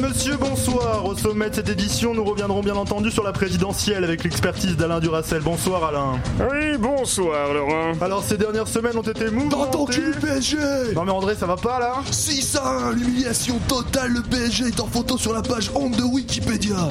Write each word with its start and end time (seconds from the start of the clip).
Messieurs, 0.00 0.36
bonsoir. 0.40 1.04
Au 1.04 1.14
sommet 1.14 1.50
de 1.50 1.54
cette 1.56 1.68
édition, 1.68 2.14
nous 2.14 2.24
reviendrons 2.24 2.62
bien 2.62 2.74
entendu 2.76 3.10
sur 3.10 3.22
la 3.22 3.32
présidentielle 3.32 4.02
avec 4.02 4.24
l'expertise 4.24 4.76
d'Alain 4.76 4.98
Duracel. 4.98 5.42
Bonsoir 5.42 5.84
Alain. 5.84 6.18
Oui, 6.50 6.78
bonsoir 6.78 7.52
Laurent. 7.52 7.92
Alors 8.00 8.22
ces 8.22 8.38
dernières 8.38 8.68
semaines 8.68 8.96
ont 8.96 9.02
été 9.02 9.30
mouvementées. 9.30 9.56
Dans 9.56 9.66
ton 9.66 9.84
cul, 9.84 10.14
PSG 10.20 10.56
Non 10.94 11.04
mais 11.04 11.12
André, 11.12 11.34
ça 11.34 11.46
va 11.46 11.56
pas 11.56 11.78
là 11.78 11.96
6-1, 12.10 12.94
l'humiliation 12.94 13.58
totale, 13.68 14.12
le 14.12 14.22
PSG 14.22 14.68
est 14.68 14.80
en 14.80 14.86
photo 14.86 15.18
sur 15.18 15.32
la 15.32 15.42
page 15.42 15.70
honte 15.74 15.96
de 15.96 16.02
Wikipédia. 16.02 16.88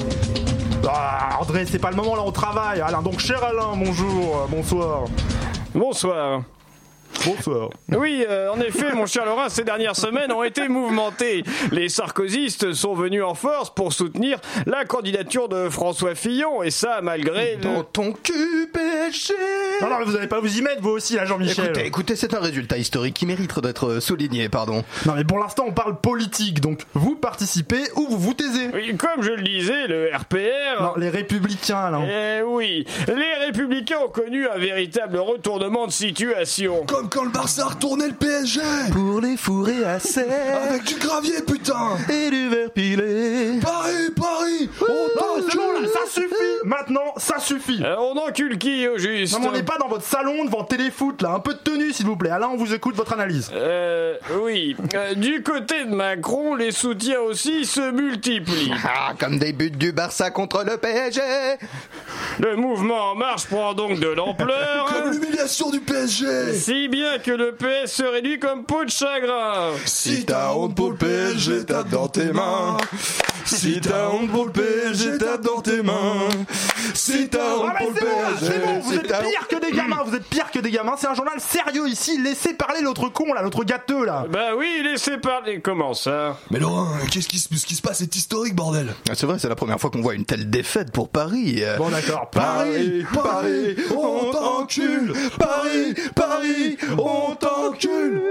Ah, 0.88 1.40
André, 1.42 1.66
c'est 1.66 1.80
pas 1.80 1.90
le 1.90 1.96
moment 1.96 2.16
là, 2.16 2.22
on 2.26 2.32
travaille. 2.32 2.82
Alain, 2.82 3.02
donc 3.02 3.20
cher 3.20 3.44
Alain, 3.44 3.76
bonjour, 3.76 4.44
euh, 4.44 4.48
bonsoir. 4.50 5.06
Bonsoir. 7.26 7.70
Bonsoir. 7.88 8.02
Oui, 8.02 8.26
euh, 8.28 8.52
en 8.52 8.60
effet, 8.62 8.94
mon 8.94 9.06
cher 9.06 9.26
Laurent, 9.26 9.50
ces 9.50 9.64
dernières 9.64 9.96
semaines 9.96 10.32
ont 10.32 10.44
été 10.44 10.68
mouvementées. 10.68 11.44
Les 11.72 11.90
sarkozystes 11.90 12.74
sont 12.74 12.94
venus 12.94 13.24
en 13.24 13.34
force 13.34 13.74
pour 13.74 13.94
soutenir 13.94 14.40
la 14.66 14.86
candidature 14.86 15.50
de 15.50 15.70
François 15.70 16.16
Fillon, 16.16 16.64
et 16.64 16.72
ça 16.72 17.00
malgré 17.02 17.56
le... 17.56 17.62
Dans 17.62 17.84
ton 17.84 18.14
cul, 18.14 18.70
PSG 18.74 19.34
Non, 19.82 19.90
non, 19.90 20.00
mais 20.00 20.06
vous 20.06 20.16
allez 20.16 20.28
pas 20.28 20.40
vous 20.40 20.58
y 20.58 20.62
mettre 20.62 20.82
vous 20.82 20.92
aussi 20.92 21.16
là, 21.16 21.26
Jean-Michel. 21.26 21.66
Écoutez, 21.66 21.86
écoutez, 21.86 22.16
c'est 22.16 22.34
un 22.34 22.40
résultat 22.40 22.78
historique 22.78 23.16
qui 23.16 23.26
mérite 23.26 23.60
d'être 23.60 24.00
souligné, 24.00 24.48
pardon. 24.50 24.84
Non 25.06 25.14
mais 25.16 25.24
pour 25.24 25.40
l'instant 25.40 25.66
on 25.68 25.72
parle 25.72 26.00
politique, 26.00 26.62
donc 26.62 26.82
vous 26.94 27.16
participez 27.16 27.82
ou 27.96 28.08
vous 28.10 28.18
vous 28.18 28.34
taisez. 28.34 28.70
Oui, 28.74 28.96
comme 28.96 29.24
je 29.24 29.32
le 29.32 29.42
disais, 29.42 29.88
le 29.88 30.10
RPR... 30.16 30.82
Non, 30.82 30.94
les 30.98 31.10
républicains 31.10 31.80
Alain. 31.80 32.06
Eh 32.06 32.42
oui, 32.44 32.86
les 33.08 33.46
républicains 33.46 34.00
ont 34.06 34.10
connu 34.10 34.48
un 34.48 34.58
véritable 34.58 35.18
retournement 35.18 35.88
de 35.88 35.92
situation. 35.92 36.86
Comme 36.86 37.09
quand 37.10 37.24
le 37.24 37.30
Barça 37.30 37.64
a 37.64 37.70
retourné 37.70 38.08
le 38.08 38.14
PSG 38.14 38.62
Pour 38.92 39.22
les 39.22 39.38
fourrer 39.38 39.84
à 39.86 40.00
sec 40.00 40.26
Avec 40.70 40.84
du 40.84 40.96
gravier, 40.96 41.42
putain 41.46 41.98
et 42.10 42.30
du 42.30 42.50
verre 42.50 42.72
pilé. 42.72 43.60
Paris, 43.62 44.10
Paris 44.16 44.70
Non, 44.82 45.44
c'est 45.50 45.58
bon 45.58 45.72
là, 45.82 45.88
ça 45.94 46.12
suffit 46.12 46.34
Maintenant, 46.66 47.14
ça 47.18 47.40
suffit 47.40 47.82
Euh, 47.84 47.96
on 48.00 48.18
encule 48.18 48.58
qui 48.58 48.88
au 48.88 48.98
juste 48.98 49.34
Non 49.34 49.40
mais 49.42 49.48
on 49.48 49.52
n'est 49.54 49.64
pas 49.64 49.78
dans 49.78 49.88
votre 49.88 50.04
salon 50.06 50.46
devant 50.46 50.64
téléfoot 50.64 51.22
là, 51.22 51.32
un 51.32 51.40
peu 51.40 51.54
de 51.54 51.60
tenue 51.60 51.92
s'il 51.94 52.06
vous 52.06 52.16
plaît. 52.16 52.30
Alain, 52.30 52.50
on 52.50 52.58
vous 52.58 52.74
écoute 52.74 52.96
votre 52.96 53.14
analyse. 53.14 53.50
Euh, 53.54 54.16
oui. 54.42 54.76
Euh, 54.94 55.14
du 55.16 55.42
côté 55.44 55.86
de 55.86 55.96
Macron, 55.96 56.56
les 56.56 56.72
soutiens 56.72 57.20
aussi 57.22 57.66
se 57.66 57.92
multiplient. 57.92 58.74
Ah, 58.92 59.14
comme 59.20 59.38
des 59.38 59.54
buts 59.54 59.70
du 59.72 59.92
Barça 59.92 60.32
contre 60.32 60.64
le 60.64 60.78
PSG. 60.78 61.22
Le 62.40 62.56
mouvement 62.56 63.12
en 63.12 63.16
marche 63.16 63.46
prend 63.46 63.74
donc 63.74 64.00
de 64.00 64.08
l'ampleur. 64.08 64.86
Comme 64.92 65.12
l'humiliation 65.12 65.70
du 65.70 65.80
PSG 65.80 66.54
Si 66.54 66.88
bien 66.88 66.99
que 67.24 67.32
le 67.32 67.54
PS 67.54 67.92
se 67.94 68.04
réduit 68.04 68.40
comme 68.40 68.64
peau 68.66 68.84
de 68.84 68.90
chagrin. 68.90 69.72
Si 69.86 70.26
t'as 70.26 70.52
honte 70.54 70.76
pour 70.76 70.92
le 70.92 70.98
PSG, 70.98 71.66
tape 71.66 71.90
dans 71.90 72.08
tes 72.08 72.32
mains. 72.34 72.78
Si 73.46 73.80
t'as 73.82 74.10
honte 74.10 74.30
pour 74.30 74.46
le 74.46 74.52
PSG, 74.52 75.18
tape 75.18 75.42
dans 75.42 75.62
tes 75.62 75.82
mains. 75.82 76.28
Si 76.94 77.30
t'as 77.30 77.56
honte 77.56 77.66
Ah 77.70 77.76
mais 77.80 77.86
pour 77.86 77.94
le 77.96 78.00
PSG, 78.02 78.52
c'est 78.54 78.66
bon, 78.66 78.80
vous 78.80 78.92
si 78.92 78.98
êtes 78.98 79.08
t'as 79.08 79.22
pire 79.22 79.48
que 79.48 79.66
des 79.66 79.72
gamins, 79.72 80.04
vous 80.06 80.16
êtes 80.16 80.26
pire 80.26 80.39
des 80.70 80.76
gamins, 80.78 80.96
c'est 80.98 81.08
un 81.08 81.14
journal 81.16 81.40
sérieux 81.40 81.88
ici, 81.88 82.22
laissez 82.22 82.54
parler 82.54 82.82
l'autre 82.82 83.10
con 83.10 83.34
là, 83.34 83.42
l'autre 83.42 83.64
gâteux 83.64 84.06
là. 84.06 84.26
Bah 84.30 84.50
oui, 84.58 84.82
laissez 84.84 85.18
parler. 85.18 85.62
Comment 85.62 85.94
ça? 85.94 86.38
Mais 86.52 86.60
Laurent, 86.60 86.88
qu'est-ce 87.12 87.28
qui, 87.28 87.40
se- 87.40 87.54
ce 87.56 87.66
qui 87.66 87.76
se 87.76 87.82
passe 87.82 88.02
est 88.02 88.16
historique, 88.16 88.56
bordel. 88.56 88.94
Ah, 89.10 89.14
C'est 89.16 89.26
vrai, 89.26 89.40
c'est 89.40 89.50
la 89.50 89.56
première 89.56 89.80
fois 89.80 89.90
qu'on 89.90 90.02
voit 90.02 90.14
une 90.14 90.26
telle 90.26 90.50
défaite 90.50 90.92
pour 90.92 91.10
Paris. 91.10 91.56
Euh, 91.64 91.78
Bon 91.78 91.90
d'accord, 91.90 92.30
Paris, 92.30 93.04
Paris, 93.14 93.76
on 93.96 94.32
t'encule. 94.32 95.14
Paris, 95.40 95.96
Paris, 96.16 96.78
on 96.98 97.36
t'encule 97.36 98.22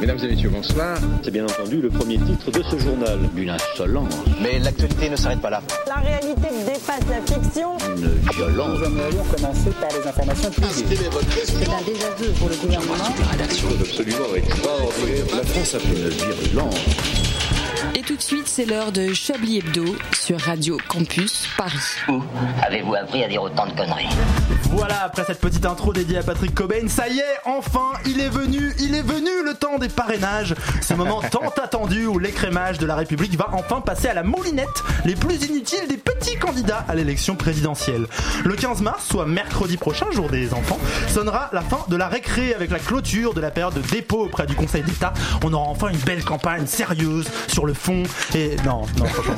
Mesdames 0.00 0.18
et 0.22 0.28
messieurs, 0.28 0.48
bonsoir. 0.48 0.96
C'est 1.22 1.30
bien 1.30 1.44
entendu 1.44 1.80
le 1.82 1.90
premier 1.90 2.16
titre 2.18 2.50
de 2.50 2.62
ce 2.62 2.78
journal. 2.78 3.18
D'une 3.34 3.50
insolence, 3.50 4.14
Mais 4.42 4.58
l'actualité 4.58 5.10
ne 5.10 5.16
s'arrête 5.16 5.40
pas 5.40 5.50
là. 5.50 5.62
La 5.86 5.96
réalité 5.96 6.48
dépasse 6.64 7.02
la 7.10 7.20
fiction. 7.20 7.76
une 7.96 8.32
violence. 8.34 8.78
Nous 8.78 8.84
aimerions 8.86 9.24
commencer 9.24 9.70
par 9.78 9.90
les 9.90 10.08
informations 10.08 10.50
privées. 10.50 10.68
C'est 11.44 11.68
un 11.68 11.82
désaveu 11.84 12.32
pour 12.38 12.48
le 12.48 12.56
gouvernement. 12.56 12.94
La 15.36 15.44
France 15.44 15.74
a 15.74 15.78
fait 15.78 15.88
une 15.88 16.08
virulence. 16.08 17.29
Et 17.94 18.02
tout 18.02 18.16
de 18.16 18.22
suite, 18.22 18.46
c'est 18.46 18.66
l'heure 18.66 18.92
de 18.92 19.12
Chablis 19.14 19.58
Hebdo 19.58 19.84
sur 20.12 20.38
Radio 20.40 20.76
Campus 20.88 21.48
Paris. 21.56 21.78
Où 22.08 22.22
avez-vous 22.62 22.94
appris 22.94 23.24
à 23.24 23.28
dire 23.28 23.42
autant 23.42 23.66
de 23.66 23.72
conneries 23.72 24.08
Voilà, 24.70 25.04
après 25.04 25.24
cette 25.24 25.40
petite 25.40 25.64
intro 25.64 25.92
dédiée 25.92 26.18
à 26.18 26.22
Patrick 26.22 26.54
Cobain, 26.54 26.88
ça 26.88 27.08
y 27.08 27.18
est, 27.18 27.38
enfin, 27.46 27.92
il 28.06 28.20
est 28.20 28.28
venu, 28.28 28.72
il 28.80 28.94
est 28.94 29.02
venu 29.02 29.30
le 29.44 29.54
temps 29.54 29.78
des 29.78 29.88
parrainages. 29.88 30.54
Ce 30.80 30.94
moment 30.94 31.22
tant 31.22 31.40
attendu 31.62 32.06
où 32.06 32.18
l'écrémage 32.18 32.78
de 32.78 32.86
la 32.86 32.96
République 32.96 33.36
va 33.36 33.48
enfin 33.52 33.80
passer 33.80 34.08
à 34.08 34.14
la 34.14 34.22
moulinette 34.22 34.68
les 35.04 35.14
plus 35.14 35.44
inutiles 35.46 35.88
des 35.88 35.96
petits 35.96 36.36
candidats 36.36 36.84
à 36.88 36.94
l'élection 36.94 37.34
présidentielle. 37.36 38.06
Le 38.44 38.54
15 38.54 38.82
mars, 38.82 39.06
soit 39.06 39.26
mercredi 39.26 39.76
prochain, 39.76 40.06
jour 40.12 40.28
des 40.28 40.52
enfants, 40.52 40.78
sonnera 41.08 41.48
la 41.52 41.62
fin 41.62 41.84
de 41.88 41.96
la 41.96 42.08
récré 42.08 42.54
avec 42.54 42.70
la 42.70 42.78
clôture 42.78 43.34
de 43.34 43.40
la 43.40 43.50
période 43.50 43.74
de 43.74 43.80
dépôt 43.80 44.24
auprès 44.24 44.46
du 44.46 44.54
Conseil 44.54 44.82
d'État. 44.82 45.12
On 45.44 45.52
aura 45.52 45.66
enfin 45.66 45.88
une 45.88 45.98
belle 45.98 46.24
campagne 46.24 46.66
sérieuse 46.66 47.28
sur 47.48 47.66
le 47.66 47.69
fond 47.74 48.02
et 48.34 48.56
non, 48.64 48.82
non, 48.98 49.04
franchement. 49.06 49.34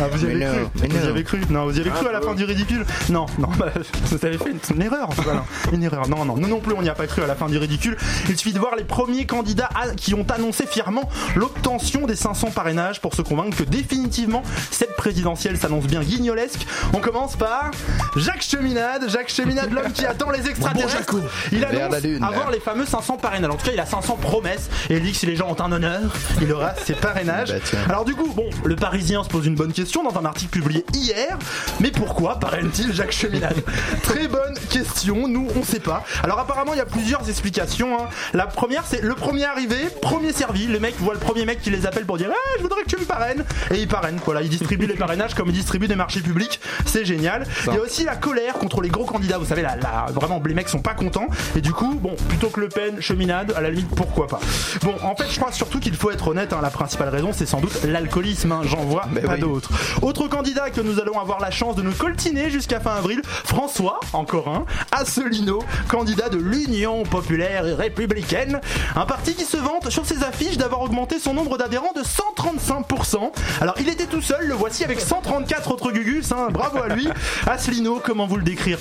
Ah, 0.00 0.04
vous 0.12 0.24
y 0.24 0.26
avez 0.26 0.34
Mais 0.34 0.44
cru 0.44 0.50
non, 0.88 0.88
Vous 1.00 1.06
y 1.06 1.08
avez 1.08 1.22
cru 1.24 1.40
Non, 1.50 1.64
vous 1.64 1.76
y 1.76 1.80
avez 1.80 1.90
cru 1.90 2.06
à 2.08 2.12
la 2.12 2.20
fin 2.20 2.34
du 2.34 2.44
ridicule 2.44 2.84
Non, 3.08 3.26
non, 3.38 3.48
bah, 3.58 3.66
vous 4.06 4.24
avez 4.26 4.38
fait 4.38 4.50
une, 4.50 4.76
une 4.76 4.82
erreur. 4.82 5.08
Voilà, 5.16 5.44
une 5.72 5.82
erreur. 5.82 6.08
Non, 6.08 6.24
non, 6.24 6.36
nous 6.36 6.48
non 6.48 6.60
plus, 6.60 6.74
on 6.74 6.82
n'y 6.82 6.88
a 6.88 6.94
pas 6.94 7.06
cru 7.06 7.22
à 7.22 7.26
la 7.26 7.34
fin 7.34 7.48
du 7.48 7.58
ridicule. 7.58 7.96
Il 8.28 8.36
suffit 8.36 8.52
de 8.52 8.58
voir 8.58 8.76
les 8.76 8.84
premiers 8.84 9.26
candidats 9.26 9.68
à- 9.74 9.94
qui 9.94 10.14
ont 10.14 10.26
annoncé 10.34 10.66
fièrement 10.66 11.08
l'obtention 11.36 12.06
des 12.06 12.16
500 12.16 12.50
parrainages 12.50 13.00
pour 13.00 13.14
se 13.14 13.22
convaincre 13.22 13.56
que 13.56 13.62
définitivement 13.64 14.42
cette 14.70 14.96
présidentielle 14.96 15.56
s'annonce 15.56 15.84
bien 15.84 16.00
guignolesque. 16.02 16.66
On 16.92 16.98
commence 16.98 17.36
par 17.36 17.70
Jacques 18.16 18.42
Cheminade. 18.42 19.08
Jacques 19.08 19.30
Cheminade, 19.30 19.72
l'homme 19.72 19.92
qui 19.92 20.06
attend 20.06 20.30
les 20.30 20.48
extraterrestres. 20.48 21.16
Il 21.52 21.60
la 21.60 21.68
annonce 21.68 22.02
lune. 22.02 22.22
avoir 22.22 22.50
les 22.50 22.60
fameux 22.60 22.86
500 22.86 23.16
parrainages. 23.18 23.50
En 23.50 23.56
tout 23.56 23.66
cas, 23.66 23.72
il 23.72 23.80
a 23.80 23.86
500 23.86 24.16
promesses 24.20 24.68
et 24.88 24.96
il 24.96 25.02
dit 25.02 25.12
que 25.12 25.16
si 25.18 25.26
les 25.26 25.36
gens 25.36 25.48
ont 25.48 25.60
un 25.62 25.72
honneur, 25.72 26.00
il 26.40 26.52
aura 26.52 26.74
ses 26.74 26.94
parrainages. 26.94 27.29
Bah. 27.30 27.44
Alors 27.88 28.04
du 28.04 28.14
coup, 28.14 28.32
bon, 28.34 28.48
le 28.64 28.76
Parisien 28.76 29.22
se 29.24 29.28
pose 29.28 29.46
une 29.46 29.54
bonne 29.54 29.72
question 29.72 30.02
dans 30.02 30.18
un 30.18 30.24
article 30.24 30.50
publié 30.50 30.84
hier. 30.94 31.38
Mais 31.80 31.90
pourquoi 31.90 32.38
parraine-t-il 32.38 32.92
Jacques 32.94 33.12
Cheminade? 33.12 33.56
Très 34.02 34.28
bonne 34.28 34.54
question. 34.70 35.28
Nous, 35.28 35.48
on 35.58 35.62
sait 35.62 35.80
pas. 35.80 36.04
Alors 36.22 36.38
apparemment, 36.38 36.72
il 36.74 36.78
y 36.78 36.82
a 36.82 36.86
plusieurs 36.86 37.28
explications. 37.28 37.94
hein. 38.00 38.08
La 38.34 38.46
première, 38.46 38.84
c'est 38.86 39.02
le 39.02 39.14
premier 39.14 39.44
arrivé, 39.44 39.76
premier 40.02 40.32
servi. 40.32 40.66
Le 40.66 40.80
mec 40.80 40.94
voit 40.98 41.14
le 41.14 41.20
premier 41.20 41.44
mec 41.44 41.60
qui 41.62 41.70
les 41.70 41.86
appelle 41.86 42.04
pour 42.06 42.18
dire, 42.18 42.30
Eh, 42.30 42.58
je 42.58 42.62
voudrais 42.62 42.82
que 42.82 42.88
tu 42.88 42.96
me 42.96 43.04
parraines. 43.04 43.44
Et 43.70 43.78
il 43.80 43.88
parraine. 43.88 44.18
Voilà, 44.24 44.42
il 44.42 44.48
distribue 44.48 44.86
les 44.86 44.94
parrainages 44.94 45.34
comme 45.34 45.48
il 45.48 45.54
distribue 45.54 45.88
des 45.88 45.96
marchés 45.96 46.20
publics. 46.20 46.60
C'est 46.86 47.04
génial. 47.04 47.46
Il 47.66 47.74
y 47.74 47.76
a 47.76 47.80
aussi 47.80 48.04
la 48.04 48.16
colère 48.16 48.54
contre 48.54 48.80
les 48.80 48.88
gros 48.88 49.04
candidats. 49.04 49.38
Vous 49.38 49.46
savez, 49.46 49.62
là, 49.62 49.76
là, 49.76 50.06
vraiment, 50.12 50.40
les 50.44 50.54
mecs 50.54 50.68
sont 50.68 50.80
pas 50.82 50.94
contents. 50.94 51.28
Et 51.56 51.60
du 51.60 51.72
coup, 51.72 51.94
bon, 52.00 52.14
plutôt 52.28 52.48
que 52.48 52.60
Le 52.60 52.68
Pen, 52.68 53.00
Cheminade, 53.00 53.52
à 53.56 53.60
la 53.60 53.70
limite, 53.70 53.88
pourquoi 53.94 54.26
pas? 54.26 54.40
Bon, 54.82 54.94
en 55.02 55.14
fait, 55.16 55.26
je 55.30 55.38
crois 55.38 55.52
surtout 55.52 55.78
qu'il 55.80 55.94
faut 55.94 56.10
être 56.10 56.28
honnête. 56.28 56.52
hein, 56.52 56.60
la 56.62 56.70
principale 56.70 57.08
raison, 57.08 57.19
c'est 57.32 57.46
sans 57.46 57.60
doute 57.60 57.82
l'alcoolisme. 57.84 58.52
hein, 58.52 58.60
J'en 58.64 58.78
vois 58.84 59.04
Mais 59.12 59.20
pas 59.20 59.34
oui. 59.34 59.40
d'autres. 59.40 59.70
Autre 60.02 60.28
candidat 60.28 60.70
que 60.70 60.80
nous 60.80 60.98
allons 61.00 61.18
avoir 61.18 61.40
la 61.40 61.50
chance 61.50 61.76
de 61.76 61.82
nous 61.82 61.92
coltiner 61.92 62.50
jusqu'à 62.50 62.80
fin 62.80 62.92
avril, 62.92 63.22
François, 63.24 64.00
encore 64.12 64.48
un, 64.48 64.64
Asselineau, 64.92 65.60
candidat 65.88 66.28
de 66.28 66.38
l'Union 66.38 67.02
populaire 67.04 67.66
et 67.66 67.74
républicaine, 67.74 68.60
un 68.96 69.06
parti 69.06 69.34
qui 69.34 69.44
se 69.44 69.56
vante 69.56 69.90
sur 69.90 70.04
ses 70.06 70.22
affiches 70.24 70.56
d'avoir 70.58 70.80
augmenté 70.82 71.18
son 71.18 71.34
nombre 71.34 71.58
d'adhérents 71.58 71.92
de 71.96 72.02
135%. 72.02 73.32
Alors 73.60 73.74
il 73.80 73.88
était 73.88 74.06
tout 74.06 74.22
seul, 74.22 74.46
le 74.46 74.54
voici 74.54 74.84
avec 74.84 75.00
134 75.00 75.70
autres 75.72 75.90
gugus, 75.92 76.32
hein, 76.32 76.48
bravo 76.50 76.78
à 76.82 76.88
lui. 76.88 77.08
Asselineau, 77.46 78.00
comment 78.04 78.26
vous 78.26 78.36
le 78.36 78.42
décrire? 78.42 78.78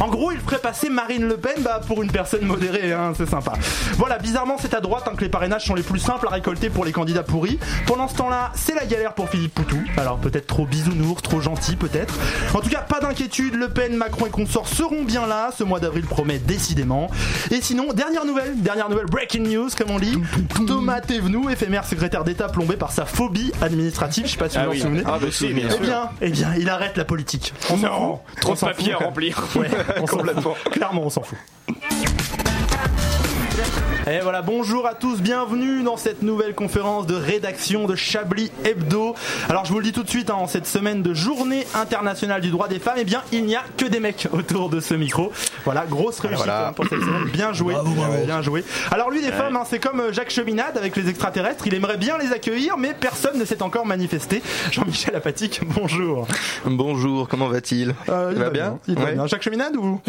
En 0.00 0.08
gros, 0.08 0.32
il 0.32 0.38
ferait 0.40 0.58
passer 0.58 0.88
Marine 0.88 1.26
Le 1.26 1.36
Pen 1.36 1.54
bah, 1.62 1.80
pour 1.86 2.02
une 2.02 2.10
personne 2.10 2.44
modérée, 2.44 2.92
hein, 2.92 3.12
c'est 3.16 3.28
sympa. 3.28 3.52
Voilà, 3.96 4.18
bizarrement 4.18 4.56
c'est 4.60 4.74
à 4.74 4.80
droite 4.80 5.04
hein, 5.06 5.14
que 5.16 5.22
les 5.22 5.28
parrainages 5.30 5.64
sont 5.66 5.74
les 5.74 5.82
plus 5.82 5.98
simples 6.00 6.26
à 6.26 6.30
récolter 6.30 6.70
pour 6.70 6.84
les 6.84 6.92
candidats 6.92 7.22
pourris. 7.22 7.58
Pendant 7.86 8.08
ce 8.08 8.14
temps-là, 8.16 8.52
c'est 8.54 8.74
la 8.74 8.86
galère 8.86 9.14
pour 9.14 9.28
Philippe 9.28 9.54
Poutou. 9.54 9.78
Alors 9.96 10.18
peut-être 10.18 10.46
trop 10.46 10.64
bisounours, 10.66 11.20
trop 11.22 11.40
gentil 11.40 11.76
peut-être. 11.76 12.14
En 12.54 12.60
tout 12.60 12.70
cas, 12.70 12.80
pas 12.80 13.00
d'inquiétude, 13.00 13.54
Le 13.54 13.68
Pen, 13.68 13.94
Macron 13.96 14.26
et 14.26 14.30
consorts 14.30 14.68
seront 14.68 15.02
bien 15.04 15.26
là. 15.26 15.50
Ce 15.56 15.62
mois 15.64 15.80
d'avril 15.80 16.04
promet 16.06 16.38
décidément. 16.38 17.10
Et 17.50 17.60
sinon, 17.60 17.92
dernière 17.92 18.24
nouvelle, 18.24 18.60
dernière 18.62 18.88
nouvelle, 18.88 19.06
breaking 19.06 19.42
news 19.48 19.68
comme 19.76 19.90
on 19.90 19.98
lit. 19.98 20.18
Thomas 20.66 21.00
Thévenoud, 21.00 21.50
éphémère 21.50 21.84
secrétaire 21.84 22.24
d'État 22.24 22.48
plombé 22.48 22.76
par 22.76 22.92
sa 22.92 23.04
phobie 23.04 23.52
administrative, 23.60 24.26
je 24.26 24.32
sais 24.32 24.36
pas 24.38 24.48
si 24.48 24.58
vous 24.58 24.62
Ah 24.64 24.66
vous 24.66 24.70
en 24.70 24.74
oui. 24.74 24.80
souvenez. 24.80 25.02
Ah 25.06 25.18
bah 25.20 25.26
si, 25.30 25.48
bien 25.52 25.68
eh 25.74 25.80
bien, 25.80 26.10
eh 26.22 26.30
bien, 26.30 26.54
il 26.58 26.68
arrête 26.68 26.96
la 26.96 27.04
politique. 27.04 27.52
On 27.70 27.76
Non, 27.76 28.20
trop 28.40 28.52
de 28.54 28.58
s'en 28.58 28.66
papiers 28.68 28.94
à 28.94 28.98
remplir. 28.98 29.42
Ouais, 29.56 29.68
on 30.00 30.06
fout. 30.06 30.22
Clairement, 30.72 31.02
on 31.04 31.10
s'en 31.10 31.22
fout. 31.22 31.38
Et 34.10 34.18
voilà, 34.20 34.42
bonjour 34.42 34.88
à 34.88 34.94
tous, 34.94 35.20
bienvenue 35.20 35.84
dans 35.84 35.96
cette 35.96 36.22
nouvelle 36.22 36.56
conférence 36.56 37.06
de 37.06 37.14
rédaction 37.14 37.86
de 37.86 37.94
Chablis 37.94 38.50
Hebdo. 38.64 39.14
Alors 39.48 39.64
je 39.64 39.70
vous 39.72 39.78
le 39.78 39.84
dis 39.84 39.92
tout 39.92 40.02
de 40.02 40.08
suite, 40.08 40.28
hein, 40.28 40.34
en 40.34 40.48
cette 40.48 40.66
semaine 40.66 41.02
de 41.02 41.14
journée 41.14 41.64
internationale 41.76 42.40
du 42.40 42.50
droit 42.50 42.66
des 42.66 42.80
femmes, 42.80 42.96
eh 42.98 43.04
bien 43.04 43.22
il 43.30 43.44
n'y 43.44 43.54
a 43.54 43.62
que 43.76 43.84
des 43.84 44.00
mecs 44.00 44.26
autour 44.32 44.70
de 44.70 44.80
ce 44.80 44.94
micro. 44.94 45.30
Voilà, 45.64 45.86
grosse 45.86 46.18
réussite 46.18 46.38
Voilà. 46.44 46.68
hein, 46.68 46.72
pour 46.72 46.84
cette 46.88 46.98
semaine, 46.98 47.28
bien 47.32 47.52
joué, 47.52 47.76
bien 48.26 48.42
joué. 48.42 48.64
Alors 48.90 49.08
lui 49.08 49.22
des 49.22 49.30
femmes, 49.30 49.56
hein, 49.56 49.62
c'est 49.64 49.78
comme 49.78 50.00
euh, 50.00 50.12
Jacques 50.12 50.30
Cheminade 50.30 50.76
avec 50.76 50.96
les 50.96 51.08
extraterrestres, 51.08 51.68
il 51.68 51.74
aimerait 51.74 51.96
bien 51.96 52.18
les 52.18 52.32
accueillir, 52.32 52.76
mais 52.76 52.94
personne 52.98 53.38
ne 53.38 53.44
s'est 53.44 53.62
encore 53.62 53.86
manifesté. 53.86 54.42
Jean-Michel 54.72 55.14
Apatique, 55.14 55.60
bonjour. 55.64 56.26
Bonjour, 56.64 57.28
comment 57.28 57.46
va-t-il 57.46 57.94
Euh, 58.08 58.32
il 58.34 58.38
va 58.40 58.50
bien 58.50 58.78
Il 58.88 58.98
va 58.98 59.12
bien. 59.12 59.26
Jacques 59.28 59.42
Cheminade 59.42 59.76
ou 59.76 60.00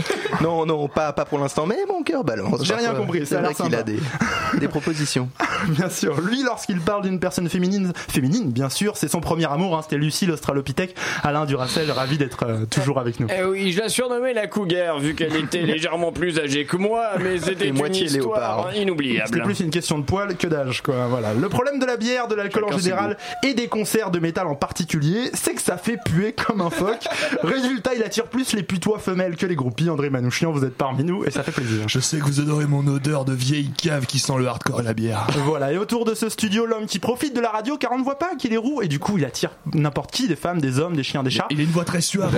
Non, 0.42 0.66
non, 0.66 0.88
pas, 0.88 1.14
pas 1.14 1.26
pour 1.26 1.38
l'instant, 1.38 1.68
mais 1.68 1.78
mon 1.88 2.02
cœur 2.02 2.24
balance. 2.24 2.64
J'ai 2.64 2.74
rien 2.74 2.96
compris, 2.96 3.20
ça 3.28 3.40
C'est 3.54 3.64
a 3.64 3.70
l'air 3.70 3.83
a 3.84 3.86
des, 3.86 4.00
des 4.60 4.68
propositions. 4.68 5.30
Bien 5.70 5.90
sûr. 5.90 6.20
Lui, 6.22 6.44
lorsqu'il 6.44 6.80
parle 6.80 7.04
d'une 7.04 7.20
personne 7.20 7.50
féminine, 7.50 7.94
féminine, 7.96 8.52
bien 8.52 8.70
sûr, 8.70 8.98
c'est 8.98 9.08
son 9.08 9.22
premier 9.22 9.46
amour. 9.46 9.78
Hein, 9.78 9.82
C'était 9.84 9.98
Lucie 9.98 10.26
l'Australopithèque. 10.26 10.96
Alain 11.24 11.46
Duracel, 11.46 11.90
ravi 11.92 12.18
d'être 12.18 12.46
euh, 12.46 12.66
toujours 12.66 13.00
avec 13.00 13.20
nous. 13.20 13.28
Eh 13.36 13.44
oui, 13.44 13.72
je 13.72 13.80
la 13.80 13.90
surnommais 13.90 14.34
la 14.34 14.48
cougar, 14.48 15.00
vu 15.00 15.16
qu'elle 15.16 15.36
était 15.36 15.62
légèrement 15.62 16.12
plus 16.12 16.40
âgée 16.40 16.66
que 16.66 16.78
moi, 16.78 17.12
mais 17.20 17.38
c'était 17.44 17.68
une 17.68 17.78
moitié 17.78 18.06
histoire 18.06 18.40
léopard. 18.40 18.68
C'était 18.70 18.84
inoubliable. 18.84 19.42
plus 19.44 19.60
une 19.60 19.70
question 19.70 20.00
de 20.00 20.04
poil 20.04 20.36
que 20.36 20.48
d'âge, 20.48 20.82
quoi. 20.82 21.08
Voilà. 21.08 21.34
Le 21.34 21.50
problème 21.50 21.80
de 21.80 21.86
la 21.86 21.98
bière, 21.98 22.28
de 22.28 22.36
l'alcool 22.36 22.66
en 22.66 22.78
général 22.78 23.18
et 23.44 23.54
des 23.54 23.68
concerts 23.68 24.12
de 24.12 24.20
métal 24.20 24.48
en 24.48 24.56
particulier, 24.56 25.30
c'est 25.34 25.54
que 25.54 25.62
ça 25.62 25.78
fait 25.78 25.98
puer 26.04 26.34
comme 26.34 26.62
un 26.62 26.70
phoque. 26.70 27.06
Résultat, 27.44 27.96
il 27.96 28.04
attire 28.04 28.26
plus 28.26 28.54
les 28.54 28.64
putois 28.64 29.00
femelles 29.00 29.36
que 29.36 29.46
les 29.46 29.56
groupies. 29.56 29.90
André 29.90 30.10
Manouchian, 30.10 30.52
vous 30.52 30.66
êtes 30.66 30.76
parmi 30.76 31.04
nous 31.04 31.24
et 31.26 31.32
ça 31.32 31.44
fait 31.44 31.52
plaisir. 31.52 31.88
Je 31.88 32.00
sais 32.00 32.18
que 32.18 32.24
vous 32.24 32.40
adorez 32.40 32.66
mon 32.66 32.86
odeur 32.88 33.26
de 33.26 33.34
vieille 33.34 33.72
cave 33.74 34.06
qui 34.06 34.20
sent 34.20 34.34
le 34.38 34.48
hardcore 34.48 34.82
et 34.82 34.84
la 34.84 34.94
bière. 34.94 35.28
Voilà, 35.46 35.72
et 35.72 35.78
autour 35.78 36.06
de 36.06 36.14
ce 36.16 36.30
studio, 36.30 36.66
l'homme 36.66 36.86
qui 36.86 37.00
profite 37.00 37.36
de 37.36 37.42
la 37.42 37.50
radio 37.50 37.78
car 37.78 37.92
on 37.92 38.00
ne 38.00 38.04
voit 38.04 38.18
pas 38.20 38.36
qu'il 38.36 38.54
est 38.54 38.58
roux 38.58 38.82
et 38.82 38.88
du 38.88 39.00
coup 39.00 39.18
il 39.18 39.26
attire 39.26 39.52
n'importe 39.74 40.12
qui, 40.12 40.28
des 40.28 40.36
femmes, 40.36 40.62
des 40.62 40.80
hommes, 40.80 40.96
des 40.96 41.04
chiens, 41.04 41.24
des 41.24 41.30
chats. 41.30 41.48
Il 41.50 41.60
a 41.60 41.64
une 41.64 41.70
voix 41.70 41.86
très 41.86 42.02
suave. 42.02 42.34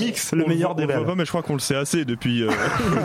Mixe 0.00 0.32
le 0.32 0.44
meilleur 0.46 0.74
des 0.74 0.86
voit 0.86 1.04
pas, 1.04 1.14
mais 1.14 1.24
je 1.24 1.30
crois 1.30 1.42
qu'on 1.42 1.54
le 1.54 1.60
sait 1.60 1.76
assez 1.76 2.04
depuis. 2.04 2.42
euh, 2.42 2.50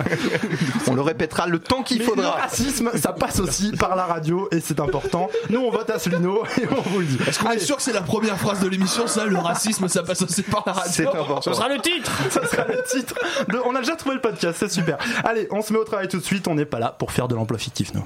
On 0.88 0.94
le 0.94 1.02
répétera 1.02 1.48
le 1.48 1.60
temps 1.60 1.84
qu'il 1.84 2.00
Mais 2.00 2.06
le 2.06 2.10
faudra. 2.10 2.32
racisme, 2.32 2.92
ça 2.96 3.14
passe 3.14 3.40
aussi 3.40 3.72
par 3.72 3.96
la 3.96 4.06
radio 4.06 4.48
et 4.52 4.60
c'est 4.60 4.80
important. 4.80 5.30
Nous, 5.50 5.60
on 5.60 5.72
vote 5.72 5.90
Asselineau 5.90 6.44
et 6.62 6.66
on 6.70 6.82
vous 6.90 7.00
le 7.00 7.06
dit. 7.06 7.18
Est-ce 7.28 7.40
qu'on 7.40 7.52
est 7.52 7.60
sûr 7.60 7.78
que 7.78 7.82
c'est 7.84 7.94
la 7.94 8.02
première 8.02 8.38
phrase 8.38 8.60
de 8.60 8.68
l'émission, 8.68 9.08
ça 9.08 9.26
Le 9.26 9.38
racisme, 9.38 9.88
ça 9.88 10.04
passe 10.04 10.22
aussi 10.22 10.44
par 10.44 10.64
la 10.66 10.74
radio 10.74 10.92
C'est 10.92 11.08
important. 11.08 11.42
Ce 11.42 11.54
sera 11.54 11.70
le 11.70 11.80
titre 11.80 12.12
Ça 12.30 12.46
sera 12.48 12.66
le 12.66 12.82
titre. 12.90 13.16
De... 13.50 13.60
On 13.66 13.76
a 13.76 13.80
déjà 13.80 13.96
trouvé 13.96 14.16
le 14.16 14.22
podcast, 14.22 14.58
c'est 14.60 14.72
super. 14.72 14.98
Allez, 15.24 15.48
on 15.52 15.62
se 15.62 15.74
met 15.74 15.80
au 15.80 15.84
travail 15.84 16.08
tout 16.08 16.18
de 16.18 16.24
suite. 16.24 16.48
On 16.48 16.56
n'est 16.56 16.66
pas 16.66 16.80
là 16.80 16.96
pour 16.98 17.12
faire 17.12 17.28
de 17.28 17.36
l'emploi 17.36 17.58
fictif, 17.58 17.75
nous. 17.94 18.06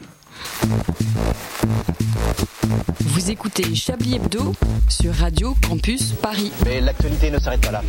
Vous 3.02 3.32
écoutez 3.32 3.76
Chablis 3.76 4.16
Hebdo 4.16 4.54
sur 4.88 5.14
Radio 5.14 5.56
Campus 5.68 6.14
Paris. 6.14 6.52
Mais 6.66 6.80
l'actualité 6.82 7.30
ne 7.32 7.40
s'arrête 7.40 7.62
pas 7.62 7.72
là. 7.72 7.82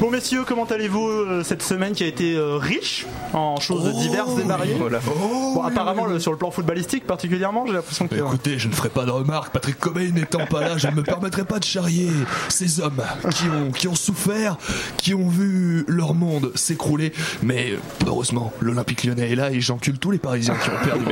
Bon, 0.00 0.10
messieurs, 0.10 0.44
comment 0.46 0.64
allez-vous 0.64 1.08
euh, 1.08 1.42
cette 1.42 1.62
semaine 1.62 1.92
qui 1.94 2.04
a 2.04 2.06
été 2.06 2.34
euh, 2.34 2.56
riche 2.58 3.06
en 3.32 3.58
choses 3.58 3.94
diverses 3.96 4.38
et 4.38 4.42
variées 4.46 4.74
Voilà. 4.78 5.00
Bon, 5.00 5.62
apparemment, 5.62 6.04
le- 6.04 6.20
sur 6.20 6.32
le 6.32 6.38
plan 6.38 6.50
footballistique 6.50 7.06
particulièrement, 7.06 7.64
j'ai 7.66 7.72
l'impression 7.72 8.06
que. 8.06 8.14
Mais 8.14 8.20
écoutez, 8.20 8.58
je 8.58 8.68
ne 8.68 8.74
ferai 8.74 8.90
pas 8.90 9.06
de 9.06 9.10
remarques. 9.10 9.52
Patrick 9.52 9.78
Cobain 9.78 10.10
n'étant 10.12 10.44
pas 10.46 10.60
là, 10.60 10.76
je 10.76 10.88
ne 10.88 10.92
me 10.92 11.02
permettrai 11.02 11.44
pas 11.44 11.58
de 11.58 11.64
charrier 11.64 12.10
ces 12.48 12.80
hommes 12.80 13.02
qui 13.34 13.44
ont, 13.48 13.70
qui 13.72 13.88
ont 13.88 13.94
souffert, 13.94 14.58
qui 14.98 15.14
ont 15.14 15.28
vu 15.28 15.84
leur 15.88 16.12
monde 16.14 16.52
s'écrouler. 16.54 17.12
Mais 17.42 17.72
heureusement, 18.06 18.52
l'Olympique 18.60 19.04
lyonnais 19.04 19.30
est 19.32 19.36
là 19.36 19.50
et 19.50 19.60
j'encule 19.62 19.98
tous 19.98 20.10
les 20.10 20.18
Parisiens 20.18 20.54
qui 20.62 20.68
ont 20.70 20.84
perdu. 20.84 21.05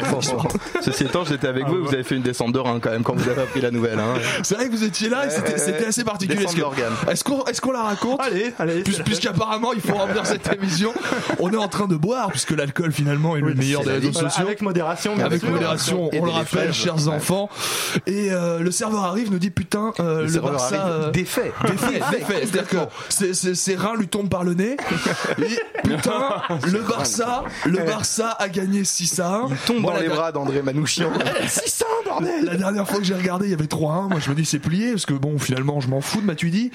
Ceci 0.80 1.04
étant, 1.04 1.24
j'étais 1.24 1.48
avec 1.48 1.66
vous 1.66 1.76
et 1.76 1.80
vous 1.80 1.94
avez 1.94 2.02
fait 2.02 2.16
une 2.16 2.22
descente 2.22 2.52
de 2.52 2.58
rein 2.58 2.78
quand 2.80 2.90
même 2.90 3.02
quand 3.02 3.14
vous 3.14 3.28
avez 3.28 3.42
appris 3.42 3.60
la 3.60 3.70
nouvelle. 3.70 3.98
Hein. 3.98 4.14
C'est 4.42 4.54
vrai 4.54 4.66
que 4.68 4.72
vous 4.72 4.84
étiez 4.84 5.08
là 5.08 5.26
et 5.26 5.30
c'était 5.30 5.86
assez 5.86 6.04
particulier. 6.04 6.44
Est-ce 6.44 7.24
qu'on 7.24 7.44
est 7.44 7.60
qu'on 7.60 7.72
la 7.72 7.82
raconte 7.82 8.20
Allez, 8.20 8.52
allez. 8.58 8.82
Puisqu'apparemment 8.82 9.72
il 9.72 9.80
faut 9.80 9.94
remplir 9.94 10.26
cette 10.26 10.52
émission, 10.52 10.92
on 11.38 11.50
est 11.52 11.56
en 11.56 11.68
train 11.68 11.86
de 11.86 11.96
boire 11.96 12.28
puisque 12.28 12.50
l'alcool 12.50 12.92
finalement 12.92 13.36
est 13.36 13.40
le 13.40 13.54
meilleur 13.54 13.82
des 13.82 13.92
réseaux 13.92 14.12
sociaux. 14.12 14.42
avec 14.42 14.62
modération, 14.62 15.14
bien 15.16 15.26
Avec 15.26 15.40
sûr. 15.40 15.50
modération, 15.50 16.10
on 16.12 16.24
le 16.24 16.30
rappelle, 16.30 16.72
chers 16.72 17.08
enfants. 17.08 17.48
Et 18.06 18.32
euh, 18.32 18.60
le 18.60 18.70
serveur 18.70 19.04
arrive, 19.04 19.30
nous 19.30 19.38
dit 19.38 19.50
putain, 19.50 19.92
euh, 20.00 20.26
le, 20.26 20.40
Barça. 20.40 21.10
défait. 21.12 21.52
Défait, 21.66 22.00
défait. 22.10 22.46
C'est-à-dire 22.46 22.68
que 22.68 23.54
ses, 23.54 23.74
reins 23.76 23.96
lui 23.96 24.08
tombent 24.08 24.28
par 24.28 24.44
le 24.44 24.54
nez. 24.54 24.76
Et 25.38 25.88
putain, 25.88 26.42
le 26.66 26.80
Barça, 26.80 27.44
le 27.64 27.78
Barça 27.78 28.36
a 28.38 28.48
gagné 28.48 28.84
6 28.84 29.20
à 29.20 29.34
1. 29.34 29.48
Dans 29.84 29.96
les 29.96 30.08
bras 30.08 30.32
d'André 30.32 30.62
Manouchian. 30.62 31.10
600 31.48 31.84
bordel 32.04 32.44
La 32.44 32.56
dernière 32.56 32.88
fois 32.88 32.98
que 32.98 33.04
j'ai 33.04 33.14
regardé, 33.14 33.46
il 33.46 33.50
y 33.50 33.54
avait 33.54 33.64
3-1. 33.64 34.08
Moi, 34.08 34.20
je 34.20 34.30
me 34.30 34.34
dis 34.34 34.44
c'est 34.44 34.58
plié 34.58 34.92
parce 34.92 35.06
que 35.06 35.14
bon, 35.14 35.38
finalement, 35.38 35.80
je 35.80 35.88
m'en 35.88 36.00
fous 36.00 36.20
de 36.20 36.26
Matuidi. 36.26 36.70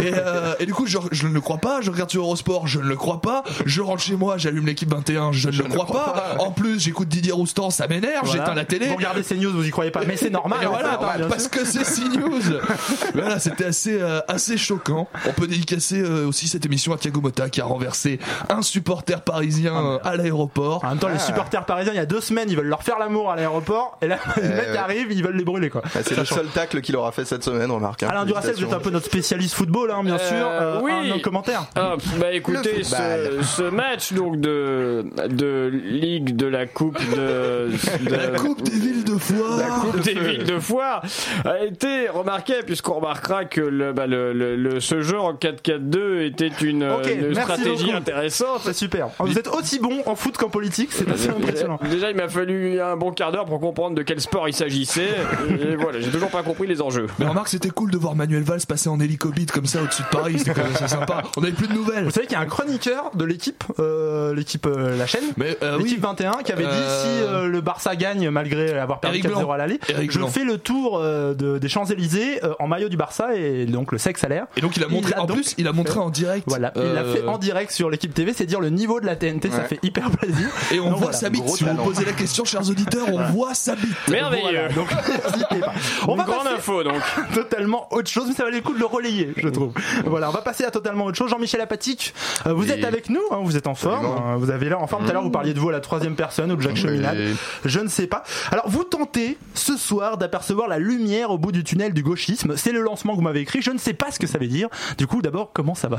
Et, 0.00 0.12
euh, 0.14 0.54
et 0.60 0.66
du 0.66 0.74
coup, 0.74 0.86
je, 0.86 0.98
je 1.12 1.26
ne 1.26 1.32
le 1.32 1.40
crois 1.40 1.58
pas. 1.58 1.80
Je 1.80 1.90
regarde 1.90 2.10
sur 2.10 2.22
Eurosport, 2.22 2.66
je 2.66 2.80
ne 2.80 2.86
le 2.86 2.96
crois 2.96 3.20
pas. 3.20 3.44
Je 3.66 3.80
rentre 3.80 4.02
chez 4.02 4.16
moi, 4.16 4.38
j'allume 4.38 4.66
l'équipe 4.66 4.90
21, 4.90 5.32
je, 5.32 5.48
ne 5.48 5.56
le 5.56 5.64
crois, 5.68 5.86
pas. 5.86 6.36
En 6.38 6.50
plus, 6.50 6.80
j'écoute 6.80 7.08
Didier 7.08 7.32
Roustan, 7.32 7.70
ça 7.70 7.86
m'énerve. 7.86 8.24
Voilà. 8.24 8.44
J'éteins 8.44 8.54
la 8.54 8.64
télé. 8.64 8.88
Vous 8.88 8.96
regardez 8.96 9.22
ces 9.22 9.36
news, 9.36 9.52
vous 9.52 9.66
y 9.66 9.70
croyez 9.70 9.90
pas. 9.90 10.02
Mais 10.06 10.16
c'est 10.16 10.30
normal. 10.30 10.58
Et 10.62 10.66
voilà, 10.66 10.98
bien 11.16 11.28
parce 11.28 11.48
que 11.48 11.64
c'est 11.64 11.84
CNews. 11.84 12.60
voilà, 13.14 13.38
c'était 13.38 13.64
assez 13.64 14.00
euh, 14.00 14.20
assez 14.28 14.56
choquant. 14.56 15.08
On 15.26 15.32
peut 15.32 15.46
dédicacer 15.46 16.00
euh, 16.00 16.26
aussi 16.26 16.48
cette 16.48 16.66
émission 16.66 16.92
à 16.92 16.98
Thiago 16.98 17.20
Motta 17.20 17.48
qui 17.48 17.60
a 17.60 17.64
renversé 17.64 18.18
un 18.48 18.62
supporter 18.62 19.22
parisien 19.22 19.74
euh, 19.74 19.98
à 20.04 20.16
l'aéroport. 20.16 20.84
En 20.84 20.90
même 20.90 20.98
temps, 20.98 21.08
les 21.08 21.18
supporters 21.18 21.64
parisiens, 21.64 21.92
il 21.92 21.96
y 21.96 22.00
a 22.00 22.06
deux 22.06 22.20
semaines, 22.20 22.49
ils 22.50 22.56
veulent 22.56 22.66
leur 22.66 22.82
faire 22.82 22.98
l'amour 22.98 23.30
à 23.30 23.36
l'aéroport, 23.36 23.96
et 24.02 24.06
là, 24.08 24.18
les 24.36 24.48
mecs 24.48 24.68
ouais. 24.72 24.76
arrivent, 24.76 25.10
ils 25.12 25.22
veulent 25.24 25.36
les 25.36 25.44
brûler, 25.44 25.70
quoi. 25.70 25.82
Ah, 25.86 26.00
C'est 26.04 26.16
le 26.16 26.24
seul 26.24 26.46
tacle 26.48 26.80
qu'il 26.80 26.96
aura 26.96 27.12
fait 27.12 27.24
cette 27.24 27.44
semaine, 27.44 27.70
remarque. 27.70 28.02
hein. 28.02 28.08
Alain 28.10 28.24
Duracel, 28.24 28.54
vous 28.56 28.64
êtes 28.64 28.72
un 28.72 28.78
peu 28.80 28.90
notre 28.90 29.06
spécialiste 29.06 29.54
football, 29.54 29.90
hein, 29.90 30.02
bien 30.04 30.16
Euh, 30.16 30.18
sûr. 30.28 30.46
Euh, 30.46 30.80
oui. 30.82 30.92
Un, 30.92 31.14
un 31.16 31.18
commentaire. 31.18 31.64
Ah, 31.76 31.94
bah 32.18 32.32
écoutez, 32.32 32.82
ce, 32.84 32.94
football. 32.96 33.44
ce 33.44 33.62
match 33.62 34.12
donc 34.12 34.40
de 34.40 35.04
de 35.28 35.70
ligue 35.72 36.36
de 36.36 36.46
la 36.46 36.66
coupe 36.66 36.98
de, 37.14 37.70
de- 38.04 38.10
La 38.10 38.38
Coupe 38.38 38.62
des 38.62 38.70
villes 38.70 39.04
de 39.04 39.16
Foix. 39.18 39.56
la 39.58 39.68
coupe 39.68 40.00
des 40.00 40.14
villes 40.14 40.44
de 40.44 40.58
foire 40.58 41.02
a 41.44 41.64
été 41.64 42.08
remarqué 42.08 42.54
puisqu'on 42.66 42.94
remarquera 42.94 43.44
que 43.44 43.60
le, 43.60 43.92
bah, 43.92 44.06
le, 44.06 44.32
le- 44.32 44.56
le- 44.56 44.80
ce 44.80 45.00
jeu 45.02 45.18
en 45.18 45.32
4-4-2 45.34 46.22
était 46.26 46.50
une, 46.62 46.84
Ok, 46.84 47.06
une 47.14 47.34
stratégie 47.34 47.84
beaucoup. 47.86 47.96
intéressante. 47.96 48.60
C'est 48.64 48.72
super. 48.72 49.08
Vous 49.18 49.38
êtes 49.38 49.48
aussi 49.48 49.78
bon 49.78 50.02
en 50.06 50.14
foot 50.14 50.36
qu'en 50.36 50.48
politique, 50.48 50.90
c'est 50.92 51.10
assez 51.10 51.28
impressionnant. 51.30 51.78
Déjà, 51.82 51.94
déjà, 51.94 52.10
il 52.10 52.16
m'a 52.16 52.28
fallu 52.40 52.80
un 52.80 52.96
bon 52.96 53.10
quart 53.12 53.32
d'heure 53.32 53.44
pour 53.44 53.60
comprendre 53.60 53.94
de 53.96 54.02
quel 54.02 54.20
sport 54.20 54.48
il 54.48 54.54
s'agissait. 54.54 55.08
Et 55.50 55.76
voilà, 55.76 56.00
j'ai 56.00 56.10
toujours 56.10 56.30
pas 56.30 56.42
compris 56.42 56.66
les 56.66 56.80
enjeux. 56.80 57.06
Mais 57.18 57.26
remarque, 57.26 57.48
c'était 57.48 57.70
cool 57.70 57.90
de 57.90 57.98
voir 57.98 58.14
Manuel 58.14 58.42
Valls 58.42 58.60
passer 58.66 58.88
en 58.88 58.98
hélicobite 59.00 59.52
comme 59.52 59.66
ça 59.66 59.82
au-dessus 59.82 60.02
de 60.02 60.08
Paris. 60.08 60.34
C'était 60.38 60.54
quand 60.54 60.62
même 60.64 60.74
assez 60.74 60.88
sympa. 60.88 61.22
On 61.36 61.42
avait 61.42 61.52
plus 61.52 61.68
de 61.68 61.74
nouvelles. 61.74 62.04
Vous 62.04 62.10
savez 62.10 62.26
qu'il 62.26 62.34
y 62.36 62.40
a 62.40 62.42
un 62.42 62.46
chroniqueur 62.46 63.10
de 63.14 63.24
l'équipe, 63.24 63.62
euh, 63.78 64.34
l'équipe 64.34 64.66
euh, 64.66 64.96
La 64.96 65.06
Chaîne, 65.06 65.24
Mais 65.36 65.56
euh, 65.62 65.76
oui, 65.76 65.84
l'équipe 65.84 66.00
21, 66.02 66.32
qui 66.44 66.52
avait 66.52 66.64
dit 66.64 66.70
Euh, 66.72 67.02
si 67.02 67.22
euh, 67.24 67.46
le 67.46 67.60
Barça 67.60 67.94
gagne 67.96 68.30
malgré 68.30 68.78
avoir 68.78 69.00
perdu 69.00 69.18
Eric 69.18 69.30
4-0 69.30 69.38
Blanc. 69.40 69.50
à 69.52 69.56
l'aller, 69.58 69.78
je 69.88 70.18
Blanc. 70.18 70.28
fais 70.28 70.44
le 70.44 70.56
tour 70.58 70.98
euh, 70.98 71.34
de- 71.34 71.58
des 71.58 71.68
Champs-Élysées 71.68 72.42
euh, 72.44 72.54
en 72.58 72.66
maillot 72.68 72.88
du 72.88 72.96
Barça 72.96 73.34
et 73.36 73.66
donc 73.66 73.92
le 73.92 73.98
sexe 73.98 74.24
à 74.24 74.28
l'air. 74.28 74.46
Et 74.56 74.60
donc 74.60 74.76
il 74.76 74.84
a 74.84 74.88
montré. 74.88 75.10
Il 75.14 75.18
a 75.18 75.22
en 75.22 75.26
donc 75.26 75.36
plus, 75.36 75.54
il 75.58 75.66
a 75.68 75.72
montré 75.72 75.98
en 75.98 76.10
direct. 76.10 76.44
Voilà, 76.46 76.72
il 76.76 76.82
l'a 76.82 77.02
euh, 77.02 77.14
fait 77.14 77.26
en 77.26 77.36
direct 77.38 77.70
sur 77.72 77.90
l'équipe 77.90 78.14
TV, 78.14 78.32
c'est 78.32 78.46
dire 78.46 78.60
le 78.60 78.70
niveau 78.70 79.00
de 79.00 79.06
la 79.06 79.16
TNT, 79.16 79.50
ça 79.50 79.64
fait 79.64 79.78
hyper 79.82 80.10
plaisir. 80.10 80.48
Et 80.72 80.78
on 80.80 80.84
Donc 80.84 80.92
voit 80.92 80.98
voilà, 81.06 81.16
sa 81.18 81.28
bite. 81.30 81.48
Si 81.48 81.64
vous 81.64 81.74
posez 81.76 82.04
la 82.04 82.12
question, 82.20 82.44
chers 82.44 82.68
auditeurs, 82.68 83.06
on 83.12 83.22
voit 83.32 83.54
sa 83.54 83.74
bite. 83.74 83.90
Merveilleux. 84.08 84.42
Voilà, 84.42 84.68
donc 84.72 84.88
n'hésitez 85.32 85.60
pas. 85.60 85.72
On 86.06 86.12
Une 86.12 86.18
va 86.18 86.24
grande 86.24 86.44
passer 86.44 86.56
info 86.56 86.82
donc. 86.84 86.94
totalement 87.34 87.92
autre 87.92 88.08
chose, 88.10 88.26
mais 88.28 88.34
ça 88.34 88.44
valait 88.44 88.58
le 88.58 88.62
coup 88.62 88.74
de 88.74 88.78
le 88.78 88.86
relayer, 88.86 89.32
je 89.36 89.48
trouve. 89.48 89.72
Voilà, 90.06 90.28
on 90.28 90.32
va 90.32 90.42
passer 90.42 90.64
à 90.64 90.70
totalement 90.70 91.06
autre 91.06 91.16
chose. 91.16 91.30
Jean-Michel 91.30 91.60
Apatique, 91.60 92.14
euh, 92.46 92.52
vous 92.52 92.64
Oui. 92.64 92.70
êtes 92.70 92.84
avec 92.84 93.08
nous, 93.10 93.20
hein, 93.30 93.38
vous 93.42 93.56
êtes 93.56 93.66
en 93.66 93.74
forme, 93.74 94.06
euh, 94.06 94.36
vous 94.36 94.50
avez 94.50 94.68
l'air 94.68 94.80
en 94.80 94.86
forme. 94.86 95.04
Tout 95.04 95.10
à 95.10 95.12
l'heure, 95.14 95.22
vous 95.22 95.30
parliez 95.30 95.54
de 95.54 95.60
vous 95.60 95.68
à 95.68 95.72
la 95.72 95.80
troisième 95.80 96.16
personne 96.16 96.52
ou 96.52 96.56
de 96.56 96.62
Jacques 96.62 96.76
Cheminade. 96.76 97.16
Oui. 97.18 97.36
Je 97.64 97.80
ne 97.80 97.88
sais 97.88 98.06
pas. 98.06 98.22
Alors, 98.50 98.68
vous 98.68 98.84
tentez 98.84 99.38
ce 99.54 99.76
soir 99.76 100.18
d'apercevoir 100.18 100.68
la 100.68 100.78
lumière 100.78 101.30
au 101.30 101.38
bout 101.38 101.52
du 101.52 101.64
tunnel 101.64 101.92
du 101.92 102.02
gauchisme. 102.02 102.56
C'est 102.56 102.72
le 102.72 102.80
lancement 102.82 103.12
que 103.12 103.16
vous 103.16 103.22
m'avez 103.22 103.40
écrit. 103.40 103.62
Je 103.62 103.70
ne 103.70 103.78
sais 103.78 103.94
pas 103.94 104.10
ce 104.10 104.18
que 104.18 104.26
ça 104.26 104.38
veut 104.38 104.46
dire. 104.46 104.68
Du 104.98 105.06
coup, 105.06 105.22
d'abord, 105.22 105.50
comment 105.52 105.74
ça 105.74 105.88
va? 105.88 105.98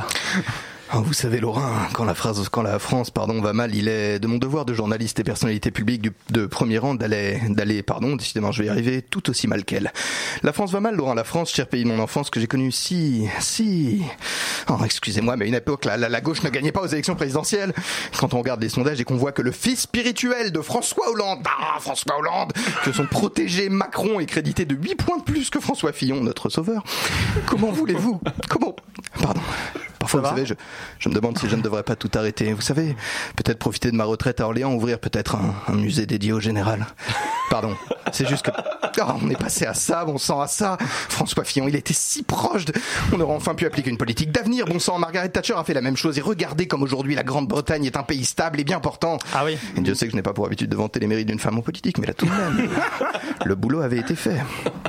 Ah, 0.94 0.98
vous 1.00 1.14
savez, 1.14 1.40
Laurent, 1.40 1.62
quand 1.94 2.04
la, 2.04 2.14
phrase, 2.14 2.50
quand 2.50 2.62
la 2.62 2.78
France 2.78 3.12
pardon, 3.12 3.42
va 3.42 3.54
mal, 3.54 3.74
il 3.74 3.88
est 3.88 4.20
de 4.20 4.28
mon 4.28 4.38
devoir 4.38 4.66
de 4.66 4.74
journaliste 4.74 5.20
et 5.22 5.24
personnalité 5.24 5.72
publique 5.72 6.02
du- 6.02 6.11
de 6.30 6.46
premier 6.46 6.78
rang 6.78 6.96
d'aller, 6.96 7.84
pardon, 7.84 8.16
décidément, 8.16 8.52
je 8.52 8.62
vais 8.62 8.68
y 8.68 8.70
arriver, 8.70 9.02
tout 9.02 9.30
aussi 9.30 9.48
mal 9.48 9.66
qu'elle. 9.66 9.92
La 10.44 10.54
France 10.54 10.72
va 10.72 10.80
mal, 10.80 10.96
Laurent, 10.96 11.14
la 11.14 11.24
France, 11.24 11.54
cher 11.54 11.68
pays 11.68 11.84
de 11.84 11.90
mon 11.90 12.00
enfance, 12.00 12.30
que 12.30 12.40
j'ai 12.40 12.48
connu 12.48 12.72
si, 12.72 13.28
si... 13.40 14.02
Oh, 14.70 14.78
excusez-moi, 14.84 15.36
mais 15.38 15.48
une 15.48 15.56
époque, 15.56 15.86
la, 15.86 15.98
la, 15.98 16.10
la 16.10 16.22
gauche 16.22 16.44
ne 16.44 16.50
gagnait 16.50 16.72
pas 16.72 16.82
aux 16.82 16.88
élections 16.88 17.16
présidentielles. 17.16 17.74
Quand 18.20 18.34
on 18.34 18.40
regarde 18.40 18.62
les 18.62 18.70
sondages 18.70 19.00
et 19.00 19.04
qu'on 19.04 19.18
voit 19.18 19.32
que 19.32 19.42
le 19.42 19.52
fils 19.52 19.82
spirituel 19.82 20.52
de 20.52 20.62
François 20.62 21.10
Hollande, 21.10 21.40
ah, 21.46 21.80
François 21.80 22.18
Hollande, 22.18 22.54
que 22.84 22.92
son 22.92 23.06
protégé 23.06 23.70
Macron 23.70 24.20
est 24.20 24.26
crédité 24.26 24.66
de 24.66 24.76
8 24.76 24.96
points 24.96 25.18
de 25.18 25.24
plus 25.24 25.50
que 25.50 25.60
François 25.60 25.94
Fillon, 25.94 26.22
notre 26.24 26.50
sauveur, 26.50 26.84
comment 27.46 27.72
voulez-vous 27.72 28.22
Comment 28.50 28.76
Pardon. 29.22 29.42
Parfois, 30.02 30.22
Ça 30.22 30.30
vous 30.30 30.36
savez, 30.36 30.46
je, 30.46 30.54
je 31.00 31.10
me 31.10 31.14
demande 31.14 31.38
si 31.38 31.48
je 31.48 31.56
ne 31.56 31.62
devrais 31.62 31.84
pas 31.84 31.96
tout 31.96 32.10
arrêter. 32.16 32.52
Vous 32.54 32.62
savez, 32.62 32.96
peut-être 33.36 33.60
profiter 33.60 33.92
de 33.92 33.96
ma 33.96 34.04
retraite 34.04 34.42
à 34.42 34.46
Orléans, 34.46 34.74
ouvrir 34.74 35.00
peut-être 35.00 35.36
un, 35.36 35.54
un 35.68 35.76
musée 35.76 36.06
dédié 36.06 36.34
au 36.34 36.40
général. 36.40 36.88
Pardon, 37.50 37.76
c'est 38.12 38.28
juste 38.28 38.46
que... 38.46 38.52
Ah, 39.00 39.16
on 39.22 39.30
est 39.30 39.38
passé 39.38 39.66
à 39.66 39.74
ça, 39.74 40.06
bon 40.06 40.18
sang, 40.18 40.42
à 40.42 40.48
ça. 40.48 40.78
François 41.10 41.44
Fillon, 41.44 41.68
il 41.68 41.76
était 41.76 41.94
si 41.94 42.24
proche 42.24 42.66
de... 42.66 42.74
On 43.14 43.20
aurait 43.20 43.36
enfin 43.36 43.56
pu 43.56 43.66
appliquer 43.66 43.90
une 43.90 43.98
politique 43.98 44.32
d'avenir, 44.32 44.66
bon 44.66 44.80
sang. 44.80 45.00
Margaret 45.00 45.30
Thatcher 45.30 45.54
a 45.56 45.64
fait 45.64 45.74
la 45.74 45.82
même 45.82 45.98
chose 45.98 46.18
et 46.18 46.22
regardez 46.22 46.68
comme 46.68 46.84
aujourd'hui 46.84 47.16
la 47.16 47.24
Grande-Bretagne 47.24 47.86
est 47.86 47.98
un 47.98 48.04
pays 48.04 48.26
stable 48.26 48.60
et 48.60 48.64
bien 48.64 48.80
portant. 48.80 49.18
Ah 49.34 49.44
oui. 49.46 49.58
Et 49.76 49.82
Dieu 49.82 49.96
sait 49.96 50.06
que 50.06 50.12
je 50.12 50.16
n'ai 50.16 50.22
pas 50.22 50.34
pour 50.34 50.46
habitude 50.46 50.70
de 50.70 50.76
vanter 50.76 51.00
les 51.00 51.08
mérites 51.08 51.28
d'une 51.28 51.40
femme 51.40 51.58
en 51.58 51.62
politique, 51.62 51.98
mais 51.98 52.08
là 52.08 52.14
tout 52.14 52.26
de 52.26 52.32
même, 52.32 52.70
le 53.46 53.56
boulot 53.56 53.82
avait 53.82 53.98
été 53.98 54.16
fait. 54.16 54.38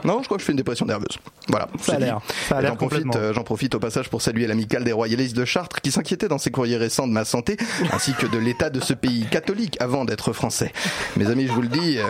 Non, 0.05 0.19
je 0.21 0.27
crois 0.27 0.37
que 0.37 0.43
je 0.43 0.47
fais 0.47 0.53
une 0.53 0.59
dépression 0.59 0.87
nerveuse. 0.87 1.19
Voilà. 1.49 1.69
Ça 1.81 1.95
a 1.95 1.99
l'air. 1.99 2.21
J'en 2.51 2.77
profite, 2.77 3.17
euh, 3.17 3.33
j'en 3.33 3.45
profite 3.45 3.75
au 3.75 3.79
passage 3.81 4.09
pour 4.09 4.23
saluer 4.23 4.47
l'amicale 4.47 4.85
des 4.85 4.93
royalistes 5.03 5.35
de 5.37 5.45
Chartres 5.45 5.81
qui 5.81 5.91
s'inquiétait 5.91 6.29
dans 6.29 6.39
ses 6.39 6.53
courriers 6.53 6.77
récents 6.77 7.09
de 7.09 7.13
ma 7.13 7.25
santé, 7.25 7.57
ainsi 7.93 8.13
que 8.15 8.27
de 8.27 8.39
l'état 8.39 8.71
de 8.71 8.79
ce 8.79 8.93
pays 8.95 9.27
catholique 9.31 9.77
avant 9.81 10.05
d'être 10.05 10.33
français. 10.33 10.73
Mes 11.17 11.27
amis, 11.29 11.49
je 11.49 11.53
vous 11.53 11.63
le 11.63 11.67
dis, 11.69 11.99
euh, 11.99 12.05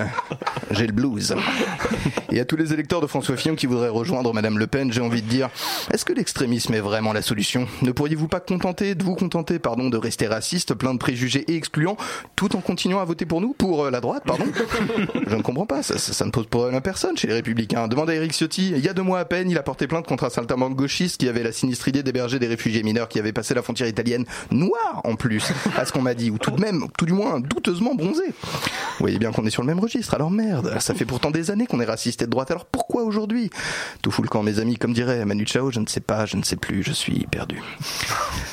j'ai 0.72 0.86
le 0.86 0.92
blues. 0.92 1.34
Et 2.30 2.38
à 2.40 2.44
tous 2.44 2.56
les 2.56 2.74
électeurs 2.74 3.00
de 3.00 3.06
François 3.06 3.36
Fillon 3.38 3.54
qui 3.54 3.66
voudraient 3.66 3.88
rejoindre 3.88 4.34
Madame 4.34 4.58
Le 4.58 4.66
Pen, 4.66 4.92
j'ai 4.92 5.00
envie 5.00 5.22
de 5.22 5.28
dire, 5.28 5.48
est-ce 5.90 6.04
que 6.04 6.12
l'extrémisme 6.12 6.74
est 6.74 6.80
vraiment 6.80 7.14
la 7.14 7.22
solution? 7.22 7.66
Ne 7.80 7.92
pourriez-vous 7.92 8.28
pas 8.28 8.40
contenter, 8.40 8.94
de 8.94 9.02
vous 9.02 9.14
contenter, 9.14 9.58
pardon, 9.58 9.88
de 9.88 9.96
rester 9.96 10.26
raciste, 10.26 10.74
plein 10.74 10.92
de 10.92 10.98
préjugés 10.98 11.44
et 11.50 11.56
excluant, 11.56 11.96
tout 12.36 12.54
en 12.56 12.60
continuant 12.60 13.00
à 13.00 13.04
voter 13.06 13.24
pour 13.24 13.40
nous, 13.40 13.54
pour 13.54 13.86
euh, 13.86 13.90
la 13.90 14.00
droite, 14.02 14.24
pardon? 14.26 14.44
Je 15.26 15.34
ne 15.34 15.40
comprends 15.42 15.66
pas, 15.66 15.82
ça, 15.82 15.96
ça- 15.96 16.12
ça 16.12 16.24
ne 16.26 16.30
pose 16.30 16.46
problème 16.46 16.74
à 16.74 16.82
personne 16.82 17.16
chez 17.16 17.26
les 17.26 17.34
Républicains. 17.34 17.88
Demandez 17.88 18.12
à 18.12 18.16
Eric 18.16 18.32
Ciotti, 18.32 18.72
il 18.76 18.84
y 18.84 18.88
a 18.88 18.92
deux 18.92 19.02
mois 19.02 19.18
à 19.20 19.24
peine, 19.24 19.50
il 19.50 19.56
a 19.56 19.62
porté 19.62 19.86
plainte 19.86 20.06
contre 20.06 20.24
un 20.24 20.30
saltimbanque 20.30 20.76
gauchiste 20.76 21.18
qui 21.18 21.28
avait 21.28 21.42
la 21.42 21.52
sinistre 21.52 21.88
idée 21.88 22.02
d'héberger 22.02 22.38
des 22.38 22.46
réfugiés 22.48 22.81
mineurs 22.82 23.08
qui 23.08 23.18
avaient 23.18 23.32
passé 23.32 23.54
la 23.54 23.62
frontière 23.62 23.88
italienne, 23.88 24.24
noirs 24.50 25.00
en 25.04 25.14
plus, 25.16 25.52
à 25.76 25.84
ce 25.84 25.92
qu'on 25.92 26.02
m'a 26.02 26.14
dit, 26.14 26.30
ou 26.30 26.38
tout 26.38 26.50
de 26.50 26.60
même, 26.60 26.86
tout 26.98 27.06
du 27.06 27.12
moins, 27.12 27.40
douteusement 27.40 27.94
bronzés. 27.94 28.28
Vous 28.42 28.98
voyez 29.00 29.18
bien 29.18 29.32
qu'on 29.32 29.44
est 29.46 29.50
sur 29.50 29.62
le 29.62 29.66
même 29.68 29.80
registre, 29.80 30.14
alors 30.14 30.30
merde, 30.30 30.76
ça 30.80 30.94
fait 30.94 31.04
pourtant 31.04 31.30
des 31.30 31.50
années 31.50 31.66
qu'on 31.66 31.80
est 31.80 31.84
raciste 31.84 32.22
et 32.22 32.26
de 32.26 32.30
droite, 32.30 32.50
alors 32.50 32.64
pourquoi 32.66 33.02
aujourd'hui? 33.02 33.50
Tout 34.02 34.10
fout 34.10 34.24
le 34.24 34.28
camp, 34.28 34.42
mes 34.42 34.58
amis, 34.58 34.76
comme 34.76 34.92
dirait 34.92 35.24
Manu 35.24 35.46
Chao, 35.46 35.70
je 35.70 35.80
ne 35.80 35.86
sais 35.86 36.00
pas, 36.00 36.26
je 36.26 36.36
ne 36.36 36.42
sais 36.42 36.56
plus, 36.56 36.82
je 36.82 36.92
suis 36.92 37.26
perdu. 37.30 37.60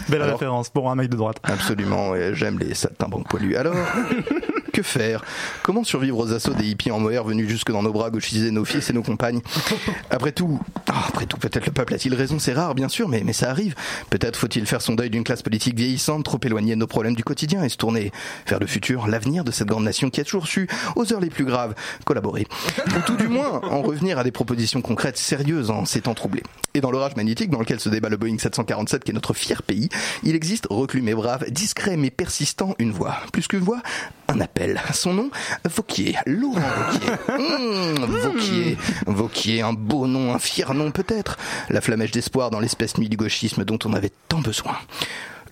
Belle 0.10 0.22
Alors- 0.22 0.36
référence 0.36 0.70
pour 0.70 0.90
un 0.90 0.96
mec 0.96 1.10
de 1.10 1.18
droite. 1.18 1.38
Absolument, 1.44 2.16
et 2.16 2.34
j'aime 2.34 2.60
les 2.60 2.74
saltimbanques 2.74 3.28
poilus. 3.30 3.56
Alors, 3.56 3.76
que 4.82 4.84
faire 4.88 5.24
Comment 5.64 5.84
survivre 5.84 6.18
aux 6.18 6.34
assauts 6.34 6.54
des 6.54 6.66
hippies 6.66 6.92
en 6.92 7.00
mohair 7.00 7.24
venus 7.24 7.50
jusque 7.50 7.72
dans 7.72 7.84
nos 7.84 7.92
bras 7.92 8.10
gauchiser 8.10 8.52
nos 8.52 8.66
fils 8.66 8.90
et 8.90 8.94
nos 8.94 9.04
compagnes 9.04 9.42
Après 10.10 10.32
tout, 10.32 10.60
ah, 10.88 11.06
après 11.08 11.26
tout, 11.26 11.38
peut-être 11.38 11.66
le 11.66 11.72
peuple 11.72 11.94
a-t-il 11.94 12.14
raison, 12.14 12.40
c'est 12.40 12.54
rare, 12.54 12.76
bien 12.76 12.90
sûr, 12.90 13.08
mais, 13.08 13.24
mais 13.24 13.34
ça 13.34 13.50
arrive. 13.50 13.76
Peut-être 14.10 14.38
faut-il 14.38 14.66
faire 14.66 14.82
son 14.82 14.96
deuil 14.96 15.10
d'une 15.10 15.24
classe 15.24 15.42
politique 15.42 15.76
vieillissante, 15.76 16.24
trop 16.24 16.40
éloignée 16.44 16.76
de 16.76 16.80
nos 16.80 16.88
problèmes 16.88 17.16
du 17.16 17.24
quotidien 17.24 17.64
et 17.64 17.70
se 17.70 17.78
tourner 17.78 18.12
vers 18.48 18.60
le 18.60 18.68
futur, 18.68 19.08
l'avenir 19.08 19.44
de 19.44 19.52
cette 19.52 19.68
grande 19.68 19.84
nation 19.84 20.10
qui 20.10 20.22
a 20.22 20.24
toujours 20.24 20.48
su, 20.48 20.68
aux 20.96 21.12
heures 21.14 21.20
les 21.20 21.30
plus 21.30 21.46
graves, 21.46 21.76
collaborer. 22.06 22.48
Ou 22.88 23.02
tout 23.06 23.18
du 23.18 23.28
moins, 23.28 23.62
en 23.64 23.82
revenir 23.82 24.18
à 24.18 24.24
des 24.24 24.32
propositions 24.32 24.82
concrètes, 24.82 25.18
sérieuses 25.18 25.70
en 25.70 25.86
ces 25.86 26.02
temps 26.02 26.14
troublés. 26.14 26.44
Et 26.74 26.82
dans 26.82 26.92
l'orage 26.92 27.16
magnétique 27.16 27.50
dans 27.50 27.60
lequel 27.60 27.80
se 27.80 27.90
débat 27.90 28.10
le 28.10 28.18
Boeing 28.18 28.38
747 28.38 29.04
qui 29.04 29.12
est 29.12 29.14
notre 29.14 29.34
fier 29.34 29.64
pays, 29.64 29.90
il 30.24 30.36
existe, 30.36 30.68
reclus 30.70 31.02
mais 31.02 31.16
brave, 31.16 31.50
discret 31.50 31.98
mais 31.98 32.12
persistant, 32.12 32.76
une 32.80 32.92
voix. 32.92 33.18
Plus 33.34 33.48
qu'une 33.48 33.60
voix, 33.60 33.82
un 34.28 34.40
appel. 34.40 34.69
Son 34.94 35.14
nom, 35.14 35.30
Vauquier, 35.66 36.18
Laurent 36.26 36.60
Vauquier. 36.60 37.10
Mmh, 37.40 38.06
Vauquier, 38.06 38.78
Vauquier, 39.06 39.62
un 39.62 39.74
beau 39.74 40.08
nom, 40.08 40.34
un 40.34 40.40
fier 40.40 40.74
nom 40.74 40.92
peut-être. 40.92 41.38
La 41.70 41.82
flamèche 41.82 42.12
d'espoir 42.12 42.50
dans 42.50 42.60
l'espèce 42.60 42.98
nuit 42.98 43.10
du 43.10 43.18
gauchisme 43.18 43.64
dont 43.64 43.80
on 43.86 43.94
avait 43.94 44.12
tant 44.28 44.40
besoin. 44.40 44.78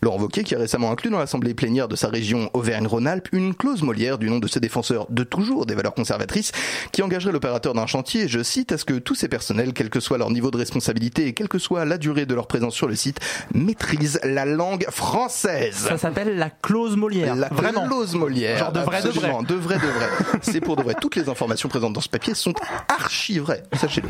Laurent 0.01 0.19
Wauquiez 0.19 0.43
qui 0.43 0.55
a 0.55 0.59
récemment 0.59 0.91
inclus 0.91 1.09
dans 1.09 1.19
l'assemblée 1.19 1.53
plénière 1.53 1.87
de 1.87 1.95
sa 1.95 2.09
région 2.09 2.49
Auvergne-Rhône-Alpes 2.53 3.29
une 3.31 3.53
clause 3.55 3.81
Molière 3.81 4.17
du 4.17 4.29
nom 4.29 4.39
de 4.39 4.47
ce 4.47 4.59
défenseur 4.59 5.07
de 5.09 5.23
toujours 5.23 5.65
des 5.65 5.75
valeurs 5.75 5.93
conservatrices 5.93 6.51
qui 6.91 7.01
engagerait 7.01 7.31
l'opérateur 7.31 7.73
d'un 7.73 7.87
chantier, 7.87 8.27
je 8.27 8.43
cite, 8.43 8.71
à 8.71 8.77
ce 8.77 8.85
que 8.85 8.93
tous 8.95 9.15
ses 9.15 9.27
personnels, 9.27 9.73
quel 9.73 9.89
que 9.89 9.99
soit 9.99 10.17
leur 10.17 10.29
niveau 10.31 10.51
de 10.51 10.57
responsabilité 10.57 11.27
et 11.27 11.33
quelle 11.33 11.47
que 11.49 11.59
soit 11.59 11.85
la 11.85 11.97
durée 11.97 12.25
de 12.25 12.33
leur 12.35 12.47
présence 12.47 12.75
sur 12.75 12.87
le 12.87 12.95
site, 12.95 13.19
maîtrisent 13.53 14.19
la 14.23 14.45
langue 14.45 14.85
française. 14.89 15.75
Ça 15.75 15.97
s'appelle 15.97 16.37
la 16.37 16.49
clause 16.49 16.95
Molière. 16.95 17.35
La 17.35 17.49
Vraiment. 17.49 17.85
clause 17.87 18.15
Molière. 18.15 18.57
Genre 18.57 18.71
de 18.71 18.79
vrai, 18.81 19.01
de 19.01 19.09
vrai. 19.09 19.29
De 19.47 19.55
vrai, 19.55 19.75
de 19.75 19.87
vrai. 19.87 20.07
C'est 20.41 20.61
pour 20.61 20.75
de 20.75 20.83
vrai. 20.83 20.95
Toutes 20.99 21.15
les 21.15 21.29
informations 21.29 21.69
présentes 21.69 21.93
dans 21.93 22.01
ce 22.01 22.09
papier 22.09 22.33
sont 22.35 22.53
archi 22.87 23.39
vraies, 23.39 23.63
sachez-le. 23.73 24.09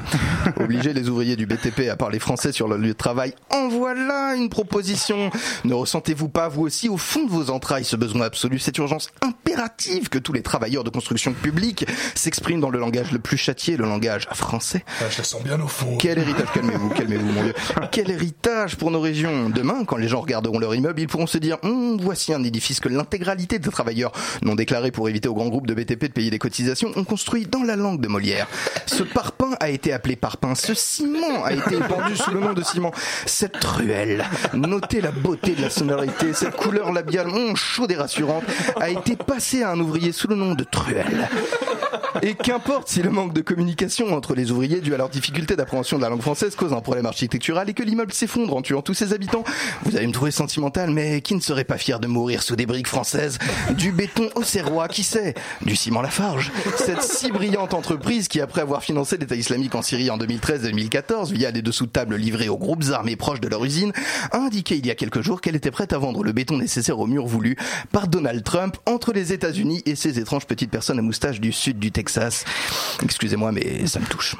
Obliger 0.63 0.93
les 0.93 1.09
ouvriers 1.09 1.35
du 1.35 1.45
BTP 1.45 1.89
à 1.91 1.95
parler 1.95 2.19
français 2.19 2.51
sur 2.51 2.67
leur 2.67 2.77
lieu 2.77 2.89
de 2.89 2.93
travail, 2.93 3.33
en 3.51 3.67
voilà 3.69 4.35
une 4.35 4.49
proposition. 4.49 5.29
Ne 5.63 5.73
ressentez-vous 5.79 6.29
pas, 6.29 6.47
vous 6.47 6.63
aussi, 6.63 6.89
au 6.89 6.97
fond 6.97 7.23
de 7.25 7.29
vos 7.31 7.49
entrailles, 7.49 7.85
ce 7.85 7.95
besoin 7.95 8.25
absolu, 8.25 8.59
cette 8.59 8.77
urgence 8.77 9.09
impérative 9.21 10.09
que 10.09 10.17
tous 10.19 10.33
les 10.33 10.41
travailleurs 10.41 10.83
de 10.83 10.89
construction 10.89 11.33
publique 11.33 11.85
s'expriment 12.15 12.59
dans 12.59 12.69
le 12.69 12.79
langage 12.79 13.11
le 13.11 13.19
plus 13.19 13.37
châtié, 13.37 13.77
le 13.77 13.85
langage 13.85 14.27
français 14.33 14.83
Ah, 15.01 15.05
je 15.09 15.17
la 15.19 15.23
sens 15.23 15.43
bien 15.43 15.59
au 15.61 15.67
fond. 15.67 15.97
quel 15.97 16.17
héritage, 16.19 16.47
calmez-vous, 16.53 16.89
calmez-vous, 16.89 17.31
mon 17.31 17.43
Dieu. 17.43 17.53
Quel 17.91 18.09
héritage 18.11 18.75
pour 18.75 18.91
nos 18.91 18.99
régions. 19.01 19.49
Demain, 19.49 19.85
quand 19.85 19.97
les 19.97 20.07
gens 20.07 20.21
regarderont 20.21 20.59
leur 20.59 20.73
immeuble, 20.75 20.99
ils 21.01 21.07
pourront 21.07 21.27
se 21.27 21.37
dire, 21.37 21.57
Hum, 21.63 21.97
voici 21.99 22.33
un 22.33 22.43
édifice 22.43 22.79
que 22.79 22.89
l'intégralité 22.89 23.59
des 23.59 23.69
travailleurs 23.69 24.11
non 24.41 24.55
déclarés 24.55 24.91
pour 24.91 25.09
éviter 25.09 25.27
aux 25.29 25.33
grands 25.33 25.47
groupes 25.47 25.67
de 25.67 25.73
BTP 25.73 26.03
de 26.07 26.11
payer 26.13 26.29
des 26.29 26.39
cotisations 26.39 26.91
ont 26.95 27.03
construit 27.03 27.45
dans 27.45 27.63
la 27.63 27.75
langue 27.75 28.01
de 28.01 28.07
Molière. 28.07 28.47
Ce 28.85 29.03
parpaing 29.03 29.55
a 29.59 29.69
été 29.69 29.91
appelé 29.93 30.15
parpaing. 30.15 30.55
Ce 30.55 30.73
ciment 30.73 31.43
a 31.43 31.53
été 31.53 31.75
épandu 31.75 32.15
sous 32.15 32.31
le 32.31 32.39
nom 32.39 32.53
de 32.53 32.61
ciment. 32.63 32.91
Cette 33.25 33.63
ruelle, 33.63 34.25
notez 34.53 35.01
la 35.01 35.11
beauté 35.11 35.55
de 35.55 35.61
la 35.61 35.66
sonorité, 35.69 36.33
cette 36.33 36.55
couleur 36.55 36.91
labiale, 36.91 37.27
hum, 37.27 37.55
chaude 37.55 37.91
et 37.91 37.95
rassurante, 37.95 38.43
a 38.79 38.89
été 38.89 39.15
passée 39.15 39.63
à 39.63 39.71
un 39.71 39.79
ouvrier 39.79 40.11
sous 40.11 40.27
le 40.27 40.35
nom 40.35 40.53
de 40.53 40.63
truelle. 40.63 41.29
Et 42.21 42.33
qu'importe 42.33 42.87
si 42.87 43.01
le 43.01 43.09
manque 43.09 43.33
de 43.33 43.41
communication 43.41 44.15
entre 44.15 44.33
les 44.33 44.51
ouvriers 44.51 44.81
dû 44.81 44.93
à 44.93 44.97
leur 44.97 45.09
difficulté 45.09 45.55
d'appréhension 45.55 45.97
de 45.97 46.03
la 46.03 46.09
langue 46.09 46.21
française 46.21 46.55
cause 46.55 46.73
un 46.73 46.81
problème 46.81 47.05
architectural 47.05 47.69
et 47.69 47.73
que 47.73 47.83
l'immeuble 47.83 48.11
s'effondre 48.11 48.55
en 48.55 48.61
tuant 48.61 48.81
tous 48.81 48.93
ses 48.93 49.13
habitants. 49.13 49.43
Vous 49.83 49.95
allez 49.95 50.07
me 50.07 50.13
trouver 50.13 50.31
sentimental, 50.31 50.89
mais 50.89 51.21
qui 51.21 51.35
ne 51.35 51.41
serait 51.41 51.63
pas 51.63 51.77
fier 51.77 51.99
de 51.99 52.07
mourir 52.07 52.41
sous 52.41 52.55
des 52.55 52.65
briques 52.65 52.87
françaises 52.87 53.37
Du 53.71 53.91
béton 53.91 54.29
au 54.35 54.43
serrois, 54.43 54.87
qui 54.87 55.03
sait 55.03 55.35
Du 55.61 55.75
ciment 55.75 56.01
Lafarge? 56.01 56.51
Cette 56.77 57.03
si 57.03 57.31
brillante 57.31 57.73
entreprise 57.73 58.27
qui, 58.27 58.41
après 58.41 58.61
avoir 58.61 58.83
financé 58.83 59.17
l'État 59.17 59.35
islamique 59.35 59.75
en 59.75 59.81
Syrie 59.81 60.09
en 60.09 60.17
2013 60.17 60.65
et 60.65 60.69
2014 60.69 61.31
via 61.31 61.51
des 61.51 61.61
dessous 61.61 61.85
de 61.85 61.91
table 61.91 62.15
livrés 62.15 62.49
aux 62.49 62.57
groupes 62.57 62.85
armés 62.91 63.15
proches 63.15 63.41
de 63.41 63.47
leur 63.47 63.63
usine, 63.63 63.91
a 64.31 64.37
indiqué 64.37 64.75
il 64.75 64.85
y 64.85 64.91
a 64.91 64.95
quelques 64.95 65.21
jours 65.21 65.41
qu'elle 65.41 65.55
était 65.57 65.71
prête 65.71 65.91
à 65.91 65.97
vendre 65.97 66.23
le 66.23 66.31
béton 66.31 66.57
nécessaire 66.57 66.99
au 66.99 67.07
mur 67.07 67.25
voulu 67.25 67.57
par 67.91 68.07
Donald 68.07 68.43
Trump 68.43 68.77
entre 68.85 69.11
les 69.11 69.33
États-Unis 69.33 69.83
et 69.85 69.95
ces 69.95 70.19
étranges 70.19 70.47
petites 70.47 70.71
personnes 70.71 70.99
à 70.99 71.01
moustache 71.01 71.41
du 71.41 71.51
sud 71.51 71.79
du 71.79 71.91
Texas. 71.91 72.45
Excusez-moi, 73.03 73.51
mais 73.51 73.85
ça 73.87 73.99
me 73.99 74.05
touche. 74.05 74.35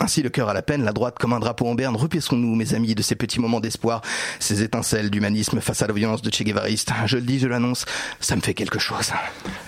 Ainsi, 0.00 0.22
le 0.22 0.28
cœur 0.30 0.48
à 0.48 0.54
la 0.54 0.62
peine, 0.62 0.84
la 0.84 0.92
droite 0.92 1.16
comme 1.18 1.32
un 1.32 1.40
drapeau 1.40 1.66
en 1.66 1.74
berne, 1.74 1.96
repaissons-nous, 1.96 2.54
mes 2.54 2.74
amis, 2.74 2.94
de 2.94 3.02
ces 3.02 3.16
petits 3.16 3.40
moments 3.40 3.58
d'espoir, 3.60 4.00
ces 4.38 4.62
étincelles 4.62 5.10
d'humanisme 5.10 5.60
face 5.60 5.82
à 5.82 5.86
la 5.88 5.92
violence 5.92 6.22
de 6.22 6.30
Che 6.32 6.42
Guevariste. 6.44 6.92
Je 7.06 7.16
le 7.16 7.22
dis, 7.22 7.38
je 7.40 7.48
l'annonce, 7.48 7.84
ça 8.20 8.36
me 8.36 8.40
fait 8.40 8.54
quelque 8.54 8.78
chose. 8.78 9.10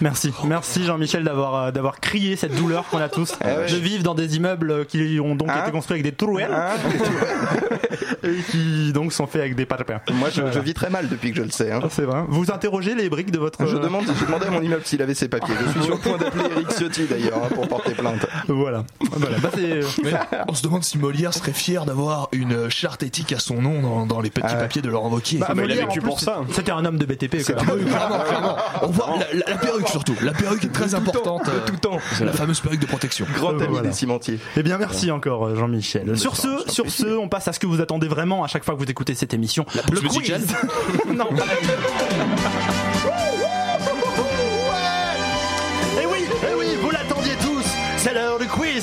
Merci, 0.01 0.33
merci 0.45 0.85
Jean-Michel 0.85 1.25
d'avoir 1.25 1.55
euh, 1.57 1.71
d'avoir 1.73 1.99
crié 2.01 2.37
cette 2.37 2.55
douleur 2.55 2.87
qu'on 2.89 2.99
a 2.99 3.09
tous 3.09 3.35
ouais. 3.45 3.67
de 3.71 3.77
vivre 3.77 4.03
dans 4.05 4.15
des 4.15 4.37
immeubles 4.37 4.87
qui 4.87 5.19
ont 5.21 5.35
donc 5.35 5.49
Hein 5.51 5.63
été 5.63 5.73
construits 5.73 5.95
avec 6.01 6.05
des 6.05 6.13
trouelles 6.13 6.53
Hein 6.53 6.71
et 8.23 8.37
qui 8.51 8.93
donc 8.93 9.13
sont 9.13 9.27
faits 9.27 9.41
avec 9.43 9.57
des 9.57 9.67
parpaings. 9.67 10.01
Moi, 10.13 10.29
je, 10.31 10.43
je 10.53 10.59
vis 10.61 10.75
très 10.75 10.91
mal 10.91 11.09
depuis 11.09 11.31
que 11.33 11.39
je 11.39 11.43
le 11.43 11.51
sais. 11.51 11.73
hein. 11.73 11.81
C'est 11.91 12.03
vrai. 12.03 12.23
Vous 12.29 12.51
interrogez 12.51 12.95
les 12.95 13.09
briques 13.09 13.31
de 13.31 13.39
votre. 13.39 13.67
Je 13.67 13.77
demande, 13.77 14.05
j'ai 14.19 14.27
demandé 14.27 14.47
à 14.47 14.51
mon 14.51 14.63
immeuble 14.63 14.83
s'il 14.85 15.03
avait 15.03 15.15
ses 15.15 15.29
papiers. 15.29 15.55
Je 15.67 15.71
suis 15.73 15.83
sur 15.83 15.95
le 15.95 16.01
point 16.01 16.19
d'appeler 16.19 16.45
Eric 16.53 16.71
Ciotti 16.79 17.05
d'ailleurs 17.07 17.43
hein, 17.45 17.49
pour 17.55 17.67
porter 17.69 17.93
plainte. 17.95 18.27
Voilà. 18.49 18.85
voilà. 19.13 19.39
Bah, 19.39 19.51
c'est- 19.55 19.81
Mais 20.05 20.13
on 20.49 20.55
se 20.55 20.63
demande 20.63 20.85
si 20.85 20.99
Molière 20.99 21.33
serait 21.35 21.53
fier 21.53 21.85
d'avoir 21.85 22.29
une 22.33 22.69
charte 22.71 23.03
éthique 23.03 23.33
à 23.33 23.39
son 23.39 23.61
nom 23.63 23.81
dans, 23.83 24.07
dans 24.07 24.21
les 24.21 24.31
petits 24.31 24.47
Ah 24.49 24.55
ouais. 24.55 24.61
papiers 24.61 24.83
de 24.83 24.89
Laurent 24.89 25.09
Wauquiez. 25.11 25.39
bah, 25.39 25.49
mais 25.55 25.65
il 25.65 25.73
a 25.73 25.87
vécu 25.87 26.01
pour 26.01 26.21
ça. 26.21 26.41
C'était 26.53 26.73
un 26.73 26.85
homme 26.85 26.99
de 26.99 27.07
BTP. 27.07 27.43
quoi. 27.45 27.57
Oui, 27.75 27.85
clairement, 27.85 28.21
clairement. 28.21 28.57
On 28.83 28.87
voit 28.89 29.15
la, 29.19 29.27
la- 29.39 29.51
la 29.51 29.57
perruque 29.57 29.89
surtout. 29.89 30.15
La 30.23 30.33
perruque 30.33 30.65
est 30.65 30.73
très 30.73 30.95
importante. 30.95 31.49
tout 31.67 31.77
temps. 31.77 31.99
C'est 32.17 32.25
la 32.25 32.33
fameuse 32.33 32.61
perruque 32.61 32.81
de 32.81 32.87
protection. 32.87 33.27
Grand 33.35 33.51
ami 33.51 33.67
Voilà. 33.69 33.89
des 33.89 33.95
cimentiers. 33.95 34.39
Eh 34.57 34.63
bien, 34.63 34.79
merci 34.79 35.11
encore, 35.11 35.47
euh, 35.47 35.57
Jean-Michel. 35.57 36.19
Sur 36.19 36.37
ce, 36.37 36.49
sur 36.69 36.91
ce, 36.91 37.07
on 37.17 37.29
passe 37.29 37.49
à 37.49 37.53
ce 37.53 37.59
que 37.61 37.67
vous 37.67 37.81
attendez 37.81 38.09
vraiment 38.09 38.45
à 38.45 38.47
chaque 38.49 38.65
fois 38.65 38.75
que 38.75 38.81
vous 38.81 38.91
écoutez 38.91 39.15
cette 39.15 39.35
émission. 39.35 39.65
pause 39.65 40.03
musicale 40.03 40.43
Non. 41.15 41.27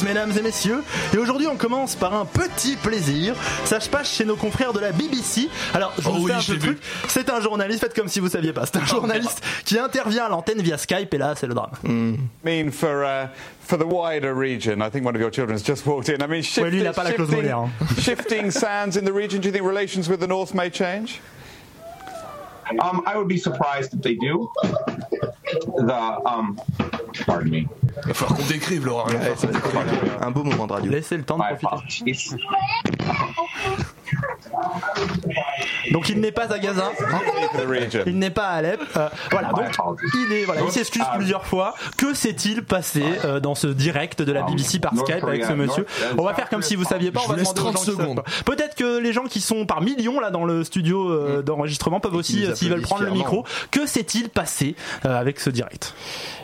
Mesdames 0.04 0.32
et 0.38 0.42
messieurs. 0.42 0.84
Et 1.14 1.18
aujourd'hui, 1.18 1.48
on 1.48 1.56
commence 1.56 1.96
par 1.96 2.14
un 2.14 2.26
petit 2.26 2.76
plaisir. 2.76 3.36
Ça 3.66 3.80
se 3.80 3.90
passe 3.90 4.12
chez 4.14 4.26
nos 4.26 4.36
confrères 4.36 4.74
de 4.74 4.80
la 4.80 4.92
BBC. 4.92 5.50
Alors, 5.74 5.94
je 5.98 6.08
Oh 6.08 6.14
vous 6.14 6.26
oui, 6.26 6.32
fais 6.32 6.38
un 6.38 6.42
peu 6.42 6.52
l'ai 6.54 6.58
le 6.58 6.64
truc. 6.64 6.80
C'est 7.08 7.30
un 7.30 7.42
journaliste, 7.42 7.82
faites 7.82 7.94
comme 7.94 8.08
si 8.08 8.20
vous 8.20 8.30
saviez 8.30 8.54
pas. 8.54 8.66
C'est 8.66 8.78
un 8.78 8.86
journaliste 8.86 9.42
qui 9.66 9.78
intervient 9.78 10.26
à 10.26 10.30
l'antenne 10.30 10.62
via 10.62 10.78
Skype, 10.78 11.14
et 11.14 11.18
là, 11.18 11.34
c'est 11.36 11.48
le 11.48 11.54
drame. 11.54 11.72
mean 12.44 12.72
for 12.72 13.04
uh, 13.04 13.28
for 13.60 13.78
the 13.78 13.86
wider 13.86 14.34
region? 14.34 14.82
I 14.82 14.90
think 14.90 15.06
one 15.06 15.16
of 15.16 15.22
your 15.22 15.32
children's 15.32 15.64
just 15.64 15.86
walked 15.86 16.10
in. 16.10 16.22
I 16.22 16.28
mean, 16.28 16.42
shift, 16.44 16.70
lui, 16.72 16.80
il 16.80 16.88
a 16.88 16.94
pas 16.94 17.04
la 17.04 17.14
clause 17.14 17.30
shifting, 17.30 17.52
hein. 17.52 17.70
shifting 18.00 18.52
sands 18.52 18.98
in 18.98 19.06
the 19.06 19.14
region. 19.14 19.42
Do 19.42 19.48
you 19.48 19.54
think 19.54 19.66
relations 19.66 20.08
with 20.10 20.20
the 20.20 20.28
north 20.28 20.54
may 20.54 20.70
change? 20.70 21.20
Um, 22.82 23.04
I 23.06 23.18
would 23.18 23.28
be 23.28 23.38
surprised 23.38 23.94
if 23.94 24.02
they 24.02 24.16
do. 24.16 24.50
The 25.78 26.20
um, 26.26 26.60
pardon 27.26 27.50
me. 27.50 27.68
Il 28.04 28.10
va 28.10 28.14
falloir 28.14 28.38
qu'on 28.38 28.46
décrive, 28.46 28.86
Laurent. 28.86 29.08
Ouais, 29.08 29.16
être 29.16 29.48
un 30.22 30.32
beau 30.32 30.44
moment 30.44 30.68
de 30.68 30.74
radio. 30.74 30.92
Laissez 30.92 31.18
le 31.18 31.24
temps 31.24 31.38
de 31.38 31.44
My 31.44 31.58
profiter. 31.58 32.14
Donc 35.92 36.10
il 36.10 36.20
n'est 36.20 36.32
pas 36.32 36.52
à 36.54 36.60
Gaza, 36.60 36.92
il 38.06 38.18
n'est 38.18 38.30
pas 38.30 38.48
à 38.48 38.54
Alep. 38.56 38.82
Euh, 38.96 39.10
voilà, 39.32 39.50
donc 39.50 39.66
il 40.14 40.34
est, 40.34 40.44
voilà, 40.46 40.62
il 40.66 40.72
s'excuse 40.72 41.04
plusieurs 41.16 41.46
fois. 41.46 41.74
Que 41.98 42.14
s'est-il 42.14 42.64
passé 42.64 43.04
euh, 43.26 43.40
dans 43.40 43.56
ce 43.56 43.68
direct 43.68 44.22
de 44.22 44.32
la 44.32 44.44
BBC 44.44 44.80
par 44.80 44.94
Skype 44.98 45.24
avec 45.24 45.46
ce 45.46 45.54
monsieur 45.54 45.86
On 46.18 46.24
va 46.24 46.34
faire 46.34 46.50
comme 46.50 46.62
si 46.62 46.76
vous 46.76 46.84
saviez 46.84 47.12
pas. 47.12 47.22
On 47.26 47.30
va 47.30 47.36
demander 47.38 47.60
aux 47.60 47.64
30 47.64 47.78
gens 47.78 47.84
secondes. 47.84 48.24
Peut-être 48.46 48.76
que 48.76 49.00
les 49.00 49.14
gens 49.14 49.24
qui 49.26 49.42
sont 49.42 49.66
par 49.66 49.82
millions 49.82 50.20
là 50.20 50.30
dans 50.32 50.46
le 50.46 50.64
studio 50.64 51.10
euh, 51.10 51.42
d'enregistrement 51.42 52.00
peuvent 52.00 52.16
aussi, 52.16 52.46
euh, 52.46 52.56
s'ils 52.56 52.70
veulent 52.70 52.82
prendre 52.82 53.04
le 53.04 53.12
micro. 53.12 53.46
Que 53.72 53.86
s'est-il 53.86 54.30
passé 54.30 54.76
euh, 55.06 55.20
avec 55.20 55.40
ce 55.40 55.50
direct 55.50 55.94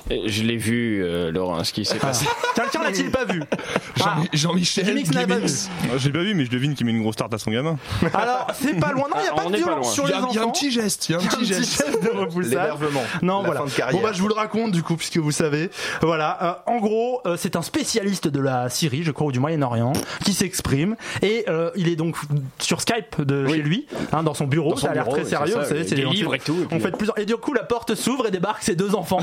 Je 0.10 0.44
l'ai 0.44 0.58
vu, 0.58 1.04
euh, 1.04 1.32
Laurent, 1.32 1.64
ce 1.64 1.74
qui 1.74 1.86
s'est 1.86 1.98
passé. 1.98 2.26
Quelqu'un 2.56 2.84
l'a-t-il 2.84 3.12
pas 3.12 3.26
vu 3.26 3.42
Ah, 4.04 4.18
Jean- 4.34 4.50
Jean-Michel 4.52 4.86
pas 4.86 4.92
vu. 4.92 5.04
Glimmins. 5.04 5.46
Ah, 5.84 5.98
Je 5.98 6.08
l'ai 6.08 6.14
pas 6.14 6.24
vu, 6.24 6.34
mais 6.34 6.46
je 6.46 6.50
devine 6.52 6.74
qu'il 6.76 6.86
met 6.86 6.92
une 6.92 7.02
grosse 7.02 7.16
tarte 7.16 7.34
à 7.34 7.38
son 7.38 7.52
gamin. 7.52 7.78
Alors 8.14 8.48
c'est 8.54 8.80
pas 8.80 8.92
loin. 8.92 9.04
Non, 9.10 9.16
il 9.20 9.22
n'y 9.24 9.28
a 9.28 9.32
Ah, 9.32 9.33
pas 9.33 9.33
on 9.46 9.52
pas 9.52 9.58
loin. 9.75 9.84
sur 9.84 10.04
Il 10.06 10.10
y 10.10 10.12
les 10.13 10.18
a, 10.20 10.28
il 10.30 10.36
y 10.36 10.40
a 10.40 10.44
un 10.44 10.50
petit 10.50 10.72
geste, 10.72 11.10
il 11.10 11.12
y 11.13 11.16
a 11.16 11.18
un 11.20 11.22
petit 11.22 11.46
geste. 11.46 11.86
de 12.04 12.10
repoussage. 12.10 12.52
L'énervement. 12.52 13.04
Non, 13.22 13.40
La 13.42 13.46
voilà. 13.46 13.60
fin 13.62 13.66
de 13.68 13.72
carrière. 13.72 14.00
Bon 14.02 14.06
bah 14.08 14.13
je 14.13 14.22
vous 14.22 14.28
le 14.28 14.34
raconte 14.34 14.72
du 14.72 14.84
coup 14.84 14.96
puisque 14.96 15.18
vous 15.18 15.32
savez. 15.32 15.70
Voilà. 16.02 16.38
Euh, 16.68 16.72
en 16.72 16.78
gros, 16.80 17.22
euh, 17.25 17.36
c'est 17.38 17.56
un 17.56 17.62
spécialiste 17.62 18.28
de 18.28 18.40
la 18.40 18.70
Syrie, 18.70 19.04
je 19.04 19.12
crois, 19.12 19.28
ou 19.28 19.32
du 19.32 19.40
Moyen-Orient, 19.40 19.94
qui 20.24 20.34
s'exprime 20.34 20.96
et 21.22 21.46
euh, 21.50 21.72
il 21.75 21.88
est 21.90 21.96
donc 21.96 22.16
sur 22.60 22.82
Skype 22.82 23.22
de 23.22 23.48
chez 23.48 23.58
lui, 23.62 23.88
hein, 24.12 24.24
dans 24.24 24.34
son 24.34 24.46
bureau. 24.46 24.72
Dans 24.72 24.75
son 24.78 24.86
ça 24.88 24.92
a 24.92 24.94
l'air 24.96 25.08
très 25.10 25.25
sérieux. 25.25 25.56
vous 25.58 25.66
savez, 25.66 25.88
c'est 25.88 25.96
des 25.96 26.06
on 26.06 26.12
livres 26.12 26.32
fait- 26.32 26.38
et 26.38 26.40
tout, 26.42 26.58
et 26.70 26.74
On 26.75 26.80
fait 26.80 26.92
plusieurs. 26.92 27.18
Et 27.20 27.25
du 27.25 27.36
coup, 27.38 27.54
la 27.54 27.63
porte 27.63 27.96
s'ouvre 27.96 28.28
et 28.28 28.32
débarquent 28.32 28.63
ses 28.63 28.75
deux 28.75 28.96
enfants, 28.96 29.20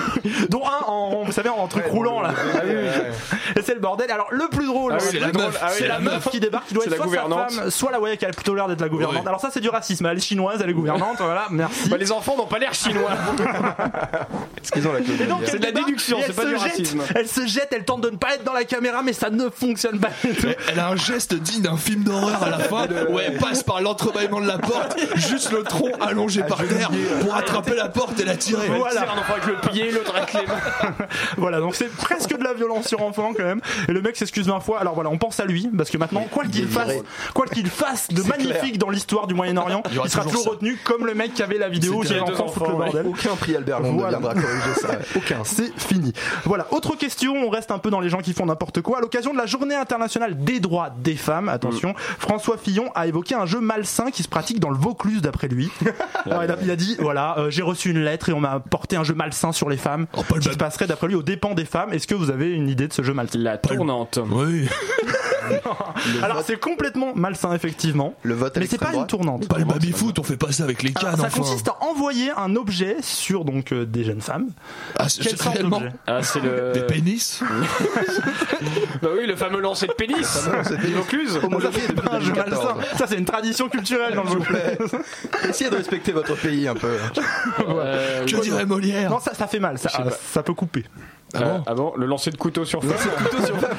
dont 0.50 0.62
un 0.66 0.84
en, 0.86 1.22
vous 1.24 1.32
savez, 1.32 1.48
en 1.48 1.66
truc 1.68 1.84
roulant 1.86 2.20
là. 2.20 2.32
Et 3.56 3.62
c'est 3.62 3.74
le 3.74 3.80
bordel. 3.80 4.10
Alors 4.10 4.28
le 4.30 4.48
plus 4.48 4.66
drôle, 4.66 4.92
Ah 4.94 4.98
oui, 5.00 5.08
c'est 5.10 5.18
la 5.18 5.30
drôle. 5.30 5.44
meuf, 5.46 5.58
Ah 5.62 5.68
c'est 5.70 5.86
la 5.88 5.98
meuf 5.98 6.28
qui 6.30 6.40
débarque, 6.40 6.66
qui 6.66 6.74
doit 6.74 6.84
être 6.84 6.90
la 6.90 6.96
soit 6.96 7.04
sa 7.04 7.08
gouvernante. 7.08 7.50
femme, 7.52 7.70
soit 7.70 7.90
la 7.92 8.00
ouais, 8.00 8.16
qui 8.16 8.24
a 8.26 8.30
plutôt 8.30 8.54
l'air 8.54 8.68
d'être 8.68 8.80
la 8.80 8.88
gouvernante. 8.88 9.26
Alors 9.26 9.40
ça, 9.44 9.50
c'est 9.52 9.60
du 9.60 9.68
racisme. 9.68 10.06
Elle 10.06 10.16
est 10.16 10.20
chinoise, 10.20 10.60
elle 10.62 10.70
est 10.70 10.74
gouvernante. 10.74 11.16
Voilà, 11.18 11.46
merci. 11.50 11.88
Bah, 11.90 11.96
les 11.98 12.10
enfants 12.12 12.36
n'ont 12.36 12.46
pas 12.46 12.58
l'air 12.58 12.72
chinois. 12.74 13.10
Qu'ils 14.72 14.88
ont 14.88 14.92
la 14.92 15.00
Et 15.00 15.26
donc, 15.26 15.42
C'est 15.44 15.58
de 15.58 15.64
la 15.66 15.72
déduction, 15.72 16.16
c'est 16.20 16.28
elle 16.28 16.34
pas 16.34 16.42
se 16.42 16.46
du 16.48 16.54
jette, 16.54 16.62
racisme. 16.62 17.02
Elle 17.14 17.28
se 17.28 17.46
jette, 17.46 17.68
elle 17.72 17.84
tente 17.84 18.00
de 18.00 18.10
ne 18.10 18.16
pas 18.16 18.34
être 18.34 18.44
dans 18.44 18.52
la 18.54 18.64
caméra, 18.64 19.02
mais 19.02 19.12
ça 19.12 19.28
ne 19.30 19.48
fonctionne 19.50 20.00
pas 20.00 20.08
du 20.24 20.32
tout. 20.34 20.46
Elle- 20.46 20.56
Elle 20.72 20.80
a 20.80 20.88
un 20.88 20.96
geste 20.96 21.34
digne 21.34 21.62
d'un 21.62 21.76
film 21.76 22.02
d'horreur 22.02 22.42
à 22.42 22.48
la 22.50 22.58
fin 22.58 22.86
où 23.10 23.18
elle 23.18 23.36
passe 23.38 23.62
par 23.62 23.80
l'entrebâillement 23.82 24.40
de 24.40 24.46
la 24.46 24.58
porte, 24.58 24.96
juste 25.16 25.52
le 25.52 25.62
tronc 25.62 25.90
allongé 26.00 26.42
par 26.42 26.58
terre 26.66 26.90
pour 27.20 27.34
attraper 27.34 27.74
la 27.74 27.88
porte 27.88 28.18
et 28.20 28.24
la 28.24 28.36
tirer. 28.36 28.68
Voilà. 28.68 29.02
Avec 29.02 29.46
le 29.46 29.70
pied, 29.70 29.90
l'autre 29.90 30.14
avec 30.16 30.32
les 30.32 30.46
mains. 30.46 30.54
Voilà, 31.36 31.60
donc 31.60 31.74
c'est 31.74 31.94
presque 31.94 32.36
de 32.36 32.42
la 32.42 32.54
violence 32.54 32.86
sur 32.88 33.02
enfant 33.02 33.32
quand 33.36 33.44
même. 33.44 33.60
Et 33.88 33.92
le 33.92 34.00
mec 34.00 34.16
s'excuse 34.16 34.46
20 34.46 34.60
fois. 34.60 34.80
Alors 34.80 34.94
voilà, 34.94 35.10
on 35.10 35.18
pense 35.18 35.40
à 35.40 35.44
lui 35.44 35.68
parce 35.76 35.90
que 35.90 35.98
maintenant, 35.98 36.26
quoi 36.30 36.44
qu'il 36.44 36.66
fasse, 36.68 36.92
quoi 37.34 37.46
qu'il 37.46 37.68
fasse 37.68 38.08
de 38.08 38.22
magnifique 38.22 38.78
dans 38.78 38.90
l'histoire 38.90 39.26
du 39.26 39.33
Moyen-Orient, 39.34 39.82
Il 40.04 40.08
sera 40.10 40.24
toujours 40.24 40.42
ça. 40.42 40.50
retenu 40.50 40.78
comme 40.84 41.06
le 41.06 41.14
mec 41.14 41.34
qui 41.34 41.42
avait 41.42 41.58
la 41.58 41.68
vidéo 41.68 42.02
enfants 42.02 42.48
foutent 42.48 42.68
le 42.68 42.74
bordel. 42.74 43.06
Aucun 43.06 43.34
prix 43.36 43.56
Albert 43.56 43.82
Voilà. 43.82 44.18
viendra 44.18 44.34
corriger 44.34 44.74
ça. 44.80 44.88
Aucun. 45.16 45.38
C'est 45.44 45.72
fini. 45.78 46.12
Voilà. 46.44 46.66
Autre 46.72 46.96
question, 46.96 47.34
on 47.34 47.50
reste 47.50 47.70
un 47.70 47.78
peu 47.78 47.90
dans 47.90 48.00
les 48.00 48.08
gens 48.08 48.18
qui 48.20 48.32
font 48.32 48.46
n'importe 48.46 48.80
quoi. 48.80 48.98
À 48.98 49.00
l'occasion 49.00 49.32
de 49.32 49.38
la 49.38 49.46
journée 49.46 49.74
internationale 49.74 50.36
des 50.42 50.60
droits 50.60 50.90
des 51.02 51.16
femmes, 51.16 51.48
attention, 51.48 51.90
Mm. 51.90 51.94
François 52.18 52.56
Fillon 52.56 52.90
a 52.94 53.06
évoqué 53.06 53.34
un 53.34 53.46
jeu 53.46 53.60
malsain 53.60 54.10
qui 54.10 54.22
se 54.22 54.28
pratique 54.28 54.58
dans 54.60 54.70
le 54.70 54.76
Vaucluse 54.76 55.20
d'après 55.20 55.48
lui. 55.48 55.70
Alors, 56.24 56.44
il, 56.44 56.50
a, 56.50 56.56
il 56.62 56.70
a 56.70 56.76
dit, 56.76 56.96
voilà, 56.98 57.36
euh, 57.38 57.50
j'ai 57.50 57.62
reçu 57.62 57.90
une 57.90 58.02
lettre 58.02 58.28
et 58.28 58.32
on 58.32 58.40
m'a 58.40 58.60
porté 58.60 58.96
un 58.96 59.04
jeu 59.04 59.14
malsain 59.14 59.52
sur 59.52 59.68
les 59.68 59.76
femmes 59.76 60.06
Oh, 60.16 60.22
pas 60.22 60.36
le 60.36 60.40
qui 60.40 60.48
se 60.50 60.56
passerait 60.56 60.86
d'après 60.86 61.08
lui 61.08 61.14
aux 61.14 61.22
dépens 61.22 61.54
des 61.54 61.64
femmes. 61.64 61.92
Est-ce 61.92 62.06
que 62.06 62.14
vous 62.14 62.30
avez 62.30 62.50
une 62.50 62.68
idée 62.68 62.88
de 62.88 62.92
ce 62.92 63.02
jeu 63.02 63.12
malsain? 63.12 63.38
La 63.38 63.58
tournante. 63.58 64.18
Oui, 64.30 64.66
Alors 66.22 66.42
c'est 66.46 66.58
complètement 66.58 67.12
malsain 67.14 67.52
effectivement. 67.54 68.14
Le 68.22 68.34
vote 68.34 68.56
à 68.56 68.60
Mais 68.60 68.66
c'est 68.66 68.78
pas 68.78 68.92
une 68.94 69.06
tournante. 69.06 69.48
pas 69.48 69.58
le 69.58 69.64
baby-foot, 69.64 70.18
on 70.18 70.22
fait 70.22 70.36
pas 70.36 70.52
ça 70.52 70.64
avec 70.64 70.82
les 70.82 70.92
Alors, 70.96 71.10
cannes, 71.12 71.20
ça 71.20 71.26
enfin. 71.26 71.40
consiste 71.40 71.68
à 71.68 71.76
envoyer 71.84 72.30
un 72.36 72.56
objet 72.56 72.96
sur 73.02 73.44
donc 73.44 73.72
euh, 73.72 73.84
des 73.86 74.04
jeunes 74.04 74.20
femmes. 74.20 74.48
Ah, 74.98 75.08
c'est 75.08 75.40
réellement 75.40 75.80
d'objet 75.80 75.92
Ah, 76.06 76.22
c'est 76.22 76.40
le. 76.40 76.72
des 76.74 76.82
pénis 76.82 77.40
Bah 79.02 79.08
oui, 79.16 79.26
le 79.26 79.36
fameux 79.36 79.60
lancer 79.60 79.86
de 79.86 79.92
pénis. 79.92 80.48
Vaucluse. 80.94 81.38
Homologué 81.42 81.78
C'est 81.80 81.88
depuis 81.94 82.06
pas 82.08 82.16
un 82.16 82.20
jeu 82.20 82.32
2014. 82.32 82.64
malsain. 82.76 82.96
Ça 82.98 83.06
c'est 83.08 83.16
une 83.18 83.24
tradition 83.24 83.68
culturelle 83.68 84.14
dans 84.14 84.24
le 84.24 84.30
Vaucluse. 84.30 84.58
Essayez 85.48 85.70
de 85.70 85.76
respecter 85.76 86.12
votre 86.12 86.34
pays 86.36 86.68
un 86.68 86.74
peu. 86.74 86.96
Euh, 87.68 88.24
Que 88.24 88.40
dirait 88.40 88.66
Molière 88.66 89.10
Non, 89.10 89.20
ça, 89.20 89.34
ça 89.34 89.46
fait 89.46 89.60
mal, 89.60 89.78
ça, 89.78 89.88
pas. 89.90 90.10
ça 90.32 90.42
peut 90.42 90.54
couper. 90.54 90.84
Euh, 91.36 91.58
ah 91.66 91.74
bon 91.74 91.92
Le 91.96 92.06
lancer 92.06 92.30
de 92.30 92.36
couteau 92.36 92.64
sur 92.64 92.82
femme. 92.82 92.92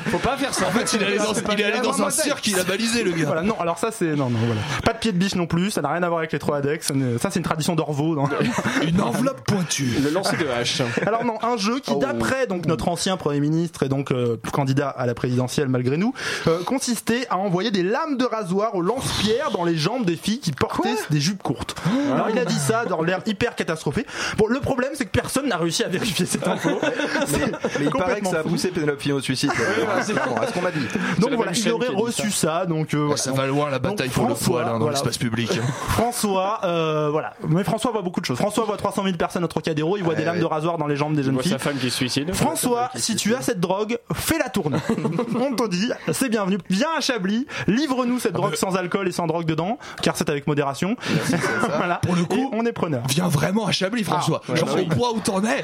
Faut 0.07 0.17
pas 0.17 0.37
faire 0.37 0.53
ça. 0.53 0.67
En 0.67 0.71
fait, 0.71 0.93
il 0.93 1.01
est 1.01 1.05
allé 1.05 1.17
dans, 1.17 1.33
il 1.33 1.61
est 1.61 1.63
allé 1.63 1.79
dans 1.81 2.01
un 2.01 2.09
cirque, 2.09 2.47
il 2.47 2.59
a 2.59 2.63
balisé 2.63 3.03
le 3.03 3.11
gars. 3.11 3.25
Voilà, 3.25 3.41
non, 3.41 3.59
alors 3.59 3.77
ça 3.77 3.89
c'est. 3.91 4.15
Non, 4.15 4.29
non, 4.29 4.39
voilà. 4.45 4.61
Pas 4.83 4.93
de 4.93 4.99
pied 4.99 5.11
de 5.11 5.17
biche 5.17 5.35
non 5.35 5.47
plus, 5.47 5.71
ça 5.71 5.81
n'a 5.81 5.89
rien 5.89 6.03
à 6.03 6.07
voir 6.07 6.19
avec 6.19 6.31
les 6.31 6.39
trois 6.39 6.57
adex. 6.57 6.91
Ça 7.19 7.29
c'est 7.29 7.39
une 7.39 7.45
tradition 7.45 7.75
d'Orvaux. 7.75 8.15
non. 8.15 8.29
Une 8.87 9.01
enveloppe 9.01 9.41
pointue. 9.45 9.89
Le 10.03 10.09
lancer 10.09 10.37
de 10.37 10.47
hache. 10.47 10.81
Alors 11.05 11.23
non, 11.25 11.37
un 11.41 11.57
jeu 11.57 11.79
qui 11.79 11.95
d'après 11.97 12.47
donc 12.47 12.65
notre 12.65 12.87
ancien 12.87 13.17
Premier 13.17 13.39
ministre 13.39 13.83
et 13.83 13.89
donc 13.89 14.11
euh, 14.11 14.37
candidat 14.51 14.89
à 14.89 15.05
la 15.05 15.13
présidentielle 15.13 15.67
malgré 15.67 15.97
nous, 15.97 16.13
euh, 16.47 16.63
consistait 16.63 17.27
à 17.29 17.37
envoyer 17.37 17.71
des 17.71 17.83
lames 17.83 18.17
de 18.17 18.25
rasoir 18.25 18.75
au 18.75 18.81
lance-pierre 18.81 19.51
dans 19.51 19.63
les 19.63 19.75
jambes 19.75 20.05
des 20.05 20.15
filles 20.15 20.39
qui 20.39 20.51
portaient 20.51 20.95
des 21.09 21.19
jupes 21.19 21.43
courtes. 21.43 21.75
Alors 22.11 22.29
il 22.29 22.39
a 22.39 22.45
dit 22.45 22.59
ça 22.59 22.85
dans 22.85 23.01
l'air 23.01 23.19
hyper 23.25 23.55
catastrophé. 23.55 24.05
Bon, 24.37 24.47
le 24.47 24.59
problème 24.59 24.91
c'est 24.95 25.05
que 25.05 25.11
personne 25.11 25.47
n'a 25.47 25.57
réussi 25.57 25.83
à 25.83 25.87
vérifier 25.87 26.25
cette 26.25 26.47
info. 26.47 26.79
C'est 27.27 27.44
Mais 27.79 27.85
il 27.85 27.89
paraît 27.89 27.89
que 27.89 27.91
complètement 27.91 28.31
ça 28.31 28.39
a 28.39 28.43
poussé 28.43 28.69
Pénélope 28.71 29.01
Fillon 29.01 29.17
au 29.17 29.21
suicide. 29.21 29.51
À 29.51 30.03
ce 30.03 30.53
qu'on 30.53 30.61
m'a 30.61 30.71
dit. 30.71 30.85
Donc 31.19 31.31
voilà, 31.33 31.51
il 31.53 31.71
aurait 31.71 31.87
reçu 31.89 32.31
ça. 32.31 32.65
donc 32.65 32.93
euh. 32.93 33.15
Ça 33.15 33.31
va 33.31 33.47
loin 33.47 33.69
la 33.69 33.79
bataille 33.79 34.09
pour 34.09 34.27
le 34.27 34.35
François, 34.35 34.53
poil 34.53 34.67
hein, 34.67 34.71
dans 34.73 34.79
voilà. 34.79 34.93
l'espace 34.93 35.17
public. 35.17 35.59
François, 35.89 36.59
euh, 36.63 37.09
voilà. 37.11 37.33
Mais 37.47 37.63
François 37.63 37.91
voit 37.91 38.01
beaucoup 38.01 38.21
de 38.21 38.25
choses. 38.25 38.37
François 38.37 38.65
voit 38.65 38.77
300 38.77 39.03
000 39.03 39.15
personnes 39.17 39.43
au 39.43 39.47
Trocadéro, 39.47 39.97
il 39.97 40.03
voit 40.03 40.15
des 40.15 40.25
lames 40.25 40.39
de 40.39 40.45
rasoir 40.45 40.77
dans 40.77 40.87
les 40.87 40.95
jambes 40.95 41.15
des 41.15 41.23
jeunes 41.23 41.39
filles. 41.41 41.51
sa 41.51 41.59
femme 41.59 41.77
qui 41.77 41.89
se 41.89 41.95
suicide. 41.95 42.33
François, 42.33 42.89
si 42.95 43.15
tu 43.15 43.33
as 43.33 43.41
cette 43.41 43.59
drogue, 43.59 43.97
fais 44.13 44.37
la 44.37 44.49
tournée. 44.49 44.77
On 45.35 45.55
te 45.55 45.67
dit, 45.69 45.91
c'est 46.11 46.29
bienvenu. 46.29 46.57
Viens 46.69 46.89
à 46.97 47.01
Chablis, 47.01 47.47
livre-nous 47.67 48.19
cette 48.19 48.33
drogue 48.33 48.55
sans 48.55 48.75
alcool 48.75 49.07
et 49.07 49.11
sans 49.11 49.27
drogue 49.27 49.45
dedans, 49.45 49.77
car 50.01 50.15
c'est 50.17 50.29
avec 50.29 50.47
modération. 50.47 50.95
voilà. 51.77 51.95
Pour 51.97 52.15
le 52.15 52.23
coup, 52.25 52.35
Et 52.35 52.55
on 52.55 52.65
est 52.65 52.73
preneur. 52.73 53.03
Viens 53.09 53.27
vraiment 53.27 53.65
à 53.65 53.71
Chablis, 53.71 54.03
François. 54.03 54.41
Ah, 54.47 54.51
ouais, 54.51 54.57
Genre 54.57 54.77
au 54.79 54.85
point 54.95 55.09
où 55.13 55.19
t'en 55.19 55.43
es. 55.43 55.63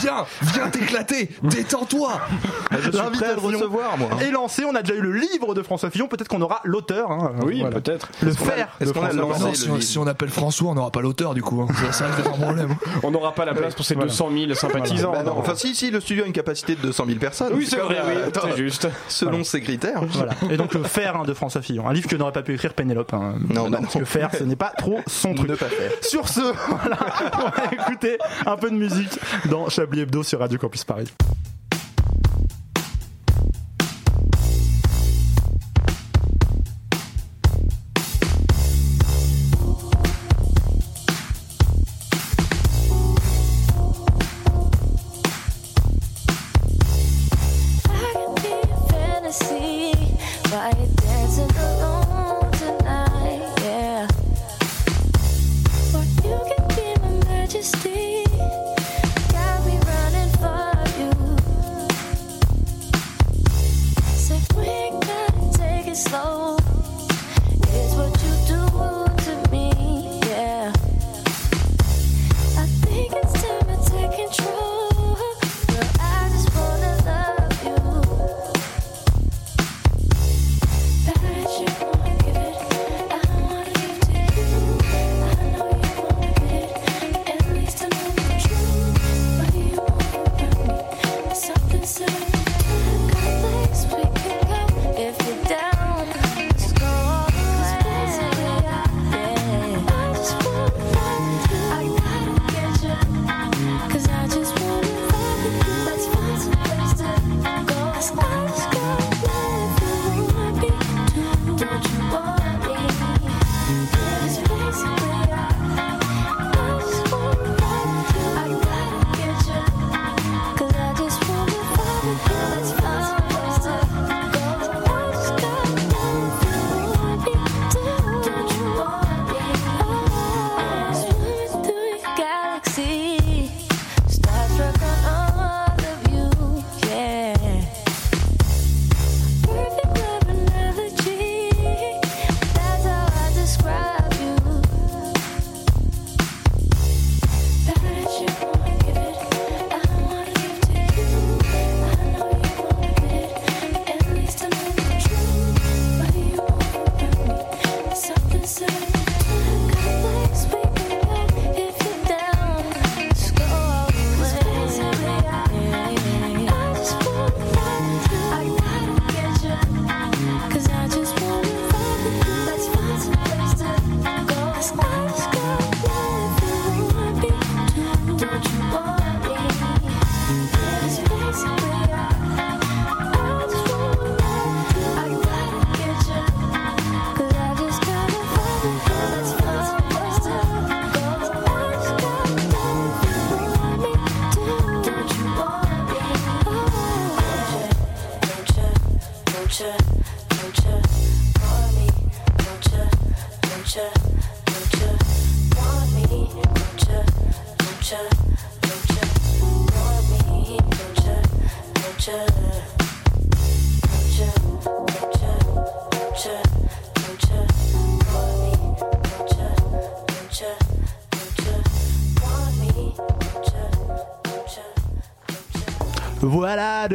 Viens, 0.00 0.24
viens 0.42 0.68
t'éclater. 0.68 1.09
Détends-toi. 1.42 2.20
Je 2.72 2.90
suis 2.90 2.90
prêt 3.12 3.26
à 3.26 3.34
le 3.34 3.40
recevoir, 3.40 3.98
moi. 3.98 4.08
est 4.22 4.30
lancée. 4.30 4.64
On 4.64 4.74
a 4.74 4.82
déjà 4.82 4.94
eu 4.98 5.00
le 5.02 5.12
livre 5.12 5.54
de 5.54 5.62
François 5.62 5.90
Fillon. 5.90 6.08
Peut-être 6.08 6.28
qu'on 6.28 6.40
aura 6.40 6.60
l'auteur. 6.64 7.10
hein. 7.10 7.32
Oui, 7.44 7.60
Voilà. 7.60 7.80
peut-être. 7.80 8.08
Le 8.22 8.30
est-ce 8.30 8.92
qu'on 8.92 9.02
a 9.04 9.12
lancé. 9.12 9.40
Non, 9.42 9.48
le 9.50 9.54
si 9.54 9.68
on, 9.70 9.74
livre. 9.74 9.82
si 9.84 9.98
on 9.98 10.06
appelle 10.06 10.28
François, 10.30 10.70
on 10.70 10.74
n'aura 10.74 10.90
pas 10.90 11.00
l'auteur 11.00 11.34
du 11.34 11.42
coup. 11.42 11.62
hein. 11.62 11.68
Ça, 11.86 11.92
ça 11.92 12.06
risque 12.06 12.18
d'être 12.18 12.34
un 12.34 12.38
problème. 12.38 12.74
On 13.02 13.10
n'aura 13.10 13.32
pas 13.34 13.44
la 13.44 13.54
place 13.54 13.74
pour 13.74 13.84
ces 13.84 13.94
200 13.94 14.28
000 14.32 14.54
sympathisants. 14.54 15.12
Bah 15.12 15.22
non, 15.22 15.34
enfin, 15.38 15.54
si, 15.54 15.74
si, 15.74 15.90
le 15.90 16.00
studio 16.00 16.24
a 16.24 16.26
une 16.26 16.32
capacité 16.32 16.74
de 16.76 16.80
200 16.82 17.04
000 17.06 17.18
personnes. 17.18 17.52
Oui, 17.54 17.66
c'est 17.68 17.76
vrai, 17.76 17.96
euh, 17.98 18.02
oui, 18.16 18.22
attends, 18.28 18.48
c'est 18.50 18.56
juste. 18.56 18.88
Selon 19.08 19.42
ses 19.44 19.60
critères. 19.60 20.02
Voilà. 20.04 20.32
Et 20.50 20.56
donc 20.56 20.74
le 20.74 20.82
fer 20.82 21.16
hein, 21.16 21.24
de 21.24 21.34
François 21.34 21.62
Fillon, 21.62 21.88
un 21.88 21.92
livre 21.92 22.08
que 22.08 22.16
n'aurait 22.16 22.32
pas 22.32 22.42
pu 22.42 22.54
écrire 22.54 22.74
Pénélope. 22.74 23.12
hein. 23.14 23.34
Non, 23.48 23.70
parce 23.70 23.94
non. 23.94 24.00
que 24.00 24.04
faire, 24.06 24.30
ce 24.36 24.44
n'est 24.44 24.56
pas 24.56 24.72
trop 24.76 25.00
son 25.06 25.34
truc. 25.34 25.48
Ne 25.50 25.54
pas 25.56 25.66
faire. 25.66 25.90
Sur 26.02 26.28
ce, 26.28 26.40
voilà, 26.68 26.98
on 27.38 27.48
va 27.50 27.72
écouter 27.72 28.18
un 28.46 28.56
peu 28.56 28.70
de 28.70 28.76
musique 28.76 29.18
dans 29.46 29.68
Chablis 29.68 30.00
Hebdo 30.00 30.22
sur 30.22 30.38
Radio 30.40 30.58
Campus 30.58 30.84
Paris. 30.84 30.99
I 31.00 31.06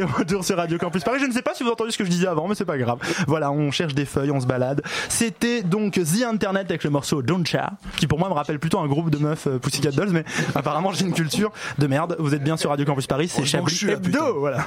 retour 0.06 0.44
sur 0.44 0.56
Radio 0.56 0.78
Campus 0.78 1.04
Paris. 1.04 1.18
Je 1.20 1.26
ne 1.26 1.32
sais 1.32 1.42
pas 1.42 1.54
si 1.54 1.62
vous 1.62 1.68
avez 1.68 1.74
entendu 1.74 1.92
ce 1.92 1.98
que 1.98 2.04
je 2.04 2.10
disais 2.10 2.26
avant, 2.26 2.48
mais 2.48 2.54
c'est 2.54 2.64
pas 2.64 2.78
grave. 2.78 2.98
Voilà, 3.26 3.50
on 3.50 3.70
cherche 3.70 3.94
des 3.94 4.04
feuilles, 4.04 4.30
on 4.30 4.40
se 4.40 4.46
balade. 4.46 4.82
C'était 5.08 5.62
donc 5.62 5.94
The 5.94 6.24
Internet 6.24 6.66
avec 6.70 6.84
le 6.84 6.90
morceau 6.90 7.22
Don't 7.22 7.46
Cha, 7.46 7.72
qui 7.96 8.06
pour 8.06 8.18
moi 8.18 8.28
me 8.28 8.34
rappelle 8.34 8.58
plutôt 8.58 8.78
un 8.80 8.86
groupe 8.86 9.10
de 9.10 9.18
meufs 9.18 9.46
euh, 9.46 9.58
Pussycat 9.58 9.90
Dolls, 9.90 10.10
mais 10.10 10.24
apparemment 10.54 10.92
j'ai 10.92 11.04
une 11.04 11.12
culture 11.12 11.52
de 11.78 11.86
merde. 11.86 12.16
Vous 12.18 12.34
êtes 12.34 12.42
bien 12.42 12.56
sur 12.56 12.70
Radio 12.70 12.84
Campus 12.84 13.06
Paris, 13.06 13.28
c'est 13.28 13.42
je 13.42 13.48
Chablis 13.48 13.80
là, 13.84 13.92
Hebdo, 13.94 14.38
voilà. 14.38 14.64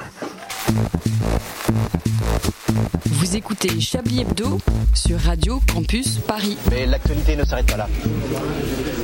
Vous 3.06 3.36
écoutez 3.36 3.80
Chablis 3.80 4.22
Hebdo 4.22 4.58
sur 4.94 5.18
Radio 5.20 5.60
Campus 5.72 6.18
Paris. 6.18 6.56
Mais 6.70 6.86
l'actualité 6.86 7.36
ne 7.36 7.44
s'arrête 7.44 7.66
pas 7.66 7.76
là. 7.76 7.88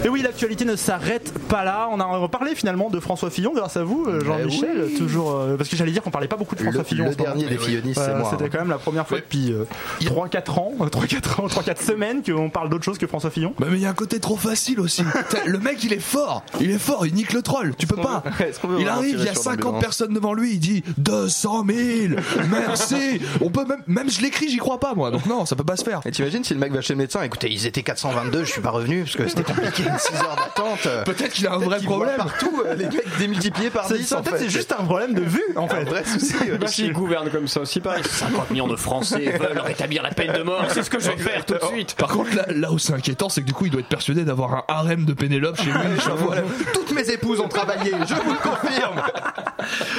Et 0.06 0.08
oui, 0.08 0.22
l'actualité 0.22 0.64
ne 0.64 0.76
s'arrête 0.76 1.36
pas 1.48 1.64
là. 1.64 1.88
On 1.90 1.98
a 1.98 2.04
reparlé 2.04 2.54
finalement 2.54 2.90
de 2.90 3.00
François 3.00 3.28
Fillon 3.28 3.52
grâce 3.52 3.76
à 3.76 3.82
vous, 3.82 4.04
euh, 4.06 4.24
Jean-Michel. 4.24 4.90
Toujours 4.96 5.34
euh, 5.34 5.56
parce 5.56 5.68
que 5.68 5.74
j'allais 5.74 5.90
dire 5.90 6.00
qu'on 6.00 6.12
parlait 6.12 6.28
pas 6.28 6.36
beaucoup 6.36 6.54
de 6.54 6.60
François 6.60 6.82
Le- 6.82 6.86
Fillon. 6.86 7.04
le 7.06 7.10
moment. 7.10 7.24
dernier 7.24 7.46
des 7.46 7.58
fillonistes, 7.58 7.98
c'est 7.98 8.04
Voilà, 8.04 8.18
moi, 8.20 8.28
C'était 8.30 8.44
hein. 8.44 8.48
quand 8.52 8.58
même 8.60 8.68
la 8.68 8.78
première 8.78 9.08
fois 9.08 9.18
depuis 9.18 9.50
euh, 9.50 9.64
3-4 10.02 10.60
ans, 10.60 10.72
3-4 10.78 11.40
ans, 11.40 11.46
3-4 11.48 11.82
semaines 11.84 12.22
qu'on 12.22 12.50
parle 12.50 12.68
d'autre 12.68 12.84
chose 12.84 12.98
que 12.98 13.08
François 13.08 13.30
Fillon. 13.30 13.52
Bah 13.58 13.66
mais 13.68 13.78
il 13.78 13.82
y 13.82 13.86
a 13.86 13.90
un 13.90 13.94
côté 13.94 14.20
trop 14.20 14.36
facile 14.36 14.78
aussi. 14.78 15.02
Le 15.44 15.58
mec 15.58 15.82
il 15.82 15.92
est 15.92 15.98
fort, 15.98 16.44
il 16.60 16.70
est 16.70 16.78
fort, 16.78 17.04
il 17.04 17.12
nique 17.12 17.32
le 17.32 17.42
troll, 17.42 17.74
tu 17.76 17.88
peux 17.88 17.96
pas. 17.96 18.22
Il 18.78 18.88
arrive, 18.88 19.16
il 19.18 19.24
y 19.24 19.28
a 19.28 19.32
sur 19.32 19.42
50 19.42 19.58
l'ambulance 19.64 19.82
personnes 19.82 20.14
devant 20.14 20.34
lui, 20.34 20.52
il 20.52 20.60
dit 20.60 20.84
200 20.98 21.64
000, 21.68 22.14
merci. 22.48 23.20
On 23.40 23.50
peut 23.50 23.64
même, 23.64 23.82
même 23.88 24.08
je 24.08 24.20
l'écris, 24.20 24.48
j'y 24.48 24.58
crois 24.58 24.78
pas 24.78 24.94
moi, 24.94 25.10
donc 25.10 25.26
non, 25.26 25.46
ça 25.46 25.56
peut 25.56 25.64
pas 25.64 25.76
se 25.76 25.82
faire. 25.82 26.00
Et 26.04 26.12
t'imagines 26.12 26.44
si 26.44 26.54
le 26.54 26.60
mec 26.60 26.72
va 26.72 26.80
chez 26.80 26.92
le 26.92 26.98
médecin, 26.98 27.22
écoutez, 27.22 27.50
ils 27.50 27.66
étaient 27.66 27.82
422, 27.82 28.44
je 28.44 28.52
suis 28.52 28.60
pas 28.60 28.70
revenu 28.70 29.00
parce 29.02 29.16
que 29.16 29.26
c'était 29.26 29.42
compliqué, 29.42 29.82
6 29.98 30.14
heures 30.16 30.36
d'attente. 30.36 31.04
Peut-être 31.04 31.32
qu'il 31.32 31.46
a 31.46 31.52
un 31.52 31.58
vrai 31.58 31.80
problème. 31.80 32.16
partout, 32.16 32.62
euh, 32.64 32.74
les 32.74 32.86
mecs 32.86 33.18
démultipliés 33.18 33.70
par 33.70 33.86
C'est 33.86 33.98
10 33.98 34.06
ça, 34.06 34.20
en 34.20 34.22
fait, 34.22 34.38
c'est 34.38 34.50
juste 34.50 34.72
un 34.72 34.84
problème 34.84 35.14
de 35.14 35.22
vue, 35.22 35.44
en 35.56 35.68
fait. 35.68 35.80
un 35.80 35.84
vrai 35.84 36.04
souci. 36.04 36.34
Bah, 36.60 36.66
s'ils 36.66 36.92
gouvernent 36.92 37.30
comme 37.30 37.48
ça 37.48 37.60
aussi, 37.60 37.80
pareil. 37.80 38.02
50 38.04 38.50
millions 38.50 38.68
de 38.68 38.76
Français 38.76 39.38
veulent 39.38 39.60
rétablir 39.60 40.02
la 40.02 40.10
peine 40.10 40.32
de 40.32 40.42
mort. 40.42 40.64
C'est 40.68 40.82
ce 40.82 40.90
que 40.90 40.98
je 40.98 41.10
vais 41.10 41.16
faire 41.16 41.44
tout 41.44 41.54
de 41.54 41.64
suite. 41.64 41.94
Par 41.94 42.08
contre, 42.08 42.34
là, 42.34 42.46
là 42.48 42.72
où 42.72 42.78
c'est 42.78 42.92
inquiétant, 42.92 43.28
c'est 43.28 43.42
que 43.42 43.46
du 43.46 43.52
coup, 43.52 43.66
il 43.66 43.70
doit 43.70 43.80
être 43.80 43.88
persuadé 43.88 44.24
d'avoir 44.24 44.54
un 44.54 44.64
harem 44.68 45.04
de 45.04 45.12
Pénélope 45.12 45.56
chez 45.56 45.70
lui. 45.70 45.72
Voilà. 46.16 46.42
Toutes 46.72 46.92
mes 46.92 47.08
épouses 47.10 47.40
ont 47.40 47.48
travaillé, 47.48 47.92
je 48.06 48.14
vous 48.14 48.32
le 48.32 48.38
confirme. 48.38 49.02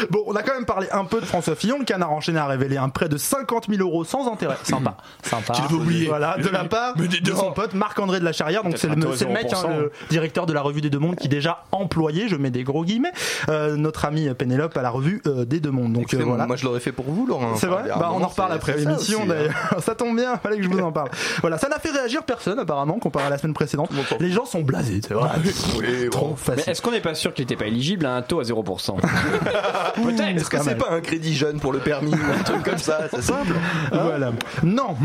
Bon, 0.10 0.23
on 0.27 0.36
a 0.36 0.43
quand 0.43 0.53
même 0.53 0.65
parlé 0.65 0.88
un 0.91 1.05
peu 1.05 1.19
de 1.19 1.25
François 1.25 1.55
Fillon. 1.55 1.79
Le 1.79 1.86
canard 1.86 2.12
enchaîné 2.12 2.39
a 2.39 2.47
révélé 2.47 2.77
un 2.77 2.89
prêt 2.89 3.10
de 3.10 3.17
50 3.17 3.67
000 3.69 3.81
euros 3.81 4.03
sans 4.03 4.31
intérêt. 4.31 4.57
Sympa. 4.63 4.97
Sympa. 5.21 5.53
Qu'il 5.53 5.75
oublié. 5.75 6.07
Voilà, 6.07 6.38
de 6.38 6.49
la 6.49 6.65
part 6.65 6.95
de 6.95 7.33
son 7.33 7.51
pote 7.51 7.73
Marc-André 7.73 8.19
de 8.19 8.25
la 8.25 8.31
Charrière. 8.31 8.63
Donc 8.63 8.77
c'est 8.77 8.88
le, 8.88 8.95
mec, 8.95 9.53
hein, 9.53 9.63
0%. 9.63 9.87
Le 9.88 10.08
directeur 10.10 10.45
de 10.45 10.54
la 10.54 10.62
revue 10.62 10.82
des 10.82 10.89
Deux 10.89 11.00
Mondes 11.00 11.15
qui 11.15 11.28
est 11.28 11.30
déjà 11.30 11.65
employé, 11.71 12.28
je 12.28 12.36
mets 12.36 12.52
des 12.52 12.63
gros 12.63 12.84
guillemets, 12.84 13.12
euh, 13.50 13.76
notre 13.76 14.06
ami 14.06 14.28
Pénélope 14.38 14.76
à 14.78 14.82
la 14.82 14.89
revue 14.89 15.21
euh, 15.28 15.45
des 15.45 15.60
Deux 15.60 15.71
Mondes. 15.71 15.93
Donc 15.93 16.13
euh, 16.13 16.23
voilà. 16.23 16.47
moi, 16.47 16.56
je 16.56 16.65
l'aurais 16.65 16.80
fait 16.80 16.91
pour 16.91 17.06
vous, 17.06 17.26
Laurent. 17.26 17.56
C'est 17.56 17.67
vrai 17.67 17.89
à 17.89 17.97
Bah 17.97 18.12
on 18.13 18.21
en 18.21 18.28
reparle 18.28 18.54
après 18.54 18.78
l'émission 18.78 19.21
hein. 19.23 19.28
d'ailleurs. 19.28 19.54
Ça 19.80 19.95
tombe 19.95 20.15
bien, 20.15 20.38
fallait 20.38 20.58
que 20.58 20.63
je 20.63 20.69
vous 20.69 20.80
en 20.80 20.91
parle. 20.91 21.10
Voilà, 21.41 21.58
ça 21.58 21.69
n'a 21.69 21.80
fait 21.80 21.91
réagir 21.91 22.23
personne 22.23 22.60
apparemment 22.60 23.00
comparé 23.00 23.26
à 23.26 23.30
la 23.30 23.38
semaine 23.38 23.54
précédente. 23.54 23.89
Les 24.19 24.32
gens 24.32 24.45
sont 24.45 24.62
blasés, 24.62 25.02
c'est 25.06 25.13
vrai. 25.13 25.30
Oui, 25.78 26.10
Trop 26.12 26.28
bon. 26.28 26.36
Mais 26.47 26.56
facile. 26.56 26.71
est-ce 26.71 26.82
qu'on 26.82 26.91
n'est 26.91 27.02
pas 27.02 27.15
sûr 27.15 27.34
qu'il 27.34 27.43
n'était 27.43 27.56
pas 27.56 27.67
éligible 27.67 28.06
à 28.06 28.15
un 28.15 28.21
taux 28.21 28.39
à 28.39 28.43
0% 28.43 28.95
Peut-être. 29.95 30.21
Est-ce 30.21 30.50
que 30.50 30.62
c'est 30.62 30.76
pas 30.76 30.91
un 30.91 31.02
crédit 31.02 31.36
jeune 31.36 31.60
pour 31.60 31.73
le 31.73 31.80
permis 31.80 32.12
ou 32.13 32.39
un 32.39 32.43
truc 32.43 32.63
comme 32.63 32.78
ça 32.78 33.08
C'est 33.12 33.21
simple. 33.21 33.54
Voilà. 33.91 34.32
Non. 34.63 34.95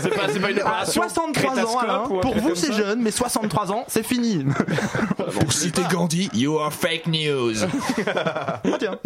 C'est 0.00 0.10
pas, 0.10 0.50
une 0.50 0.58
À 0.58 0.62
opération 0.62 1.02
63 1.02 1.58
ans, 1.60 1.78
Alain, 1.78 1.94
un 1.94 2.20
pour 2.20 2.36
vous 2.36 2.54
c'est 2.54 2.72
jeune, 2.72 3.00
mais 3.00 3.10
63 3.10 3.72
ans, 3.72 3.84
c'est 3.88 4.02
fini. 4.10 4.44
Pour 5.40 5.52
citer 5.52 5.82
Gandhi, 5.90 6.28
you 6.34 6.58
are 6.58 6.72
fake 6.72 7.06
news. 7.06 7.54
Tiens. 8.78 8.98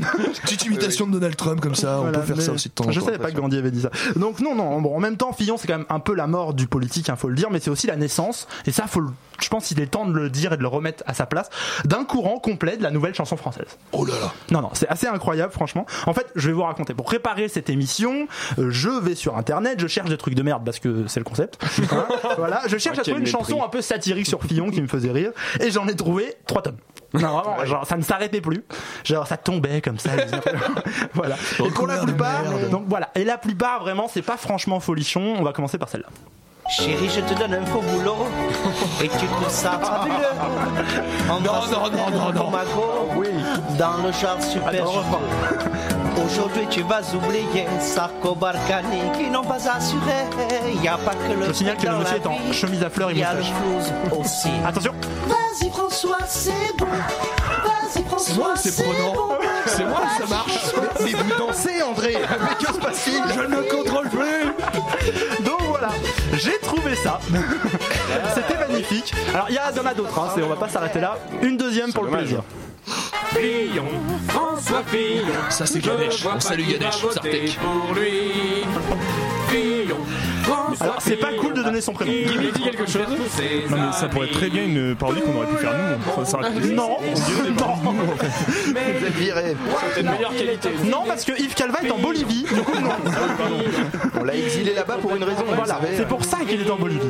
Petite 0.43 0.65
imitation 0.65 1.07
de 1.07 1.13
Donald 1.13 1.37
Trump 1.37 1.61
comme 1.61 1.75
ça, 1.75 2.01
on 2.01 2.11
peut 2.13 2.23
faire 2.23 2.41
ça 2.41 2.53
aussi 2.53 2.69
de 2.69 2.75
temps 2.75 2.87
en 2.87 2.91
Je 2.91 3.01
savais 3.01 3.19
pas 3.19 3.31
que 3.31 3.37
Gandhi 3.37 3.59
avait 3.59 3.71
dit 3.71 3.83
ça. 3.83 3.91
Donc 4.17 4.41
non, 4.41 4.55
non. 4.55 4.81
Bon, 4.81 4.97
en 4.97 5.01
même 5.01 5.17
temps, 5.17 5.33
Fillon, 5.33 5.57
c'est 5.59 5.67
quand 5.69 5.79
même 5.79 5.87
un 5.91 6.01
peu 6.01 6.15
la 6.15 6.27
mort 6.27 6.55
du 6.55 6.67
politique, 6.67 7.09
il 7.09 7.17
faut 7.17 7.29
le 7.29 7.35
dire, 7.37 7.51
mais 7.51 7.61
c'est 7.61 7.71
aussi 7.71 7.87
la 7.87 7.97
naissance. 7.97 8.49
Et 8.67 8.73
ça, 8.73 8.87
faut 8.87 9.01
le- 9.01 9.11
je 9.41 9.49
pense 9.49 9.67
qu'il 9.67 9.81
est 9.81 9.87
temps 9.87 10.07
de 10.07 10.13
le 10.13 10.31
dire 10.31 10.53
et 10.53 10.57
de 10.57 10.63
le 10.63 10.69
remettre 10.69 11.03
à 11.07 11.15
sa 11.15 11.27
place 11.27 11.51
d'un 11.85 12.05
courant 12.05 12.39
complet 12.39 12.77
de 12.77 12.83
la 12.83 12.91
nouvelle 12.91 13.15
chanson 13.15 13.37
française. 13.37 13.67
Oh 13.93 14.05
là 14.05 14.15
là. 14.21 14.33
Non, 14.51 14.61
non, 14.63 14.71
c'est 14.73 14.89
assez 14.89 15.07
incroyable, 15.07 15.53
franchement. 15.53 15.87
En 16.07 16.15
fait, 16.15 16.27
je 16.35 16.49
vais 16.49 16.53
vous 16.55 16.63
raconter. 16.63 16.95
Pour 16.95 17.07
préparer 17.07 17.49
cette 17.49 17.71
émission, 17.71 18.27
euh, 18.59 18.71
je 18.71 18.89
vais 18.89 19.15
sur 19.15 19.37
Internet, 19.37 19.81
je 19.81 19.87
cherche 19.87 20.09
des 20.09 20.17
trucs 20.17 20.35
de 20.35 20.43
merde 20.43 20.65
parce 20.65 20.79
que 20.79 21.07
c'est 21.07 21.21
le 21.21 21.25
concept. 21.25 21.59
Hein, 21.95 22.07
voilà, 22.39 22.63
je 22.67 22.77
cherche 22.77 22.97
Ah, 22.99 23.03
à 23.03 23.05
trouver 23.05 23.21
une 23.21 23.27
chanson 23.27 23.63
un 23.63 23.69
peu 23.69 23.81
satirique 23.83 24.27
sur 24.27 24.43
Fillon 24.43 24.71
qui 24.71 24.81
me 24.83 24.89
faisait 24.89 25.13
rire, 25.13 25.31
et 25.61 25.71
j'en 25.71 25.87
ai 25.87 25.95
trouvé 25.95 26.35
trois 26.47 26.63
tonnes. 26.63 26.79
Non, 27.13 27.39
vraiment, 27.39 27.65
genre, 27.65 27.87
ça 27.87 27.97
ne 27.97 28.03
s'arrêtait 28.03 28.41
plus. 28.41 28.65
Genre, 29.05 29.27
ça 29.27 29.37
tombait 29.37 29.81
comme 29.81 29.99
ça. 29.99 30.11
voilà. 31.15 31.37
Et 31.65 31.71
pour 31.71 31.87
la 31.87 31.99
plupart, 31.99 32.43
donc 32.71 32.87
voilà. 32.89 33.11
Et 33.15 33.25
la 33.25 33.39
plupart, 33.39 33.81
vraiment, 33.81 34.09
c'est 34.09 34.23
pas 34.23 34.37
franchement 34.37 34.81
folichon. 34.81 35.37
On 35.39 35.43
va 35.43 35.53
commencer 35.53 35.79
par 35.79 35.89
celle-là. 35.89 36.09
Chérie, 36.69 37.11
je 37.11 37.21
te 37.21 37.39
donne 37.39 37.55
un 37.55 37.67
faux 37.67 37.81
boulot 37.83 38.17
et 39.03 39.09
tu 39.09 39.27
trouves 39.27 39.49
ça 39.51 39.79
fabuleux. 39.83 40.15
On 41.31 41.41
Non, 41.41 41.53
va 41.53 41.67
non, 41.71 41.91
non, 42.11 42.33
non, 42.33 42.51
non. 42.51 42.59
Oui. 43.17 43.29
dans 43.79 43.99
le 44.05 44.11
char 44.13 44.43
super. 44.43 44.85
Aujourd'hui, 46.25 46.67
tu 46.71 46.83
vas 46.83 47.01
oublier 47.15 47.67
Sarko 47.81 48.35
Barkani 48.35 49.03
qui 49.19 49.29
n'ont 49.29 49.45
pas 49.45 49.57
assuré. 49.77 50.25
Il 50.73 50.81
n'y 50.81 50.89
a 50.89 50.97
pas 50.97 51.13
que 51.13 51.39
le 51.39 51.47
Je 51.49 51.53
signale 51.53 51.77
que 51.77 51.87
le 51.87 51.97
monsieur 51.99 52.17
est 52.17 52.27
en 52.27 52.53
chemise 52.53 52.83
à 52.83 52.89
fleurs 52.91 53.11
et 53.11 53.15
Il 53.15 53.19
y 53.19 53.25
a 53.25 53.35
le 53.35 53.41
moustache. 53.41 53.55
flouze 54.09 54.21
aussi. 54.21 54.49
Attention. 54.67 54.95
Vas-y, 55.29 55.71
François, 55.71 56.19
c'est 56.27 56.77
bon. 56.79 56.87
Vas-y, 56.87 58.05
François, 58.05 58.55
C'est 58.57 58.87
moi, 58.87 58.95
c'est 59.67 59.85
moi, 59.85 60.01
ça 60.19 60.27
marche. 60.35 60.59
Mais 61.05 61.13
vous 61.13 61.39
dansez, 61.39 61.83
André 61.83 62.17
Mais 62.17 62.65
que 62.67 62.73
se 62.73 62.79
passe-t-il 62.79 63.23
Je 63.35 63.41
ne 63.41 63.63
contrôle 63.71 64.09
plus. 64.09 65.45
Voilà, 65.85 65.95
j'ai 66.33 66.59
trouvé 66.61 66.95
ça. 66.95 67.21
C'était 68.35 68.59
magnifique. 68.59 69.13
Alors 69.35 69.47
il 69.51 69.55
y, 69.55 69.59
en 69.59 69.87
a 69.87 69.95
d'autres, 69.95 70.19
hein, 70.19 70.29
c'est- 70.35 70.43
on 70.43 70.49
va 70.49 70.57
pas 70.57 70.69
s'arrêter 70.69 71.01
là. 71.01 71.19
Une 71.43 71.57
deuxième 71.57 71.93
pour 71.93 72.05
le 72.05 72.11
dommage. 72.11 72.25
plaisir. 72.27 72.43
Fillon, 73.35 73.85
François 74.29 74.83
Fillon. 74.87 75.27
Ça, 75.51 75.67
c'est 75.67 75.81
Ganesh. 75.81 76.25
On 76.25 76.41
salue 76.41 76.63
Ganesh, 76.79 77.03
va 77.03 77.09
voter 77.09 77.49
Sartek. 77.49 77.59
pour 77.59 77.95
lui. 77.95 78.65
Fillon, 79.49 79.97
François 79.97 80.34
Alors 80.81 80.97
c'est 81.01 81.17
pas 81.17 81.33
cool 81.41 81.55
de 81.55 81.63
donner 81.63 81.81
son 81.81 81.93
prénom. 81.93 82.13
Guimard 82.13 82.53
dit 82.53 82.63
quelque 82.63 82.87
chose 82.87 83.03
Non, 83.71 83.77
mais 83.77 83.93
ça 83.93 84.09
pourrait 84.09 84.27
être 84.29 84.35
très 84.35 84.51
bien 84.51 84.65
une 84.65 84.95
parodie 84.95 85.21
qu'on 85.21 85.37
aurait 85.37 85.47
pu 85.49 85.57
faire 85.57 85.75
nous. 85.75 86.25
Ça 86.25 86.39
aurait 86.39 86.51
Non, 86.51 86.99
non, 87.55 87.93
Vous 87.93 89.07
êtes 89.07 89.15
viré. 89.15 89.57
C'est 89.95 90.03
de 90.03 90.09
meilleure 90.09 90.35
qualité. 90.37 90.69
non, 90.85 91.03
parce 91.07 91.25
que 91.25 91.33
Yves 91.41 91.55
Calva 91.55 91.81
est 91.83 91.91
en 91.91 91.99
Bolivie. 91.99 92.43
Du 92.45 92.61
coup, 92.63 92.81
non. 92.81 92.91
On 94.21 94.25
l'a 94.25 94.37
exilé 94.37 94.75
là-bas 94.75 94.97
pour 95.01 95.15
une 95.17 95.25
raison, 95.25 95.45
Voilà, 95.55 95.81
c'est 95.97 96.09
pour 96.09 96.25
ça 96.25 96.39
qu'il 96.49 96.61
est 96.61 96.71
en 96.71 96.77
Bolivie. 96.77 97.01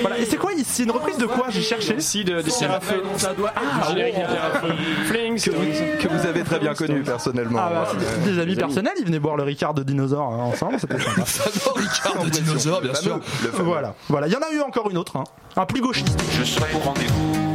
Voilà, 0.00 0.18
et 0.18 0.24
c'est 0.24 0.36
quoi 0.36 0.50
C'est 0.64 0.84
une 0.84 0.90
reprise 0.90 1.18
de 1.18 1.26
quoi 1.26 1.46
J'ai 1.50 1.62
cherché. 1.62 2.00
Si 2.00 2.24
de, 2.24 2.40
de 2.42 2.50
Séraphin. 2.50 2.96
Ça 3.16 3.32
doit 3.34 3.52
Ah, 3.56 3.88
générique 3.88 4.14
de 4.14 4.20
Séraphin. 4.20 4.74
Fling, 5.06 5.40
Que 5.40 5.50
vous, 5.50 5.98
que 6.00 6.08
vous 6.08 6.26
avez 6.26 6.42
très 6.42 6.58
bien 6.58 6.74
connu 6.74 7.02
personnellement. 7.02 7.58
Ah 7.60 7.70
bah, 7.72 7.88
c'est 8.24 8.32
des 8.32 8.38
amis 8.40 8.56
personnels, 8.56 8.94
ils 8.98 9.06
venaient 9.06 9.18
boire 9.18 9.36
le 9.36 9.42
Ricard 9.42 9.74
de 9.74 9.82
dinosaure 9.82 10.32
hein, 10.32 10.44
ensemble, 10.52 10.76
c'était 10.80 10.98
sympa. 10.98 11.22
Ricard 11.76 12.24
de 12.24 12.30
dinosaure, 12.30 12.80
bien 12.80 12.94
sûr. 12.94 13.20
Voilà, 13.54 13.94
voilà, 14.08 14.26
il 14.26 14.32
y 14.32 14.36
en 14.36 14.40
a 14.40 14.50
eu 14.52 14.60
encore 14.60 14.90
une 14.90 14.98
autre, 14.98 15.16
hein. 15.16 15.24
un 15.56 15.66
plus 15.66 15.80
gauchiste. 15.80 16.18
Je 16.38 16.44
serai 16.44 16.74
au 16.74 16.78
rendez-vous. 16.78 17.51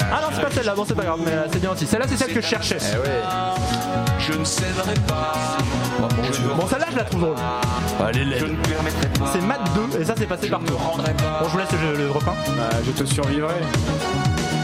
Ah 0.00 0.20
non, 0.22 0.28
c'est 0.34 0.42
pas 0.42 0.50
celle-là, 0.50 0.74
bon 0.74 0.84
c'est 0.86 0.94
pas 0.94 1.04
grave, 1.04 1.20
mais 1.24 1.32
euh, 1.32 1.44
c'est 1.52 1.60
bien 1.60 1.70
aussi. 1.70 1.86
Celle-là, 1.86 2.06
c'est 2.08 2.16
celle 2.16 2.32
que 2.34 2.40
je 2.40 2.46
cherchais. 2.46 2.78
Je 4.18 4.32
ne 4.32 4.44
céderai 4.44 4.94
pas. 5.06 5.32
Bon, 6.56 6.66
celle-là, 6.66 6.86
je 6.92 6.96
la 6.96 7.04
trouve 7.04 7.20
drôle. 7.22 7.36
Allez, 8.04 8.20
Je 8.24 8.44
l'aide. 8.44 8.58
ne 8.58 8.64
permettrai 8.64 9.08
pas. 9.18 9.26
C'est 9.32 9.40
Matt 9.40 9.60
2, 9.92 10.00
et 10.00 10.04
ça, 10.04 10.14
c'est 10.16 10.26
passé 10.26 10.48
partout. 10.48 10.66
Je 10.68 10.72
ne 10.72 10.78
me 10.78 10.84
rendrai 10.84 11.12
pas. 11.14 11.38
Bon, 11.40 11.46
je 11.46 11.52
vous 11.52 11.58
laisse 11.58 11.72
le, 11.72 12.04
le 12.06 12.10
refrain. 12.10 12.34
Ah, 12.58 12.76
je 12.86 12.90
te 12.92 13.04
survivrai. 13.04 13.54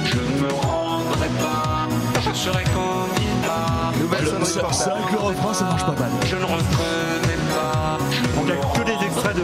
Je 0.04 0.14
ne 0.16 0.46
me 0.46 0.52
rendrai 0.52 1.28
pas. 1.40 1.88
Je 2.20 2.32
serai 2.36 2.64
candidat. 2.64 3.92
Nouvelle 4.00 4.26
sonnerie 4.26 4.52
portable. 4.60 4.74
ça, 4.74 4.92
avec 4.96 5.12
le 5.12 5.18
refrain, 5.18 5.54
ça 5.54 5.64
marche 5.64 5.82
pas 5.86 5.92
mal. 5.92 6.10
Je 6.26 6.36
ne 6.36 6.42
reconnais 6.44 7.38
pas. 7.54 7.98
Je 8.10 8.36
Donc, 8.36 8.46
il 8.46 8.46
ne 8.46 8.52
n'y 8.54 8.60
a 8.60 8.64
que 8.72 8.84
des 9.00 9.06
extraits 9.06 9.36
de, 9.36 9.42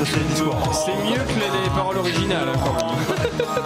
de 0.00 0.04
ces 0.04 0.20
discours. 0.20 0.56
C'est 0.84 0.94
mieux 1.08 1.22
que 1.22 1.38
les, 1.40 1.62
les 1.64 1.70
paroles 1.74 1.98
originales. 1.98 2.48
quand 2.64 2.74
même. 2.74 3.65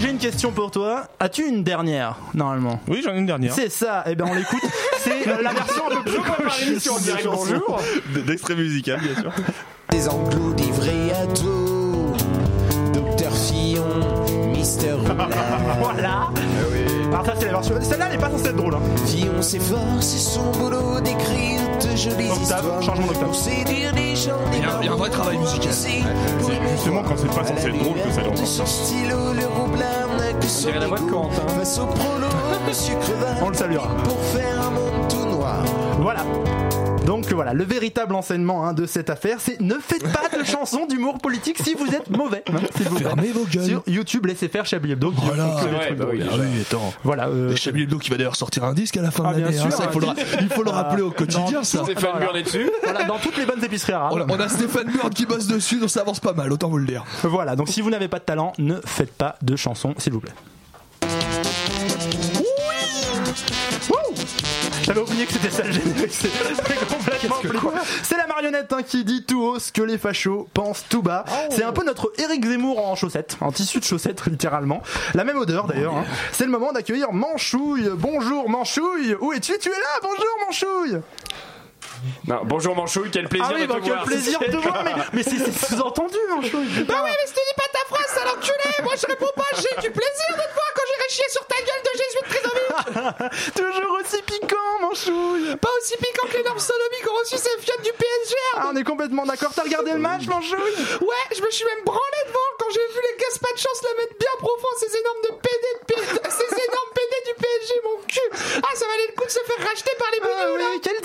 J'ai 0.00 0.10
une 0.10 0.18
question 0.18 0.52
pour 0.52 0.70
toi. 0.70 1.06
As-tu 1.20 1.46
une 1.46 1.62
dernière, 1.62 2.16
normalement? 2.34 2.80
Oui, 2.88 3.02
j'en 3.04 3.14
ai 3.14 3.18
une 3.18 3.26
dernière. 3.26 3.52
C'est 3.52 3.70
ça, 3.70 4.02
et 4.06 4.14
bien 4.14 4.26
on 4.28 4.34
l'écoute. 4.34 4.62
C'est 4.98 5.26
la 5.26 5.52
version 5.52 5.82
un 5.90 6.02
peu 6.02 6.10
plus 6.10 6.18
gauchiste 6.18 6.90
en 6.90 6.98
direct, 6.98 7.26
bonjour. 7.26 7.80
D'extrait 8.26 8.56
musical, 8.56 9.00
bien 9.00 9.14
sûr. 9.20 9.32
Des 9.90 10.08
anglos, 10.08 10.54
des 10.54 10.70
vrais 10.72 11.12
ados. 11.22 12.16
Docteur 12.92 13.32
Fillon, 13.36 13.84
Mister 14.52 14.92
Roulard. 14.92 15.28
Voilà. 15.80 16.30
Alors 17.12 17.26
ça 17.26 17.32
c'est 17.38 17.46
la 17.46 17.52
version. 17.52 17.74
Celle-là 17.80 18.06
elle 18.08 18.14
est 18.14 18.18
pas 18.20 18.30
censée 18.30 18.46
être 18.48 18.56
drôle. 18.56 18.74
Hein. 18.74 18.80
Fillon, 19.06 19.32
c'est 19.42 19.58
son 20.18 20.50
boulot 20.52 21.00
d'écrire 21.00 21.60
de 21.82 21.96
jolies 21.96 22.28
histoires. 22.40 22.82
changement 22.82 23.06
d'octave. 23.06 23.28
Il 23.46 23.78
y 23.78 23.86
a- 23.86 24.78
il 24.80 24.86
y 24.86 24.88
a 24.88 24.92
un 24.92 24.96
vrai 24.96 25.10
travail 25.10 25.38
musical. 25.38 25.72
C'est 25.72 26.02
justement 26.76 27.02
quand 27.02 27.14
c'est 27.16 27.26
pas 27.34 27.44
censé 27.44 27.68
être 27.68 27.78
drôle 27.78 27.98
que 28.00 28.10
ça 28.10 28.20
De 28.22 28.26
l'entend. 28.26 28.46
son 28.46 28.66
stylo, 28.66 29.32
le 29.34 29.46
roublard 29.46 30.08
n'a 30.18 30.32
que 30.32 30.46
son 30.46 30.68
dirait 30.68 30.80
la 30.80 30.86
voix 30.86 30.98
de 30.98 31.02
écho. 31.04 31.12
Corentin. 31.20 31.48
Face 31.58 31.78
au 31.78 31.86
prolo, 31.86 32.26
Monsieur 32.68 32.94
Crevard. 33.00 33.36
On 33.42 33.48
le 33.50 33.54
saluera. 33.54 33.88
Pour 34.04 34.18
faire 34.24 34.60
un 34.66 34.70
monde 34.70 35.08
tout 35.08 35.24
noir. 35.36 35.64
soir. 35.66 35.96
Voilà. 36.00 36.20
Donc 37.06 37.30
voilà, 37.32 37.52
le 37.52 37.64
véritable 37.64 38.14
enseignement 38.14 38.64
hein, 38.66 38.74
de 38.74 38.86
cette 38.86 39.10
affaire, 39.10 39.38
c'est 39.40 39.60
ne 39.60 39.74
faites 39.74 40.04
pas 40.12 40.28
de 40.38 40.44
chansons 40.44 40.86
d'humour 40.86 41.18
politique 41.18 41.58
si 41.62 41.74
vous 41.74 41.86
êtes 41.88 42.08
mauvais. 42.10 42.44
hein, 42.48 42.52
vous 42.84 42.94
plaît. 42.96 43.04
Fermez 43.04 43.32
vos 43.32 43.44
gueules. 43.44 43.64
Sur 43.66 43.82
YouTube, 43.88 44.26
laissez 44.26 44.48
faire 44.48 44.64
Chablis 44.64 44.92
Hebdo. 44.92 45.12
Voilà. 45.16 45.56
trucs 45.84 45.98
bah 45.98 46.06
oui, 46.10 46.22
Ah 46.30 46.34
oui, 46.38 46.46
attends. 46.62 46.92
Voilà. 47.02 47.26
euh, 47.28 47.56
Chablis 47.56 47.82
Hebdo 47.82 47.98
qui 47.98 48.10
va 48.10 48.16
d'ailleurs 48.16 48.36
sortir 48.36 48.64
un 48.64 48.72
disque 48.72 48.96
à 48.96 49.02
la 49.02 49.10
fin 49.10 49.24
Ah, 49.26 49.34
de 49.34 49.40
l'année. 49.40 49.58
hein, 49.58 49.70
ça, 49.70 49.84
il, 49.88 49.92
faut 49.92 50.00
le, 50.00 50.06
il 50.40 50.48
faut 50.48 50.62
le 50.62 50.70
rappeler 50.70 51.02
au 51.02 51.10
quotidien, 51.10 51.50
dans- 51.50 51.64
ça. 51.64 51.82
Stéphane 51.84 52.20
Burn 52.20 52.36
est 52.36 52.42
dessus. 52.44 52.70
voilà, 52.84 53.04
dans 53.04 53.18
toutes 53.18 53.36
les 53.36 53.46
bonnes 53.46 53.62
épiceries 53.64 53.92
arabes. 53.92 54.12
On 54.14 54.20
a, 54.32 54.36
on 54.36 54.40
a 54.40 54.48
Stéphane 54.48 54.90
Burn 54.92 55.10
qui 55.10 55.26
bosse 55.26 55.48
dessus, 55.48 55.80
donc 55.80 55.90
ça 55.90 56.00
avance 56.02 56.20
pas 56.20 56.32
mal, 56.34 56.52
autant 56.52 56.68
vous 56.70 56.78
le 56.78 56.86
dire. 56.86 57.04
Voilà, 57.24 57.56
donc 57.56 57.68
si 57.68 57.80
vous 57.80 57.90
n'avez 57.90 58.08
pas 58.08 58.20
de 58.20 58.24
talent, 58.24 58.52
ne 58.58 58.76
faites 58.84 59.12
pas 59.12 59.36
de 59.42 59.56
chansons, 59.56 59.94
s'il 59.98 60.12
vous 60.12 60.20
plaît. 60.20 60.32
J'avais 64.82 65.00
oublié 65.00 65.26
que 65.26 65.32
c'était 65.32 65.50
ça 65.50 65.62
le 65.64 65.72
générique, 65.72 66.12
c'est 66.12 66.28
c'est 66.28 66.86
complètement. 66.88 67.72
C'est 68.02 68.16
la 68.16 68.26
marionnette 68.26 68.72
hein, 68.72 68.82
qui 68.86 69.04
dit 69.04 69.24
tout 69.24 69.40
haut 69.42 69.58
ce 69.58 69.70
que 69.72 69.82
les 69.82 69.96
fachos 69.98 70.48
pensent 70.54 70.84
tout 70.88 71.02
bas. 71.02 71.24
C'est 71.50 71.62
un 71.64 71.72
peu 71.72 71.84
notre 71.84 72.12
Eric 72.18 72.44
Zemmour 72.44 72.84
en 72.86 72.94
chaussettes, 72.96 73.36
en 73.40 73.52
tissu 73.52 73.78
de 73.78 73.84
chaussettes 73.84 74.24
littéralement. 74.26 74.82
La 75.14 75.24
même 75.24 75.38
odeur 75.38 75.66
d'ailleurs. 75.66 75.94
hein. 75.96 76.04
C'est 76.32 76.44
le 76.44 76.50
moment 76.50 76.72
d'accueillir 76.72 77.12
Manchouille. 77.12 77.90
Bonjour 77.94 78.48
Manchouille, 78.50 79.14
où 79.20 79.32
es-tu? 79.32 79.56
Tu 79.58 79.68
es 79.68 79.72
là 79.72 80.00
Bonjour 80.02 80.36
Manchouille 80.46 81.00
Non, 82.26 82.40
bonjour 82.44 82.74
Manchouille, 82.74 83.10
quel 83.12 83.28
plaisir 83.28 83.48
Ah 83.50 83.54
oui, 83.54 83.62
de 83.62 83.66
te 83.66 83.72
bah, 83.72 83.78
quel 83.82 83.92
voir. 83.92 84.04
plaisir 84.04 84.38
de 84.40 84.46
te 84.46 84.56
voir, 84.56 84.82
mais, 84.84 84.92
mais 85.12 85.22
c'est 85.22 85.38
sous-entendu 85.38 86.16
Manchouille. 86.30 86.84
Bah 86.84 87.02
ouais, 87.04 87.10
mais 87.10 87.26
si 87.26 87.34
tu 87.34 87.40
dis 87.46 87.56
pas 87.56 87.70
ta 87.72 87.84
phrase, 87.94 88.10
sale 88.14 88.28
enculé 88.28 88.82
Moi 88.82 88.94
je 89.00 89.06
réponds 89.06 89.32
pas, 89.36 89.44
j'ai 89.56 89.80
du 89.82 89.90
plaisir 89.90 90.28
de 90.30 90.42
te 90.42 90.54
voir 90.54 90.70
quand 90.74 90.82
j'irai 90.88 91.08
chier 91.10 91.28
sur 91.30 91.46
ta 91.46 91.56
gueule 91.56 91.82
de 91.86 91.92
jésuite 92.02 92.28
trisomique 92.32 93.54
Toujours 93.54 93.92
aussi 94.00 94.22
piquant 94.22 94.72
Manchouille 94.80 95.56
Pas 95.56 95.70
aussi 95.78 95.96
piquant 95.96 96.26
que 96.30 96.36
les 96.38 96.42
normes 96.44 96.58
sodomiques 96.58 97.06
ont 97.10 97.18
reçu 97.20 97.36
ces 97.38 97.54
fiottes 97.62 97.82
du 97.84 97.92
PSG 97.92 98.34
Ah, 98.56 98.70
on 98.72 98.76
est 98.76 98.84
complètement 98.84 99.24
d'accord. 99.26 99.52
T'as 99.54 99.62
regardé 99.62 99.92
le 99.92 99.98
match, 100.02 100.26
Manchouille? 100.26 100.58
Ouais, 101.02 101.24
je 101.36 101.42
me 101.42 101.50
suis 101.50 101.64
même 101.64 101.84
branlé 101.84 102.20
devant 102.26 102.50
quand 102.58 102.70
j'ai 102.72 102.86
vu 102.94 103.00
les 103.02 103.14
Gaspachos 103.22 103.78
la 103.86 103.94
mettre 104.02 104.16
bien 104.18 104.34
profond, 104.38 104.72
ces 104.78 104.90
énormes 104.96 105.22
de 105.22 105.32
PD, 105.38 105.66
de 105.86 105.94
P- 105.94 106.30
ces 106.30 106.50
énormes 106.50 106.92
PD 106.94 107.14
du 107.30 107.34
PSG, 107.38 107.72
mon 107.84 107.96
cul 108.06 108.28
Ah, 108.62 108.74
ça 108.74 108.86
valait 108.86 109.06
le 109.10 109.14
coup 109.14 109.26
de 109.26 109.30
se 109.30 109.40
faire 109.46 109.62
racheter 109.66 109.92
par 109.98 110.08
les 110.12 110.20
Ah 110.22 110.26
bougnoux, 110.26 110.56
là 110.58 110.64
oui, 110.74 110.80
quel 110.82 111.00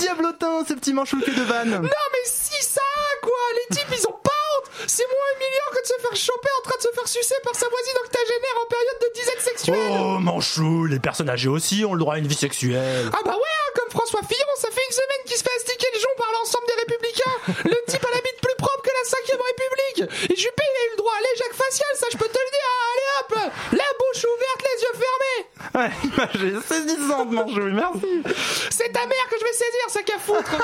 diablotin, 0.63 0.65
ce 0.67 0.73
petit 0.79 0.93
Manchouille 0.93 1.23
que 1.23 1.31
de 1.31 1.43
vanne. 1.43 1.69
Non 1.71 1.81
mais 1.81 2.25
si 2.25 2.63
ça 2.63 2.81
quoi 3.21 3.33
Les 3.55 3.75
types 3.75 3.87
ils 3.91 4.07
ont 4.07 4.19
pas 4.23 4.29
honte 4.31 4.69
C'est 4.87 5.05
moins 5.05 5.29
humiliant 5.35 5.69
que 5.73 5.81
de 5.81 5.87
se 5.87 5.93
faire 6.01 6.15
choper 6.15 6.49
en 6.59 6.61
train 6.61 6.77
de 6.77 6.81
se 6.81 6.91
faire 6.93 7.07
sucer 7.07 7.35
par 7.43 7.55
sa 7.55 7.67
voisine 7.69 7.97
octogénaire 8.03 8.57
en 8.63 8.67
période 8.67 8.99
de 9.01 9.19
disette 9.19 9.41
sexuelle 9.41 9.99
Oh, 10.01 10.19
Manchouille, 10.19 10.91
les 10.91 10.99
personnes 10.99 11.29
âgées 11.29 11.49
aussi 11.49 11.83
ont 11.85 11.93
le 11.93 11.99
droit 11.99 12.15
à 12.15 12.17
une 12.19 12.27
vie 12.27 12.35
sexuelle. 12.35 13.09
Ah 13.13 13.19
bah 13.25 13.31
ouais, 13.35 13.55
hein, 13.61 13.71
comme 13.75 13.91
François 13.91 14.21
Fillon, 14.21 14.53
ça 14.57 14.69
fait 14.71 14.81
une 14.87 14.95
semaine 14.95 15.21
qu'il 15.25 15.37
se 15.37 15.43
fait 15.43 15.55
astiquer 15.57 15.87
le 15.93 15.99
jonc 15.99 16.15
par 16.17 16.31
l'ensemble 16.33 16.65
des 16.67 16.77
républicains. 16.81 17.35
Le 17.65 17.77
type 17.91 18.05
a 18.05 18.09
la 18.15 18.21
bite 18.21 18.41
plus 18.41 18.55
propre 18.57 18.81
que 18.83 18.89
la 18.93 19.05
5ème 19.07 19.41
République. 19.41 20.31
Et 20.31 20.35
Juppé, 20.35 20.63
il 20.63 20.77
a 20.77 20.85
eu 20.87 20.91
le 20.91 20.97
droit 20.97 21.13
à 21.17 21.21
l'éjac 21.21 21.53
facial, 21.53 21.89
ça 21.95 22.07
je 22.11 22.17
peux 22.17 22.27
te 22.29 22.37
le 22.39 22.49
dire. 22.51 22.69
hein. 22.69 22.85
Allez 22.87 23.09
hop, 23.19 23.53
la 23.73 23.89
bouche 23.99 24.23
ouverte, 24.25 24.61
les 24.67 24.77
yeux 24.83 24.95
fermés. 25.03 25.41
Ouais, 25.77 25.91
l'image 26.03 26.43
est 26.43 26.67
saisissante, 26.67 27.31
Manchouille, 27.31 27.73
merci. 27.73 28.23
C'est 28.71 28.91
ta 28.91 29.05
mère 29.05 29.27
que 29.29 29.36
qu'à 30.07 30.17
foutre. 30.17 30.55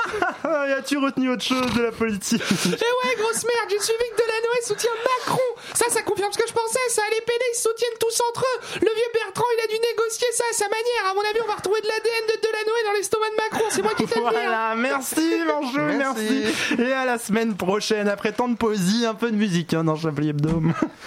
Et 0.68 0.72
As-tu 0.72 0.96
retenu 0.98 1.30
autre 1.30 1.44
chose 1.44 1.72
de 1.74 1.82
la 1.82 1.92
politique 1.92 2.40
Et 2.66 2.70
ouais, 2.96 3.14
grosse 3.20 3.44
merde, 3.44 3.68
j'ai 3.70 3.78
suivi 3.80 4.04
que 4.16 4.22
Delanoë 4.22 4.62
soutient 4.66 4.90
Macron. 5.04 5.48
Ça, 5.74 5.86
ça 5.90 6.02
confirme 6.02 6.32
ce 6.32 6.38
que 6.38 6.48
je 6.48 6.52
pensais. 6.52 6.80
Ça, 6.88 7.02
les 7.10 7.20
PD, 7.20 7.44
ils 7.52 7.56
se 7.56 7.62
soutiennent 7.68 7.98
tous 8.00 8.20
entre 8.30 8.42
eux. 8.42 8.60
Le 8.80 8.88
vieux 8.94 9.10
Bertrand, 9.12 9.44
il 9.56 9.60
a 9.64 9.66
dû 9.68 9.78
négocier 9.78 10.28
ça 10.32 10.44
à 10.50 10.54
sa 10.54 10.64
manière. 10.68 11.10
À 11.10 11.14
mon 11.14 11.20
avis, 11.20 11.40
on 11.44 11.46
va 11.46 11.54
retrouver 11.56 11.80
de 11.80 11.86
l'ADN 11.88 12.24
de 12.32 12.36
Delanoë 12.40 12.84
dans 12.86 12.92
l'estomac 12.92 13.30
de 13.30 13.36
Macron. 13.36 13.64
C'est 13.70 13.82
moi 13.82 13.92
qui 13.96 14.06
te 14.06 14.14
le 14.18 14.20
dis. 14.20 14.26
hein. 14.26 14.30
Voilà, 14.32 14.74
merci 14.76 15.42
Manchouille, 15.46 15.96
merci. 15.98 16.44
Et 16.82 16.92
à 16.92 17.04
la 17.04 17.18
semaine 17.18 17.54
prochaine, 17.56 18.08
après 18.08 18.32
tant 18.32 18.48
de 18.48 18.56
poésie, 18.56 19.04
un 19.06 19.14
peu 19.14 19.30
de 19.30 19.36
musique 19.36 19.74
hein, 19.74 19.84
dans 19.84 19.96
Chablis 19.96 20.30
Hebdo. 20.30 20.62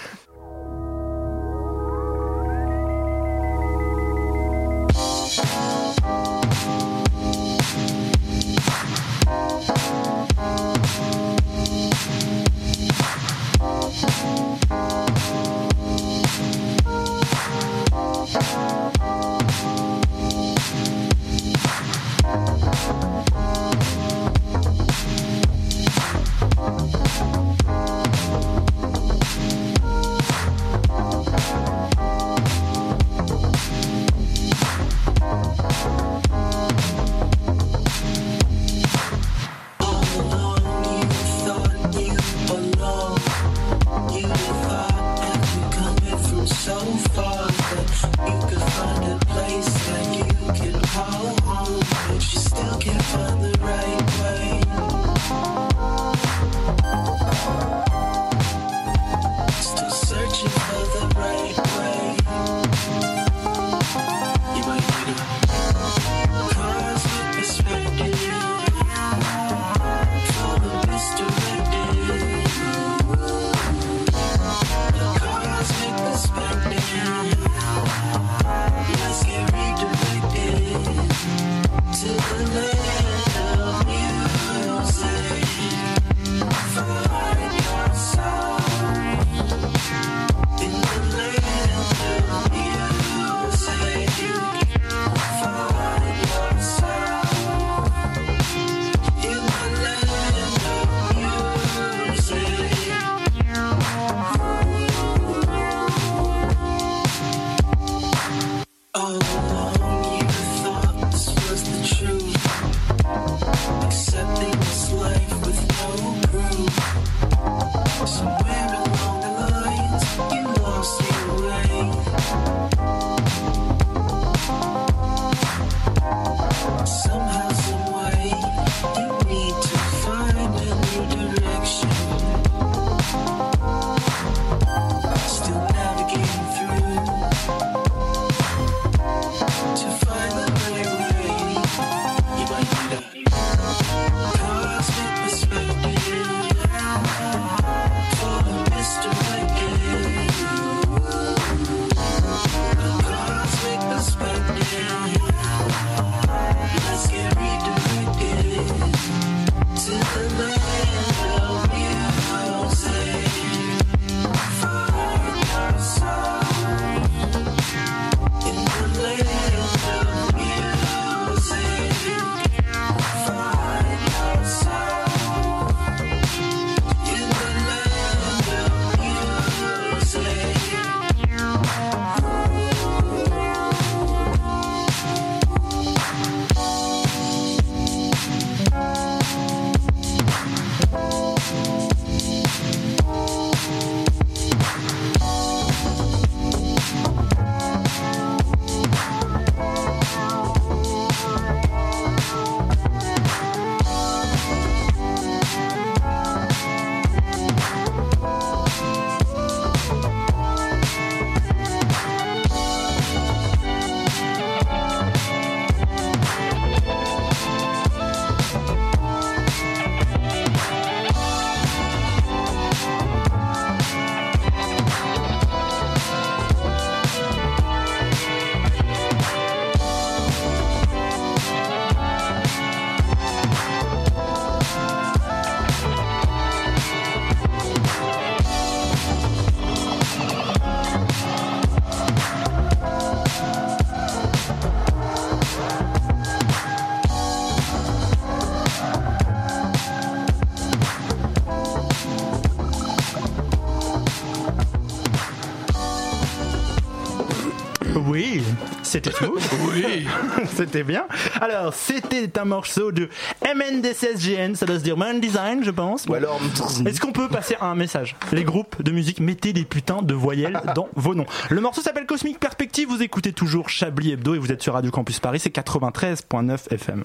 c'était 258.88 259.12
smooth. 259.12 259.40
Oui. 259.68 260.06
c'était 260.56 260.82
bien. 260.82 261.06
Alors, 261.40 261.74
c'était 261.74 262.38
un 262.38 262.44
morceau 262.44 262.90
de 262.90 263.08
MNDCSGN, 263.44 264.54
ça 264.54 264.66
doit 264.66 264.78
se 264.78 264.84
dire 264.84 264.96
Man 264.96 265.20
Design, 265.20 265.62
je 265.62 265.70
pense. 265.70 266.06
Ou 266.06 266.14
alors. 266.14 266.40
Est-ce 266.86 267.00
qu'on 267.00 267.12
peut 267.12 267.28
passer 267.28 267.56
un 267.60 267.74
message? 267.74 268.16
Les 268.32 268.44
groupes 268.44 268.82
de 268.82 268.90
musique, 268.90 269.20
mettez 269.20 269.52
des 269.52 269.64
putains 269.64 270.02
de 270.02 270.14
voyelles 270.14 270.60
dans 270.74 270.88
vos 270.94 271.14
noms. 271.14 271.26
Le 271.50 271.60
morceau 271.60 271.82
s'appelle 271.82 272.06
Cosmic 272.06 272.40
Perspective, 272.40 272.88
vous 272.88 273.02
écoutez 273.02 273.32
toujours 273.32 273.68
Chablis 273.68 274.12
Hebdo 274.12 274.34
et 274.34 274.38
vous 274.38 274.52
êtes 274.52 274.62
sur 274.62 274.74
Radio 274.74 274.90
Campus 274.90 275.20
Paris, 275.20 275.40
c'est 275.40 275.54
93.9 275.54 276.72
FM. 276.72 277.04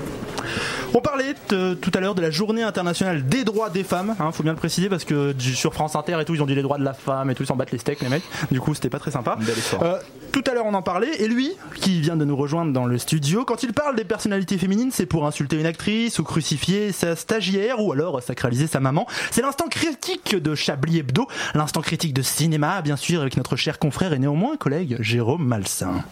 On 0.93 0.99
parlait 0.99 1.35
euh, 1.53 1.73
tout 1.75 1.91
à 1.93 2.01
l'heure 2.01 2.15
de 2.15 2.21
la 2.21 2.31
journée 2.31 2.63
internationale 2.63 3.25
des 3.25 3.45
droits 3.45 3.69
des 3.69 3.83
femmes, 3.83 4.13
hein, 4.19 4.31
faut 4.33 4.43
bien 4.43 4.51
le 4.51 4.57
préciser 4.57 4.89
parce 4.89 5.05
que 5.05 5.33
sur 5.39 5.73
France 5.73 5.95
Inter 5.95 6.17
et 6.19 6.25
tout, 6.25 6.35
ils 6.35 6.43
ont 6.43 6.45
dit 6.45 6.55
les 6.55 6.61
droits 6.61 6.77
de 6.77 6.83
la 6.83 6.93
femme 6.93 7.29
et 7.29 7.35
tout, 7.35 7.43
ils 7.43 7.47
s'en 7.47 7.55
battent 7.55 7.71
les 7.71 7.77
steaks 7.77 8.01
les 8.01 8.09
mecs. 8.09 8.23
Du 8.51 8.59
coup, 8.59 8.73
c'était 8.73 8.89
pas 8.89 8.99
très 8.99 9.11
sympa. 9.11 9.37
Euh, 9.81 9.99
tout 10.33 10.43
à 10.49 10.53
l'heure, 10.53 10.65
on 10.65 10.73
en 10.73 10.81
parlait 10.81 11.21
et 11.21 11.29
lui, 11.29 11.53
qui 11.75 12.01
vient 12.01 12.17
de 12.17 12.25
nous 12.25 12.35
rejoindre 12.35 12.73
dans 12.73 12.85
le 12.85 12.97
studio, 12.97 13.45
quand 13.45 13.63
il 13.63 13.71
parle 13.71 13.95
des 13.95 14.03
personnalités 14.03 14.57
féminines, 14.57 14.91
c'est 14.91 15.05
pour 15.05 15.25
insulter 15.25 15.57
une 15.57 15.65
actrice 15.65 16.19
ou 16.19 16.23
crucifier 16.23 16.91
sa 16.91 17.15
stagiaire 17.15 17.81
ou 17.81 17.93
alors 17.93 18.21
sacraliser 18.21 18.67
sa 18.67 18.81
maman. 18.81 19.07
C'est 19.31 19.41
l'instant 19.41 19.69
critique 19.69 20.35
de 20.35 20.55
Chablis 20.55 20.99
Hebdo, 20.99 21.25
l'instant 21.53 21.81
critique 21.81 22.13
de 22.13 22.21
cinéma, 22.21 22.81
bien 22.81 22.97
sûr, 22.97 23.21
avec 23.21 23.37
notre 23.37 23.55
cher 23.55 23.79
confrère 23.79 24.11
et 24.11 24.19
néanmoins 24.19 24.57
collègue 24.57 24.97
Jérôme 24.99 25.45
Malsain. 25.45 26.03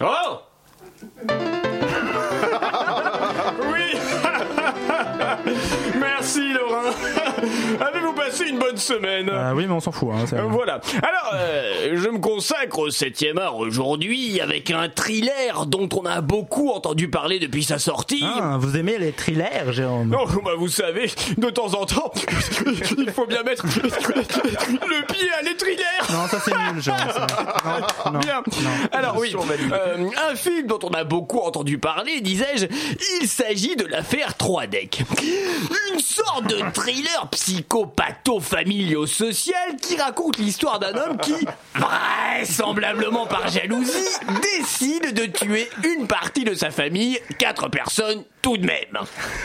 Oh! 0.00 0.42
Oui! 3.70 3.94
Merci 5.98 6.52
Laurent 6.52 6.92
une 8.50 8.58
bonne 8.58 8.76
semaine 8.76 9.30
Ah 9.32 9.54
oui, 9.54 9.66
mais 9.66 9.72
on 9.72 9.80
s'en 9.80 9.92
fout. 9.92 10.08
Hein, 10.12 10.24
Euh, 10.32 10.42
Voilà. 10.48 10.80
Alors, 11.02 11.32
euh, 11.34 11.96
je 11.96 12.08
me 12.08 12.18
consacre 12.18 12.78
au 12.78 12.88
7e 12.88 13.38
art 13.38 13.56
aujourd'hui 13.56 14.40
avec 14.40 14.70
un 14.70 14.88
thriller 14.88 15.66
dont 15.66 15.88
on 15.96 16.04
a 16.06 16.20
beaucoup 16.20 16.70
entendu 16.70 17.08
parler 17.08 17.38
depuis 17.38 17.64
sa 17.64 17.78
sortie. 17.78 18.24
Ah, 18.24 18.56
vous 18.58 18.76
aimez 18.76 18.98
les 18.98 19.12
thrillers, 19.12 19.72
Jérôme? 19.72 20.08
Non, 20.08 20.24
bah 20.44 20.52
vous 20.56 20.68
savez, 20.68 21.10
de 21.36 21.50
temps 21.50 21.74
en 21.74 21.84
temps, 21.86 22.12
il 22.98 23.10
faut 23.10 23.26
bien 23.26 23.42
mettre 23.42 23.64
le 23.66 25.06
pied 25.06 25.28
à 25.38 25.42
les 25.42 25.56
thrillers. 25.56 25.84
Non, 26.10 26.26
ça 26.28 26.38
c'est 26.44 26.52
nul, 26.52 26.82
Jérôme. 26.82 27.00
ça. 27.12 27.26
Non, 27.64 28.12
non, 28.12 28.18
Bien. 28.20 28.42
non. 28.62 28.70
Alors 28.92 29.16
oui, 29.18 29.34
euh, 29.72 30.08
un 30.30 30.34
film 30.34 30.66
dont 30.66 30.78
on 30.82 30.90
a 30.90 31.04
beaucoup 31.04 31.38
entendu 31.40 31.78
parler, 31.78 32.20
disais-je, 32.20 32.66
il 33.22 33.28
s'agit 33.28 33.76
de 33.76 33.84
l'affaire 33.86 34.36
3 34.36 34.66
deck. 34.66 35.02
Une 35.92 36.00
sorte 36.00 36.46
de 36.48 36.58
thriller 36.72 37.28
psychopatho-familio-social 38.38 39.76
qui 39.80 39.96
raconte 39.96 40.38
l'histoire 40.38 40.78
d'un 40.78 40.94
homme 40.94 41.16
qui, 41.18 41.34
vraisemblablement 41.74 43.26
par 43.26 43.48
jalousie, 43.48 43.92
décide 44.42 45.14
de 45.14 45.26
tuer 45.26 45.68
une 45.84 46.06
partie 46.06 46.44
de 46.44 46.54
sa 46.54 46.70
famille, 46.70 47.18
quatre 47.38 47.68
personnes 47.68 48.24
tout 48.42 48.56
de 48.56 48.66
même. 48.66 48.98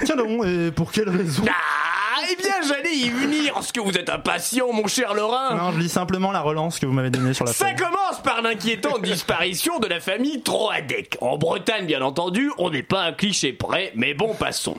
Tiens 0.05 0.15
donc, 0.15 0.45
et 0.45 0.71
pour 0.71 0.91
quelle 0.91 1.09
raison 1.09 1.43
Ah, 1.47 2.21
eh 2.31 2.35
bien 2.35 2.53
j'allais 2.67 2.93
y 2.95 3.09
venir, 3.09 3.53
parce 3.55 3.71
que 3.71 3.79
vous 3.79 3.97
êtes 3.97 4.09
impatient, 4.09 4.71
mon 4.71 4.87
cher 4.87 5.13
Laurent. 5.15 5.55
Non, 5.55 5.71
je 5.73 5.79
lis 5.79 5.89
simplement 5.89 6.31
la 6.31 6.41
relance 6.41 6.79
que 6.79 6.85
vous 6.85 6.93
m'avez 6.93 7.09
donnée 7.09 7.33
sur 7.33 7.45
la 7.45 7.51
Ça 7.53 7.65
feuille. 7.65 7.75
commence 7.75 8.21
par 8.23 8.41
l'inquiétante 8.41 9.01
disparition 9.03 9.79
de 9.79 9.87
la 9.87 9.99
famille 9.99 10.41
Troadec. 10.41 11.17
En 11.21 11.37
Bretagne, 11.37 11.85
bien 11.87 12.01
entendu, 12.01 12.51
on 12.59 12.69
n'est 12.69 12.83
pas 12.83 13.01
un 13.03 13.13
cliché 13.13 13.51
près, 13.51 13.91
mais 13.95 14.13
bon, 14.13 14.35
passons. 14.35 14.77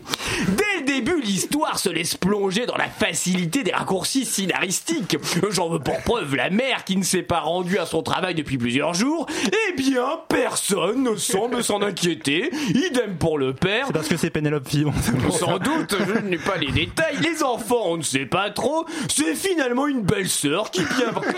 Dès 0.48 0.80
le 0.80 0.84
début, 0.86 1.20
l'histoire 1.20 1.78
se 1.78 1.88
laisse 1.88 2.16
plonger 2.16 2.66
dans 2.66 2.76
la 2.76 2.88
facilité 2.88 3.62
des 3.64 3.72
raccourcis 3.72 3.94
scénaristiques. 4.04 5.16
J'en 5.50 5.68
veux 5.68 5.78
pour 5.78 6.00
preuve 6.02 6.34
la 6.36 6.50
mère 6.50 6.84
qui 6.84 6.96
ne 6.96 7.02
s'est 7.02 7.22
pas 7.22 7.40
rendue 7.40 7.78
à 7.78 7.86
son 7.86 8.02
travail 8.02 8.34
depuis 8.34 8.58
plusieurs 8.58 8.94
jours. 8.94 9.26
Eh 9.46 9.72
bien, 9.76 10.20
personne 10.28 11.02
ne 11.02 11.16
semble 11.16 11.62
s'en 11.64 11.82
inquiéter. 11.82 12.50
Idem 12.68 13.16
pour 13.18 13.38
le 13.38 13.52
père. 13.54 13.86
C'est 13.86 13.92
parce 13.92 14.08
que 14.08 14.16
c'est 14.16 14.30
Pénélope 14.30 14.68
Fillon. 14.68 14.92
Sans 15.30 15.58
doute, 15.58 15.96
je 16.06 16.20
n'ai 16.20 16.38
pas 16.38 16.56
les 16.56 16.70
détails. 16.70 17.16
Les 17.22 17.42
enfants, 17.42 17.82
on 17.86 17.96
ne 17.96 18.02
sait 18.02 18.26
pas 18.26 18.50
trop. 18.50 18.86
C'est 19.08 19.34
finalement 19.34 19.86
une 19.86 20.02
belle 20.02 20.28
sœur 20.28 20.70
qui, 20.70 20.82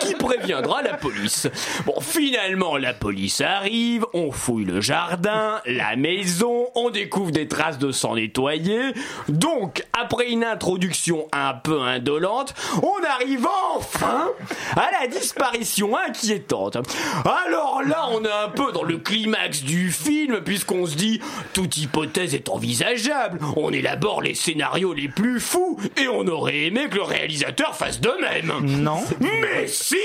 qui 0.01 0.15
préviendra 0.15 0.83
la 0.83 0.95
police. 0.95 1.49
Bon, 1.85 2.01
finalement, 2.01 2.77
la 2.77 2.95
police 2.95 3.41
arrive, 3.41 4.05
on 4.13 4.33
fouille 4.33 4.65
le 4.65 4.81
jardin, 4.81 5.61
la 5.67 5.97
maison, 5.97 6.69
on 6.75 6.91
découvre 6.91 7.31
des 7.31 7.49
traces 7.49 7.79
de 7.79 7.93
sang 7.93 8.17
nettoyé. 8.17 8.81
Donc, 9.29 9.85
après 9.93 10.31
une 10.31 10.45
introduction 10.45 11.29
un 11.33 11.55
peu 11.55 11.83
indolente, 11.83 12.55
on 12.83 13.05
arrive 13.05 13.47
enfin 13.75 14.31
à 14.77 14.91
la 15.01 15.07
disparition 15.07 15.97
inquiétante. 15.97 16.77
Alors 17.25 17.83
là, 17.87 18.09
on 18.13 18.25
est 18.25 18.33
un 18.33 18.49
peu 18.49 18.73
dans 18.73 18.83
le 18.83 18.99
climax 18.99 19.63
du 19.63 19.91
film, 19.91 20.41
puisqu'on 20.41 20.87
se 20.87 20.97
dit, 20.97 21.21
toute 21.53 21.77
hypothèse 21.77 22.35
est 22.35 22.49
envisageable. 22.49 23.39
On 23.57 23.71
élabore 23.71 24.23
les 24.23 24.35
scénarios 24.35 24.93
les 24.93 25.09
plus 25.09 25.41
fous, 25.41 25.79
et 25.97 26.09
on 26.09 26.27
aurait 26.27 26.65
aimé 26.65 26.89
que 26.91 26.97
le 26.97 27.03
réalisateur 27.03 27.75
fasse 27.75 28.01
de 28.01 28.13
même. 28.21 28.53
Non. 28.83 29.03
Mais 29.21 29.67
si 29.67 29.97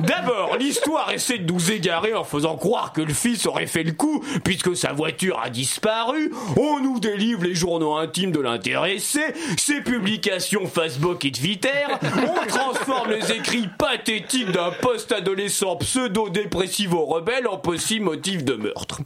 D'abord, 0.00 0.56
l'histoire 0.58 1.10
essaie 1.12 1.38
de 1.38 1.52
nous 1.52 1.70
égarer 1.70 2.14
en 2.14 2.24
faisant 2.24 2.56
croire 2.56 2.92
que 2.92 3.00
le 3.00 3.12
fils 3.12 3.46
aurait 3.46 3.66
fait 3.66 3.82
le 3.82 3.92
coup, 3.92 4.24
puisque 4.44 4.76
sa 4.76 4.92
voiture 4.92 5.40
a 5.42 5.50
disparu. 5.50 6.32
On 6.56 6.80
nous 6.80 7.00
délivre 7.00 7.44
les 7.44 7.54
journaux 7.54 7.96
intimes 7.96 8.32
de 8.32 8.40
l'intéressé, 8.40 9.20
ses 9.56 9.80
publications 9.80 10.66
Facebook 10.66 11.24
et 11.24 11.32
Twitter. 11.32 11.87
On 12.16 12.46
transforme 12.46 13.10
les 13.10 13.32
écrits 13.32 13.68
pathétiques 13.78 14.50
d'un 14.52 14.70
post-adolescent 14.70 15.76
pseudo-dépressivo-rebelle 15.76 17.48
en 17.48 17.58
possible 17.58 18.04
motif 18.06 18.44
de 18.44 18.54
meurtre. 18.54 19.00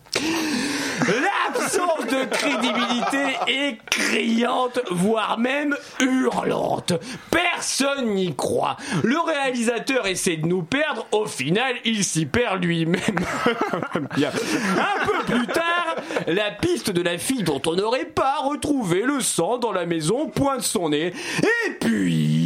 L'absence 1.01 2.07
de 2.07 2.25
crédibilité 2.31 3.37
est 3.49 3.79
criante, 3.91 4.81
voire 4.91 5.39
même 5.39 5.77
hurlante. 6.01 6.93
Personne 7.31 8.15
n'y 8.15 8.35
croit. 8.35 8.77
Le 9.03 9.19
réalisateur 9.19 10.07
essaie 10.07 10.37
de 10.37 10.47
nous 10.47 10.63
perdre, 10.63 11.07
au 11.13 11.27
final, 11.27 11.75
il 11.85 12.05
s'y 12.05 12.27
perd 12.27 12.63
lui-même. 12.63 12.99
Un 13.47 15.07
peu 15.07 15.35
plus 15.35 15.47
tard, 15.49 15.97
la 16.27 16.51
piste 16.51 16.91
de 16.91 17.03
la 17.03 17.19
fille 17.19 17.43
dont 17.43 17.63
on 17.67 17.75
n'aurait 17.75 18.05
pas 18.05 18.39
retrouvé 18.43 19.03
le 19.03 19.21
sang 19.21 19.59
dans 19.59 19.73
la 19.73 19.87
maison 19.87 20.29
pointe 20.29 20.63
son 20.63 20.91
nez. 20.91 21.13
Et 21.43 21.71
puis, 21.81 22.42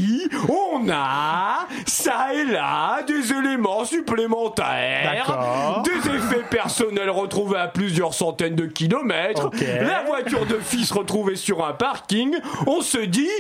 on 0.87 0.91
a, 0.93 1.67
ça 1.87 2.35
et 2.35 2.45
là, 2.45 3.03
des 3.03 3.33
éléments 3.33 3.85
supplémentaires, 3.85 5.83
des 5.85 6.11
effets 6.11 6.45
personnels 6.51 7.11
retrouvés 7.11 7.59
à 7.59 7.69
plusieurs 7.69 8.15
centaines 8.15 8.55
de 8.57 8.67
kilomètres, 8.67 9.51
la 9.81 10.03
voiture 10.03 10.47
de 10.47 10.59
fils 10.59 10.91
retrouvée 10.93 11.37
sur 11.37 11.65
un 11.67 11.73
parking, 11.73 12.35
on 12.67 12.81
se 12.81 12.99
dit... 12.99 13.31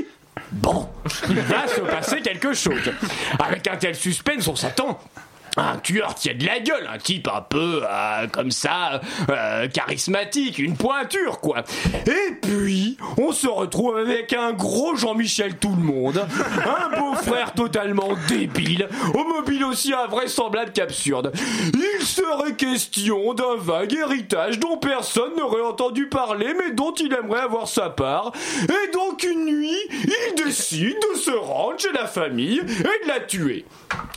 Bon, 0.52 0.86
il 1.30 1.40
va 1.40 1.66
se 1.66 1.80
passer 1.80 2.20
quelque 2.20 2.52
chose. 2.52 2.92
Avec 3.38 3.66
un 3.68 3.76
tel 3.76 3.94
suspense, 3.94 4.46
on 4.48 4.54
s'attend. 4.54 4.98
Un 5.56 5.78
tueur 5.78 6.14
qui 6.14 6.30
a 6.30 6.34
de 6.34 6.44
la 6.44 6.60
gueule, 6.60 6.86
un 6.92 6.98
type 6.98 7.28
un 7.28 7.40
peu 7.40 7.82
euh, 7.82 8.26
comme 8.28 8.50
ça, 8.50 9.00
euh, 9.30 9.68
charismatique, 9.68 10.58
une 10.58 10.76
pointure 10.76 11.40
quoi. 11.40 11.64
Et 12.06 12.34
puis, 12.42 12.98
on 13.16 13.32
se 13.32 13.46
retrouve 13.46 13.96
avec 13.96 14.32
un 14.32 14.52
gros 14.52 14.96
Jean-Michel 14.96 15.56
tout 15.56 15.74
le 15.74 15.82
monde, 15.82 16.26
un 16.64 16.98
beau-frère 16.98 17.54
totalement 17.54 18.10
débile, 18.28 18.88
au 19.14 19.24
mobile 19.24 19.64
aussi 19.64 19.94
invraisemblable 19.94 20.72
qu'absurde. 20.72 21.32
Il 21.72 22.04
serait 22.04 22.54
question 22.54 23.34
d'un 23.34 23.56
vague 23.56 23.94
héritage 23.94 24.58
dont 24.58 24.76
personne 24.76 25.36
n'aurait 25.36 25.62
entendu 25.62 26.08
parler, 26.08 26.54
mais 26.58 26.74
dont 26.74 26.92
il 26.92 27.12
aimerait 27.12 27.40
avoir 27.40 27.66
sa 27.66 27.88
part. 27.90 28.32
Et 28.62 28.92
donc 28.92 29.22
une 29.22 29.46
nuit, 29.46 29.80
il 29.90 30.44
décide 30.44 30.96
de 31.12 31.18
se 31.18 31.30
rendre 31.30 31.78
chez 31.78 31.92
la 31.92 32.06
famille 32.06 32.58
et 32.58 33.04
de 33.04 33.08
la 33.08 33.20
tuer. 33.20 33.64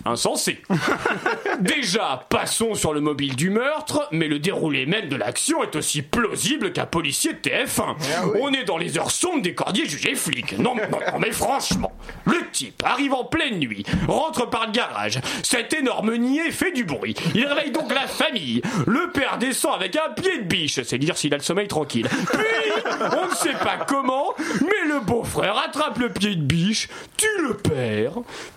Insensé. 0.05 0.61
Déjà, 1.59 2.25
passons 2.29 2.75
sur 2.75 2.93
le 2.93 3.01
mobile 3.01 3.35
du 3.35 3.49
meurtre, 3.49 4.07
mais 4.11 4.27
le 4.27 4.39
déroulé 4.39 4.85
même 4.85 5.09
de 5.09 5.15
l'action 5.15 5.63
est 5.63 5.75
aussi 5.75 6.01
plausible 6.01 6.71
qu'un 6.71 6.85
policier 6.85 7.33
de 7.33 7.39
TF1. 7.39 7.95
On 8.39 8.51
est 8.53 8.63
dans 8.63 8.77
les 8.77 8.97
heures 8.97 9.11
sombres 9.11 9.41
des 9.41 9.53
cordiers 9.53 9.85
jugés 9.87 10.15
flics. 10.15 10.57
Non, 10.57 10.75
non, 10.75 10.83
non, 10.91 11.19
mais 11.19 11.31
franchement, 11.31 11.91
le 12.25 12.37
type 12.51 12.83
arrive 12.85 13.13
en 13.13 13.25
pleine 13.25 13.59
nuit, 13.59 13.85
rentre 14.07 14.49
par 14.49 14.67
le 14.67 14.71
garage. 14.71 15.19
Cet 15.43 15.73
énorme 15.73 16.15
niais 16.15 16.51
fait 16.51 16.71
du 16.71 16.83
bruit. 16.83 17.15
Il 17.35 17.45
réveille 17.45 17.71
donc 17.71 17.93
la 17.93 18.07
famille. 18.07 18.61
Le 18.87 19.11
père 19.11 19.37
descend 19.37 19.75
avec 19.75 19.95
un 19.95 20.11
pied 20.13 20.37
de 20.39 20.43
biche, 20.43 20.81
c'est 20.83 20.97
dire 20.97 21.17
s'il 21.17 21.33
a 21.33 21.37
le 21.37 21.43
sommeil 21.43 21.67
tranquille. 21.67 22.07
Puis, 22.07 22.83
on 23.17 23.29
ne 23.29 23.35
sait 23.35 23.53
pas 23.53 23.77
comment, 23.87 24.33
mais 24.61 24.87
le 24.87 24.99
beau-frère 25.01 25.57
attrape 25.65 25.97
le 25.99 26.09
pied 26.09 26.35
de 26.35 26.41
biche, 26.41 26.89
tue 27.17 27.27
le 27.41 27.55
père, 27.57 28.13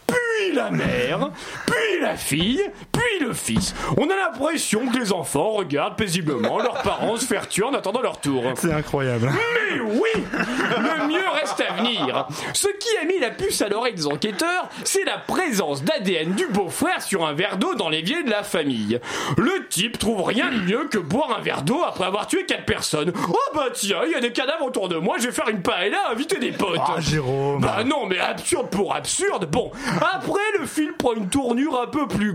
puis 0.06 0.54
la 0.54 0.70
mère, 0.70 1.30
puis 1.66 2.00
la 2.00 2.16
fille, 2.16 2.61
puis 2.90 3.26
le 3.26 3.32
fils. 3.32 3.74
On 3.96 4.08
a 4.10 4.16
l'impression 4.16 4.86
que 4.88 4.98
les 4.98 5.12
enfants 5.12 5.50
regardent 5.50 5.96
paisiblement 5.96 6.58
leurs 6.58 6.82
parents 6.82 7.16
se 7.16 7.26
faire 7.26 7.48
tuer 7.48 7.64
en 7.64 7.74
attendant 7.74 8.00
leur 8.00 8.20
tour. 8.20 8.42
C'est 8.56 8.72
incroyable. 8.72 9.30
Mais 9.32 9.80
oui 9.80 10.24
Le 10.32 11.08
mieux 11.08 11.28
reste 11.34 11.60
à 11.60 11.74
venir. 11.74 12.26
Ce 12.52 12.68
qui 12.68 12.96
a 13.00 13.04
mis 13.04 13.18
la 13.18 13.30
puce 13.30 13.60
à 13.62 13.68
l'oreille 13.68 13.94
des 13.94 14.06
enquêteurs, 14.06 14.68
c'est 14.84 15.04
la 15.04 15.18
présence 15.18 15.82
d'ADN 15.82 16.32
du 16.32 16.46
beau-frère 16.46 17.02
sur 17.02 17.26
un 17.26 17.32
verre 17.32 17.56
d'eau 17.56 17.74
dans 17.74 17.88
l'évier 17.88 18.22
de 18.22 18.30
la 18.30 18.42
famille. 18.42 19.00
Le 19.36 19.68
type 19.68 19.98
trouve 19.98 20.22
rien 20.22 20.50
de 20.50 20.58
mieux 20.58 20.88
que 20.90 20.98
boire 20.98 21.36
un 21.38 21.42
verre 21.42 21.62
d'eau 21.62 21.82
après 21.86 22.04
avoir 22.04 22.26
tué 22.26 22.44
quatre 22.46 22.64
personnes. 22.64 23.12
Oh 23.28 23.36
bah 23.54 23.68
tiens, 23.72 24.00
il 24.06 24.12
y 24.12 24.14
a 24.14 24.20
des 24.20 24.32
cadavres 24.32 24.66
autour 24.66 24.88
de 24.88 24.96
moi, 24.96 25.16
je 25.18 25.26
vais 25.26 25.32
faire 25.32 25.48
une 25.48 25.62
paella, 25.62 26.10
inviter 26.10 26.38
des 26.38 26.52
potes. 26.52 26.78
Ah, 26.80 27.00
Jérôme. 27.00 27.60
Bah 27.60 27.84
non, 27.84 28.06
mais 28.06 28.18
absurde 28.18 28.68
pour 28.70 28.94
absurde. 28.94 29.48
Bon, 29.50 29.70
après 30.00 30.40
le 30.58 30.66
film 30.66 30.92
prend 30.94 31.14
une 31.14 31.28
tournure 31.28 31.80
un 31.80 31.86
peu 31.86 32.06
plus 32.06 32.32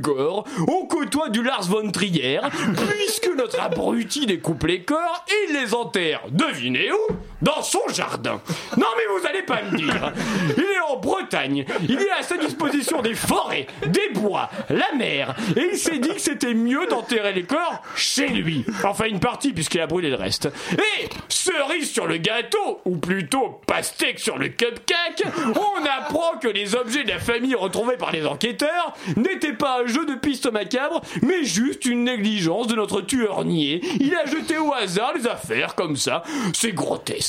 On 0.67 0.85
côtoie 0.87 1.29
du 1.29 1.43
Lars 1.43 1.63
von 1.63 1.91
Trier, 1.91 2.39
puisque 2.89 3.29
notre 3.37 3.61
abruti 3.61 4.25
découpe 4.25 4.63
les 4.63 4.81
corps 4.81 5.25
et 5.27 5.53
les 5.53 5.73
enterre. 5.73 6.21
Devinez 6.31 6.91
où? 6.91 7.13
Dans 7.41 7.61
son 7.61 7.87
jardin. 7.89 8.41
Non 8.77 8.87
mais 8.97 9.19
vous 9.19 9.27
allez 9.27 9.43
pas 9.43 9.61
me 9.61 9.77
dire. 9.77 10.11
Il 10.57 10.63
est 10.63 10.91
en 10.91 10.97
Bretagne. 10.97 11.65
Il 11.87 11.99
a 12.09 12.19
à 12.19 12.23
sa 12.23 12.37
disposition 12.37 13.01
des 13.01 13.13
forêts, 13.13 13.67
des 13.85 14.09
bois, 14.13 14.49
la 14.69 14.91
mer. 14.97 15.35
Et 15.55 15.69
il 15.71 15.77
s'est 15.77 15.99
dit 15.99 16.09
que 16.09 16.19
c'était 16.21 16.53
mieux 16.53 16.87
d'enterrer 16.87 17.33
les 17.33 17.43
corps 17.43 17.81
chez 17.95 18.27
lui. 18.27 18.65
Enfin 18.83 19.05
une 19.05 19.19
partie 19.19 19.53
puisqu'il 19.53 19.81
a 19.81 19.87
brûlé 19.87 20.09
le 20.09 20.15
reste. 20.15 20.49
Et 20.73 21.09
cerise 21.29 21.91
sur 21.91 22.07
le 22.07 22.17
gâteau, 22.17 22.81
ou 22.85 22.97
plutôt 22.97 23.61
pastèque 23.67 24.19
sur 24.19 24.37
le 24.37 24.49
cupcake, 24.49 25.23
on 25.55 25.85
apprend 25.85 26.37
que 26.41 26.47
les 26.47 26.75
objets 26.75 27.03
de 27.03 27.09
la 27.09 27.19
famille 27.19 27.55
retrouvés 27.55 27.97
par 27.97 28.11
les 28.11 28.25
enquêteurs 28.25 28.93
n'étaient 29.15 29.53
pas 29.53 29.81
un 29.81 29.87
jeu 29.87 30.05
de 30.05 30.15
piste 30.15 30.51
macabre, 30.51 31.01
mais 31.21 31.43
juste 31.43 31.85
une 31.85 32.03
négligence 32.03 32.67
de 32.67 32.75
notre 32.75 33.01
tueur 33.01 33.45
niais. 33.45 33.81
Il 33.99 34.15
a 34.15 34.25
jeté 34.25 34.57
au 34.57 34.73
hasard 34.73 35.13
les 35.15 35.27
affaires 35.27 35.75
comme 35.75 35.95
ça. 35.95 36.23
C'est 36.53 36.73
grotesque. 36.73 37.26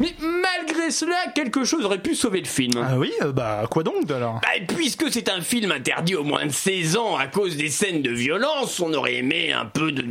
Mais 0.00 0.14
malgré 0.20 0.90
cela, 0.90 1.16
quelque 1.34 1.64
chose 1.64 1.84
aurait 1.84 1.98
pu 2.02 2.14
sauver 2.14 2.40
le 2.40 2.46
film. 2.46 2.72
Ah 2.86 2.98
oui, 2.98 3.12
euh, 3.22 3.32
bah 3.32 3.62
quoi 3.70 3.82
donc 3.82 4.10
alors? 4.10 4.40
Bah, 4.42 4.48
puisque 4.76 5.12
c'est 5.12 5.28
un 5.28 5.40
film 5.40 5.72
interdit 5.72 6.14
aux 6.16 6.24
moins 6.24 6.46
de 6.46 6.52
16 6.52 6.96
ans 6.96 7.16
à 7.16 7.26
cause 7.26 7.56
des 7.56 7.68
scènes 7.70 8.02
de 8.02 8.10
violence, 8.10 8.80
on 8.80 8.92
aurait 8.94 9.16
aimé 9.16 9.52
un 9.52 9.64
peu 9.66 9.92
de. 9.92 10.02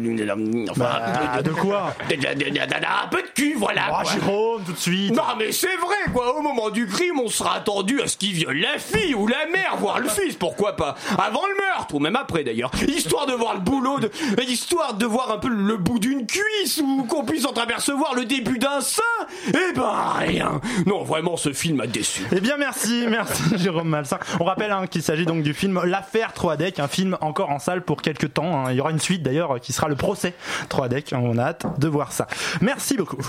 Enfin, 0.70 0.84
Bah, 0.84 1.02
un 1.34 1.38
peu 1.38 1.44
de 1.44 1.50
quoi? 1.52 1.94
de- 2.10 2.16
Un 2.16 3.08
peu 3.10 3.22
de 3.22 3.28
cul, 3.34 3.56
voilà. 3.58 3.82
Ah 3.88 4.02
quoi. 4.04 4.12
Jérôme, 4.12 4.64
tout 4.66 4.72
de 4.74 4.78
suite. 4.78 5.16
Non 5.16 5.24
mais 5.38 5.52
c'est 5.52 5.76
vrai 5.78 5.96
quoi, 6.14 6.38
au 6.38 6.42
moment 6.42 6.70
du 6.70 6.88
crime 6.88 7.20
on 7.20 7.28
sera 7.30 7.56
attendu 7.56 8.02
à 8.02 8.08
ce 8.08 8.18
qu'il 8.18 8.34
viole 8.34 8.58
la 8.58 8.78
fille 8.78 9.14
ou 9.16 9.28
la 9.28 9.46
mère, 9.52 9.78
voire 9.78 10.00
le 10.00 10.08
fils, 10.10 10.36
pourquoi 10.36 10.76
pas, 10.76 10.96
avant 11.18 11.46
le 11.48 11.56
meurtre, 11.56 11.96
ou 11.96 12.00
même 12.00 12.16
après 12.16 12.44
d'ailleurs, 12.44 12.72
histoire 12.88 13.26
de 13.26 13.34
voir 13.34 13.54
le 13.56 13.60
boulot, 13.62 14.00
de... 14.00 14.10
histoire 14.48 14.94
de 14.94 15.06
voir 15.06 15.32
un 15.32 15.38
peu 15.38 15.50
le 15.50 15.78
bout 15.78 16.00
d'une 16.00 16.26
cuisse, 16.26 16.82
ou 16.84 17.04
qu'on 17.04 17.24
puisse 17.24 17.46
entreapercevoir 17.46 18.16
le 18.16 18.26
début 18.26 18.58
d'un 18.60 18.82
sein, 18.82 19.02
eh 19.50 19.74
ben 19.76 19.92
rien. 20.18 20.62
Non 20.86 21.04
vraiment 21.04 21.38
ce 21.38 21.54
film 21.54 21.82
a 21.82 21.88
déçu. 21.88 22.24
Eh 22.32 22.40
bien 22.40 22.58
merci, 22.58 23.06
merci 23.10 23.44
Jérôme 23.58 23.90
Malsain. 23.90 24.20
On 24.40 24.44
rappelle 24.46 24.72
hein, 24.72 24.88
qu'il 24.88 25.04
s'agit 25.04 25.26
donc 25.26 25.44
du 25.44 25.54
film 25.54 25.82
L'affaire 25.86 26.34
3 26.34 26.58
deck, 26.58 26.80
un 26.80 26.88
film 26.88 27.18
encore 27.22 27.50
en 27.50 27.60
salle 27.60 27.82
pour 27.82 28.02
quelques 28.02 28.34
temps. 28.34 28.66
hein. 28.66 28.72
Il 28.72 28.78
y 28.78 28.82
aura 28.82 28.92
une 28.92 29.00
suite 29.00 29.24
d'ailleurs 29.24 29.60
qui 29.60 29.74
sera 29.74 29.88
le 29.88 29.96
procès 29.96 30.34
3 30.70 30.88
deck. 30.90 31.14
On 31.16 31.38
a 31.38 31.44
hâte 31.44 31.66
de 31.80 31.88
voir 31.88 32.12
ça. 32.12 32.28
Merci 32.62 32.96
beaucoup. 32.98 33.22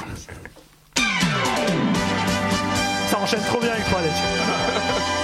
Ça 3.08 3.18
enchaîne 3.18 3.42
trop 3.46 3.60
bien 3.60 3.70
avec 3.72 3.84
3 3.84 4.00
deck. 4.02 4.12
Ah 4.14 5.17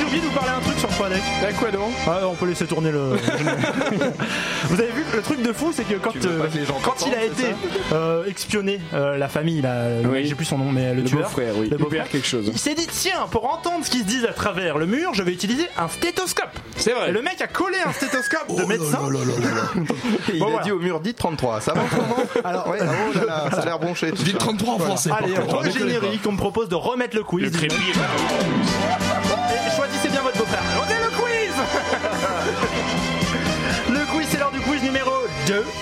j'ai 0.00 0.04
oublié 0.06 0.20
de 0.22 0.26
vous 0.26 0.32
parler 0.34 0.50
un 0.56 0.60
truc 0.60 0.78
sur 0.78 0.88
3 0.88 1.08
deck. 1.10 1.22
À 1.46 1.52
quoi 1.52 1.70
donc? 1.70 1.92
Ah, 2.06 2.20
on 2.24 2.34
peut 2.34 2.46
laisser 2.46 2.66
tourner 2.66 2.90
le. 2.90 3.00
Vous 4.68 4.80
avez 4.80 4.90
vu 4.92 5.04
le 5.14 5.22
truc 5.22 5.42
de 5.42 5.52
fou, 5.52 5.72
c'est 5.74 5.84
que 5.84 5.94
quand, 5.94 6.14
euh, 6.16 6.46
que 6.48 6.56
les 6.58 6.64
gens 6.64 6.78
quand 6.82 7.06
il 7.06 7.14
a 7.14 7.24
été 7.24 7.44
euh, 7.92 8.24
expionné, 8.26 8.80
euh, 8.94 9.16
la 9.18 9.28
famille, 9.28 9.60
là, 9.60 9.86
Oui. 10.04 10.26
j'ai 10.26 10.34
plus 10.34 10.44
son 10.44 10.58
nom, 10.58 10.70
mais 10.72 10.94
le, 10.94 11.02
Le 11.02 11.04
tueur, 11.08 11.22
beau-frère, 11.22 11.54
oui. 11.56 11.68
le 11.70 11.76
beau-frère, 11.76 12.08
quelque 12.08 12.26
chose. 12.26 12.48
Il 12.52 12.58
s'est 12.58 12.74
dit 12.74 12.86
tiens, 12.86 13.26
pour 13.30 13.52
entendre 13.52 13.84
ce 13.84 13.90
qui 13.90 13.98
se 13.98 14.04
dit 14.04 14.24
à 14.28 14.32
travers 14.32 14.78
le 14.78 14.86
mur, 14.86 15.12
je 15.14 15.22
vais 15.22 15.32
utiliser 15.32 15.66
un 15.78 15.88
stéthoscope. 15.88 16.58
C'est 16.76 16.92
vrai. 16.92 17.08
Et 17.10 17.12
le 17.12 17.22
mec 17.22 17.40
a 17.40 17.46
collé 17.46 17.78
un 17.84 17.92
stéthoscope 17.92 18.56
de 18.56 18.64
médecin. 18.64 19.00
Et 20.28 20.32
il 20.34 20.38
Bon, 20.38 20.46
a 20.46 20.50
voilà. 20.50 20.64
dit 20.64 20.72
au 20.72 20.78
mur 20.78 21.00
dit 21.00 21.14
33. 21.14 21.60
Ça 21.60 21.74
va 21.74 21.82
Alors, 22.48 22.68
Ouais, 22.68 22.78
ah, 22.80 22.84
oh 23.10 23.18
là 23.18 23.24
là, 23.26 23.44
ça 23.50 23.60
a 23.62 23.64
l'air 23.64 23.78
tout 23.80 24.22
Vite 24.22 24.32
ça. 24.32 24.38
33 24.38 24.74
en 24.74 24.78
français. 24.78 25.10
Allez, 25.16 25.34
générique, 25.72 26.22
on 26.26 26.32
me 26.32 26.36
propose 26.38 26.68
de 26.68 26.74
remettre 26.74 27.16
le 27.16 27.24
quiz. 27.24 27.44
Le 27.44 27.50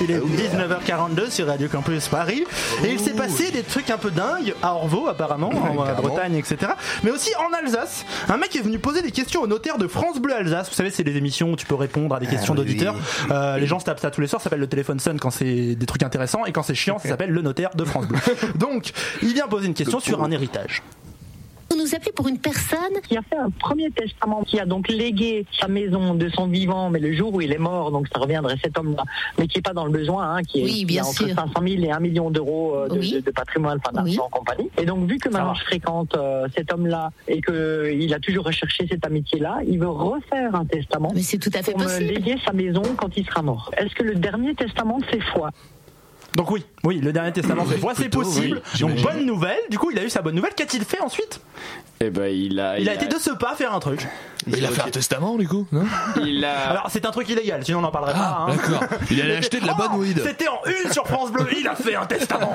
Il 0.01 0.11
est 0.11 0.19
19h42 0.19 1.31
sur 1.31 1.47
Radio 1.47 1.69
Campus 1.69 2.09
Paris. 2.09 2.45
Et 2.85 2.93
il 2.93 3.01
s'est 3.01 3.13
passé 3.13 3.51
des 3.51 3.63
trucs 3.63 3.91
un 3.91 3.99
peu 3.99 4.11
dingues 4.11 4.55
à 4.63 4.75
Orvaux, 4.75 5.09
apparemment, 5.09 5.51
en 5.51 5.87
euh. 5.87 5.93
Bretagne, 5.95 6.35
etc. 6.35 6.73
Mais 7.03 7.11
aussi 7.11 7.31
en 7.37 7.53
Alsace. 7.53 8.05
Un 8.29 8.37
mec 8.37 8.55
est 8.57 8.61
venu 8.61 8.79
poser 8.79 9.03
des 9.03 9.11
questions 9.11 9.43
au 9.43 9.47
notaire 9.47 9.79
de 9.79 9.87
France 9.89 10.19
Bleu 10.21 10.35
Alsace. 10.35 10.69
Vous 10.69 10.75
savez, 10.75 10.91
c'est 10.91 11.03
les 11.03 11.17
émissions 11.17 11.53
où 11.53 11.57
tu 11.57 11.67
peux 11.67 11.75
répondre 11.75 12.15
à 12.15 12.21
des 12.21 12.27
questions 12.27 12.55
oui. 12.55 12.59
d'auditeurs. 12.59 12.95
Euh, 13.31 13.59
les 13.59 13.67
gens 13.67 13.79
se 13.79 13.85
tapent 13.85 14.01
ça 14.01 14.11
tous 14.11 14.21
les 14.21 14.27
soirs. 14.27 14.41
Ça 14.41 14.45
s'appelle 14.45 14.61
le 14.61 14.67
téléphone 14.67 15.01
sonne 15.01 15.19
quand 15.19 15.31
c'est 15.31 15.75
des 15.75 15.87
trucs 15.87 16.03
intéressants. 16.03 16.45
Et 16.47 16.53
quand 16.53 16.63
c'est 16.63 16.75
chiant, 16.75 16.99
ça 16.99 17.09
s'appelle 17.09 17.31
le 17.31 17.43
notaire 17.43 17.71
de 17.75 17.85
France 17.85 18.07
Bleu. 18.07 18.19
Donc, 18.57 18.93
il 19.23 19.35
vient 19.35 19.49
poser 19.49 19.67
une 19.67 19.75
question 19.75 20.01
sur 20.01 20.23
un 20.23 20.31
héritage. 20.31 20.83
Nous 21.79 21.95
appelez 21.95 22.11
pour 22.13 22.27
une 22.27 22.39
personne 22.39 22.79
qui 23.09 23.17
a 23.17 23.23
fait 23.23 23.37
un 23.37 23.51
premier 23.51 23.89
testament, 23.93 24.43
qui 24.43 24.59
a 24.59 24.67
donc 24.67 24.89
légué 24.89 25.47
sa 25.61 25.69
maison 25.69 26.15
de 26.15 26.29
son 26.29 26.49
vivant, 26.49 26.91
mais 26.91 26.99
le 26.99 27.15
jour 27.15 27.33
où 27.33 27.41
il 27.41 27.53
est 27.53 27.59
mort, 27.59 27.93
donc 27.93 28.09
ça 28.13 28.19
reviendrait 28.19 28.57
cet 28.63 28.77
homme-là, 28.77 29.05
mais 29.39 29.47
qui 29.47 29.59
n'est 29.59 29.63
pas 29.63 29.75
dans 29.75 29.85
le 29.85 29.93
besoin, 29.93 30.35
hein, 30.35 30.43
qui, 30.43 30.61
est, 30.61 30.65
Oui, 30.65 30.73
qui 30.79 30.85
bien 30.87 31.05
a 31.05 31.07
entre 31.07 31.27
sûr. 31.27 31.35
500 31.35 31.53
000 31.63 31.85
et 31.85 31.91
1 31.93 32.01
million 32.01 32.31
d'euros 32.31 32.75
euh, 32.75 32.89
de, 32.89 32.99
Oui. 32.99 33.13
de- 33.13 33.21
de 33.21 33.31
patrimoine, 33.31 33.79
enfin 33.83 33.93
d'argent 33.95 34.11
Oui. 34.11 34.19
en 34.21 34.29
compagnie. 34.29 34.69
Et 34.77 34.85
donc, 34.87 35.09
vu 35.09 35.19
que 35.19 35.29
maintenant 35.29 35.55
je 35.55 35.63
fréquente 35.65 36.17
euh, 36.17 36.49
cet 36.57 36.73
homme-là 36.73 37.11
et 37.29 37.41
qu'il 37.41 38.13
a 38.13 38.19
toujours 38.19 38.45
recherché 38.45 38.87
cette 38.91 39.07
amitié-là, 39.07 39.61
il 39.67 39.79
veut 39.79 39.89
refaire 39.89 40.55
un 40.57 40.65
testament 40.65 41.13
Mais 41.15 41.23
c'est 41.23 41.39
tout 41.39 41.51
à 41.55 41.63
fait 41.63 41.73
pour 41.73 41.81
me 41.83 41.99
léguer 42.01 42.37
sa 42.45 42.53
maison 42.53 42.83
quand 42.97 43.17
il 43.17 43.25
sera 43.25 43.43
mort. 43.43 43.71
Est-ce 43.79 43.95
que 43.95 44.03
le 44.03 44.17
dernier 44.17 44.55
testament, 44.57 44.99
c'est 45.13 45.23
foi? 45.23 45.51
Donc 46.39 46.53
oui, 46.53 46.65
oui, 46.85 47.01
le 47.01 47.13
dernier 47.13 47.33
testament 47.33 47.65
fait 47.65 47.81
c'est 47.97 48.09
possible. 48.09 48.63
oui, 48.75 48.81
Donc 48.81 49.03
bonne 49.03 49.27
nouvelle. 49.27 49.59
Du 49.71 49.77
coup, 49.77 49.91
il 49.91 49.99
a 49.99 50.05
eu 50.05 50.09
sa 50.09 50.23
bonne 50.23 50.37
nouvelle. 50.37 50.55
Qu'a-t-il 50.55 50.85
fait 50.85 51.01
ensuite? 51.01 51.41
Eh 52.01 52.11
ben 52.11 52.27
il 52.33 52.61
a. 52.61 52.79
il, 52.79 52.89
a, 52.89 52.95
été 52.95 53.07
de 53.07 53.17
ce 53.19 53.31
pas 53.31 53.55
faire 53.57 53.75
un 53.75 53.81
truc. 53.81 54.07
Il 54.47 54.65
a 54.65 54.69
fait 54.69 54.83
un 54.83 54.91
testament 54.91 55.37
du 55.37 55.47
coup, 55.49 55.67
non? 55.73 55.85
Il 56.25 56.45
a. 56.45 56.71
Alors 56.71 56.87
c'est 56.91 57.05
un 57.05 57.11
truc 57.11 57.29
illégal, 57.29 57.65
sinon 57.65 57.79
on 57.79 57.83
n'en 57.83 57.91
parlerait 57.91 58.13
Ah, 58.15 58.19
pas. 58.47 58.53
hein. 58.53 58.57
d'accord. 58.57 58.85
Il 59.11 59.21
allait 59.21 59.37
acheter 59.37 59.61
de 59.61 59.67
la 59.67 59.75
bonne 59.75 59.89
Oh, 59.95 59.99
weed. 59.99 60.23
C'était 60.25 60.47
en 60.49 60.61
une 60.85 60.93
sur 60.93 61.07
France 61.07 61.33
Bleu. 61.33 61.47
Il 61.59 61.67
a 61.67 61.75
fait 61.75 61.97
un 61.97 62.07
testament. 62.07 62.53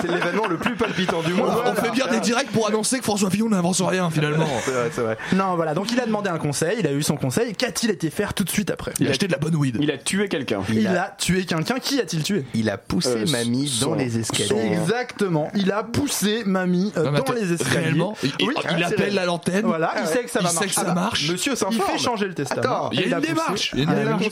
C'est 0.00 0.08
l'événement 0.10 0.46
le 0.46 0.56
plus 0.56 0.74
palpitant 0.76 1.20
du 1.22 1.34
monde. 1.34 1.50
On 1.66 1.74
fait 1.74 1.90
bien 1.90 2.06
des 2.06 2.20
directs 2.20 2.50
pour 2.52 2.68
annoncer 2.68 2.98
que 2.98 3.04
François 3.04 3.28
Fillon 3.30 3.48
n'avance 3.48 3.80
rien 3.82 4.08
finalement. 4.10 4.46
C'est 4.64 4.70
vrai, 4.70 4.90
c'est 4.92 5.00
vrai. 5.00 5.18
non, 5.34 5.56
voilà. 5.56 5.74
Donc 5.74 5.90
il 5.92 6.00
a 6.00 6.06
demandé 6.06 6.30
un 6.30 6.38
conseil. 6.38 6.76
Il 6.78 6.86
a 6.86 6.92
eu 6.92 7.02
son 7.02 7.16
conseil. 7.16 7.54
Qu'a-t-il 7.54 7.90
été 7.90 8.08
faire 8.10 8.32
tout 8.34 8.44
de 8.44 8.50
suite 8.50 8.70
après? 8.70 8.92
Il 9.00 9.08
a 9.08 9.10
acheté 9.10 9.26
de 9.26 9.32
la 9.32 9.38
bonne 9.38 9.56
weed. 9.56 9.76
Il 9.80 9.90
a 9.90 9.98
tué 9.98 10.28
quelqu'un. 10.28 10.60
Il 10.72 10.86
a 10.86 11.14
tué 11.18 11.44
quelqu'un. 11.44 11.78
Qui 11.80 12.00
a-t-il 12.00 12.22
tué? 12.22 12.44
Il 12.54 12.70
a 12.70 12.78
poussé 12.78 13.10
Euh, 13.10 13.26
mamie 13.30 13.68
son- 13.68 13.90
dans 13.90 13.94
les 13.96 14.18
escaliers. 14.18 14.72
Exactement. 14.72 15.50
Il 15.54 15.72
a 15.72 15.82
poussé 15.82 16.42
mamie 16.46 16.92
euh, 16.96 17.10
Non, 17.10 17.20
dans 17.20 17.32
les 17.32 17.52
escaliers. 17.52 17.78
Réellement, 17.80 18.11
il, 18.22 18.32
il- 18.38 18.46
Oui, 18.48 18.54
il 18.56 18.76
c'est 18.78 18.84
appelle 18.94 19.18
à 19.18 19.24
l'antenne. 19.26 19.64
Voilà, 19.64 19.92
il 20.00 20.06
sait 20.06 20.24
que 20.24 20.30
ça 20.30 20.40
il 20.40 20.44
va 20.44 20.48
sait 20.50 20.54
marcher. 20.60 20.68
que 20.68 20.86
ça 20.86 20.94
marche. 20.94 21.30
Monsieur 21.30 21.52
Il 21.52 21.56
s'informe. 21.56 21.90
fait 21.90 21.98
changer 21.98 22.26
le 22.26 22.34
testament. 22.34 22.60
Attends, 22.62 22.90
Il 22.92 23.00
y 23.00 23.02
a 23.02 23.04
une. 23.04 23.08
Il 23.08 23.14
a 23.14 23.16
Ah, 23.16 23.20
démarche. 23.20 23.72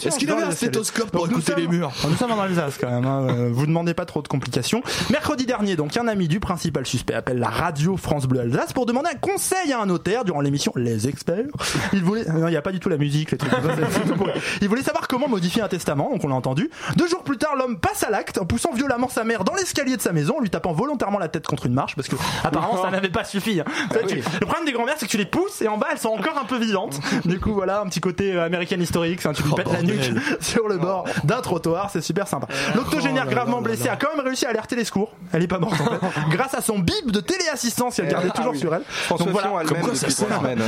Est-ce 0.07 0.19
qu'il 0.19 0.31
avait 0.31 0.43
un 0.43 0.51
stéthoscope 0.51 1.11
pour 1.11 1.27
écouter 1.29 1.55
les 1.57 1.67
murs 1.67 1.93
Nous 2.09 2.17
sommes 2.17 2.33
en 2.33 2.41
Alsace 2.41 2.79
quand 2.81 2.91
même. 2.91 3.07
hein. 3.07 3.27
Euh, 3.31 3.51
Vous 3.53 3.67
demandez 3.67 3.95
pas 3.95 4.05
trop 4.05 4.23
de 4.23 4.29
complications. 4.29 4.83
Mercredi 5.11 5.47
dernier, 5.47 5.77
donc, 5.77 5.97
un 5.97 6.09
ami 6.09 6.29
du 6.29 6.41
principal 6.41 6.87
suspect 6.87 7.15
appelle 7.15 7.39
la 7.39 7.49
radio 7.49 7.97
France 7.97 8.27
Bleu 8.27 8.41
Alsace 8.41 8.73
pour 8.73 8.87
demander 8.87 9.11
un 9.13 9.19
conseil 9.19 9.73
à 9.73 9.81
un 9.81 9.87
notaire 9.87 10.25
durant 10.25 10.41
l'émission 10.41 10.73
Les 10.77 11.09
Experts. 11.09 11.47
Il 11.93 12.03
voulait, 12.03 12.25
non, 12.25 12.49
il 12.49 12.51
n'y 12.51 12.57
a 12.57 12.63
pas 12.63 12.73
du 12.73 12.81
tout 12.81 12.89
la 12.89 12.97
musique, 12.97 13.31
les 13.33 13.39
trucs. 13.39 13.51
Il 14.61 14.69
voulait 14.69 14.83
savoir 14.83 15.09
comment 15.09 15.29
modifier 15.29 15.63
un 15.63 15.69
testament, 15.69 16.11
donc 16.13 16.25
on 16.25 16.29
l'a 16.29 16.35
entendu. 16.35 16.71
Deux 16.97 17.09
jours 17.09 17.23
plus 17.23 17.39
tard, 17.39 17.57
l'homme 17.57 17.79
passe 17.79 18.03
à 18.03 18.11
l'acte 18.11 18.39
en 18.39 18.45
poussant 18.47 18.73
violemment 18.73 19.09
sa 19.09 19.25
mère 19.25 19.45
dans 19.45 19.55
l'escalier 19.55 19.97
de 19.97 20.03
sa 20.03 20.13
maison, 20.13 20.37
en 20.39 20.41
lui 20.41 20.51
tapant 20.51 20.73
volontairement 20.73 21.19
la 21.19 21.29
tête 21.29 21.47
contre 21.47 21.67
une 21.67 21.75
marche 21.75 21.97
parce 21.97 22.09
que 22.09 22.17
apparemment 22.45 22.83
ça 22.83 22.91
n'avait 22.91 23.09
pas 23.09 23.25
suffi. 23.25 23.61
hein. 23.61 23.65
Ah 23.91 23.95
Ça, 23.95 24.01
tu- 24.07 24.17
Le 24.17 24.47
problème 24.47 24.65
des 24.67 24.73
grand-mères, 24.73 24.95
c'est 24.99 25.07
que 25.07 25.11
tu 25.11 25.17
les 25.17 25.25
pousses 25.27 25.63
et 25.63 25.69
en 25.69 25.77
bas 25.79 25.89
elles 25.93 25.99
sont 25.99 26.09
encore 26.11 26.39
un 26.39 26.45
peu 26.45 26.59
vivantes. 26.59 26.99
Du 27.25 27.39
coup, 27.39 27.53
voilà 27.55 27.81
un 27.81 27.87
petit 27.87 28.01
côté 28.01 28.35
euh, 28.35 28.45
American 28.45 28.79
historique. 28.81 29.25
hein, 29.27 29.33
tu 29.35 29.43
lui 29.43 29.51
Oh, 29.53 29.57
pètes 29.57 29.71
la 29.73 29.83
nuque 29.83 30.11
sur 30.41 30.69
le 30.69 30.79
bord 30.79 31.05
d'un 31.25 31.41
trottoir, 31.41 31.91
c'est 31.91 32.01
super 32.01 32.27
sympa. 32.29 32.47
L'octogénaire 32.75 33.25
Oh 33.27 33.31
gravement 33.31 33.57
là 33.59 33.63
blessé 33.63 33.85
là 33.85 33.93
a 33.93 33.97
quand 33.97 34.15
même 34.17 34.25
réussi 34.25 34.47
à 34.47 34.51
alerter 34.51 34.77
les 34.77 34.85
secours. 34.85 35.13
Elle 35.33 35.43
est 35.43 35.49
pas 35.49 35.59
morte 35.59 35.81
en 35.81 35.85
fait. 35.85 36.01
Grâce 36.31 36.55
à 36.55 36.61
son 36.61 36.79
bip 36.79 37.11
de 37.11 37.21
téléassistance 37.21 37.97
qu'elle 37.97 38.09
gardait 38.09 38.29
Ah 38.33 38.37
toujours 38.37 38.53
oui. 38.53 38.59
sur 38.59 38.75
elle. 38.75 38.83
François 38.87 39.27
Donc 39.27 39.33
voilà. 39.35 39.95
Ça 39.95 40.11
semaines. 40.11 40.63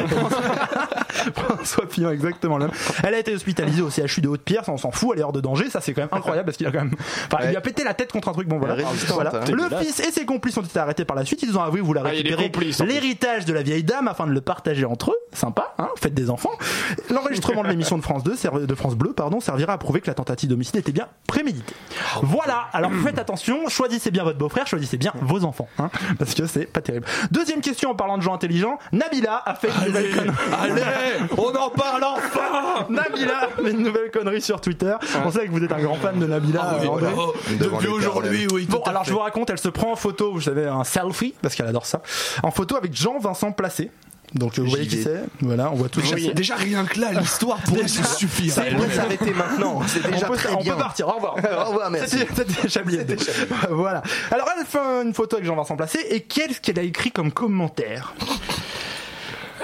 François 1.34 1.86
Fillon, 1.88 2.10
exactement 2.10 2.58
le 2.58 2.66
même. 2.66 2.74
Elle 3.04 3.14
a 3.14 3.18
été 3.18 3.34
hospitalisée 3.34 3.82
au 3.82 3.90
CHU 3.90 4.02
de 4.02 4.06
vidéo 4.22 4.36
de 4.36 4.42
Pierre, 4.42 4.64
ça, 4.64 4.72
on 4.72 4.76
s'en 4.78 4.90
fout, 4.90 5.10
elle 5.14 5.20
est 5.20 5.24
hors 5.24 5.32
de 5.32 5.40
danger, 5.40 5.68
ça 5.70 5.80
c'est 5.80 5.92
quand 5.92 6.02
même 6.02 6.08
incroyable 6.12 6.46
parce 6.46 6.56
qu'il 6.56 6.66
a 6.66 6.70
quand 6.70 6.78
même, 6.78 6.92
enfin, 7.26 7.42
il 7.44 7.50
lui 7.50 7.56
a 7.56 7.60
pété 7.60 7.84
la 7.84 7.94
tête 7.94 8.12
contre 8.12 8.28
un 8.28 8.32
truc, 8.32 8.48
bon 8.48 8.58
voilà. 8.58 8.74
Hein. 8.74 9.40
Le 9.52 9.68
fils 9.84 10.00
et 10.00 10.10
ses 10.12 10.24
complices 10.24 10.56
ont 10.58 10.62
été 10.62 10.78
arrêtés 10.78 11.04
par 11.04 11.16
la 11.16 11.24
suite, 11.24 11.42
ils 11.42 11.56
ont 11.56 11.62
avoué 11.62 11.80
vouloir 11.80 12.04
Ah, 12.06 12.14
il 12.14 12.18
y 12.18 12.20
a 12.20 12.22
des 12.22 12.34
récupérer 12.34 12.50
plus. 12.50 12.80
L'héritage 12.92 13.44
de 13.44 13.52
la 13.52 13.62
vieille 13.62 13.84
dame 13.84 14.08
afin 14.08 14.26
de 14.26 14.32
le 14.32 14.40
partager 14.40 14.84
entre 14.84 15.10
eux, 15.12 15.16
sympa, 15.32 15.74
hein, 15.78 15.88
faites 16.00 16.14
des 16.14 16.30
enfants. 16.30 16.50
L'enregistrement 17.10 17.62
de 17.62 17.68
l'émission 17.68 17.96
de 17.96 18.02
France 18.02 18.22
2, 18.24 18.34
serv- 18.36 18.66
de 18.66 18.74
France 18.74 18.94
Bleu, 18.96 19.12
pardon, 19.12 19.40
servira 19.40 19.72
à 19.74 19.78
prouver 19.78 20.00
que 20.00 20.06
la 20.08 20.14
tentative 20.14 20.48
d'homicide 20.50 20.76
était 20.76 20.92
bien 20.92 21.08
préméditée. 21.26 21.74
Voilà, 22.22 22.66
alors 22.72 22.90
faites 23.04 23.18
attention, 23.18 23.68
choisissez 23.68 24.10
bien 24.10 24.24
votre 24.24 24.38
beau-frère, 24.38 24.66
choisissez 24.66 24.96
bien 24.98 25.12
vos 25.20 25.44
enfants, 25.44 25.68
hein, 25.78 25.90
parce 26.18 26.34
que 26.34 26.46
c'est 26.46 26.66
pas 26.66 26.80
terrible. 26.80 27.06
Deuxième 27.30 27.60
question 27.60 27.90
en 27.90 27.94
parlant 27.94 28.18
de 28.18 28.22
gens 28.22 28.34
intelligents, 28.34 28.78
Nabila 28.92 29.42
a 29.44 29.54
fait 29.54 29.68
une 29.68 29.86
nouvelle 29.86 30.10
connerie. 30.14 30.36
Allez, 30.60 30.82
on 31.38 31.54
en 31.56 31.70
parle 31.70 32.04
enfin 32.04 32.86
Nabila 32.90 33.44
a 33.44 33.48
fait 33.62 33.70
une 33.70 33.82
nouvelle 33.82 34.10
connerie 34.10 34.42
sur 34.42 34.60
Twitter. 34.60 34.94
On 35.24 35.30
sait 35.30 35.46
que 35.46 35.50
vous 35.52 35.62
êtes 35.62 35.72
un 35.72 35.80
grand 35.80 35.94
fan 35.94 36.18
de 36.18 36.26
Nabila. 36.26 36.60
Ah 36.62 36.76
oui, 36.80 36.86
euh, 36.86 37.10
oh, 37.16 37.32
Devant 37.58 37.78
Depuis 37.78 37.88
l'éternel. 37.88 37.90
aujourd'hui, 37.90 38.46
oui. 38.52 38.66
Bon, 38.68 38.78
tout 38.78 38.82
à 38.86 38.90
alors 38.90 39.02
fait. 39.04 39.08
je 39.08 39.12
vous 39.14 39.20
raconte, 39.20 39.50
elle 39.50 39.58
se 39.58 39.68
prend 39.68 39.92
en 39.92 39.96
photo, 39.96 40.32
vous 40.32 40.40
savez, 40.40 40.66
un 40.66 40.84
selfie, 40.84 41.34
parce 41.42 41.54
qu'elle 41.54 41.66
adore 41.66 41.86
ça, 41.86 42.02
en 42.42 42.50
photo 42.50 42.76
avec 42.82 42.94
Jean-Vincent 42.94 43.52
Placé. 43.52 43.90
Donc 44.34 44.58
euh, 44.58 44.62
vous 44.62 44.70
voyez 44.70 44.86
qui 44.86 45.02
c'est 45.02 45.24
Voilà, 45.40 45.70
on 45.70 45.74
voit 45.74 45.88
tout 45.90 46.00
Déjà, 46.00 46.16
ça. 46.16 46.32
Déjà 46.32 46.54
rien 46.56 46.84
que 46.86 46.98
là, 46.98 47.12
l'histoire 47.12 47.58
pourrait 47.58 47.86
se 47.86 48.02
suffire. 48.02 48.52
Ça 48.52 48.62
pourrait 48.62 48.90
s'arrêter 48.90 49.32
maintenant. 49.34 49.82
C'est 49.86 50.02
déjà 50.10 50.26
on 50.26 50.30
peut, 50.30 50.36
très 50.36 50.54
on 50.54 50.60
bien. 50.62 50.72
peut 50.72 50.78
partir, 50.78 51.08
au 51.08 51.12
revoir. 51.12 51.36
Au 51.66 51.70
revoir, 51.70 51.90
merci. 51.90 52.18
C'était. 52.34 53.16
Voilà. 53.70 54.02
Alors 54.30 54.48
elle 54.58 54.64
fait 54.64 54.78
une 54.78 55.12
photo 55.12 55.36
avec 55.36 55.46
Jean-Vincent 55.46 55.76
Placé 55.76 55.98
et 56.10 56.20
qu'est-ce 56.20 56.60
qu'elle 56.60 56.78
a 56.78 56.82
écrit 56.82 57.10
comme 57.12 57.30
commentaire? 57.30 58.14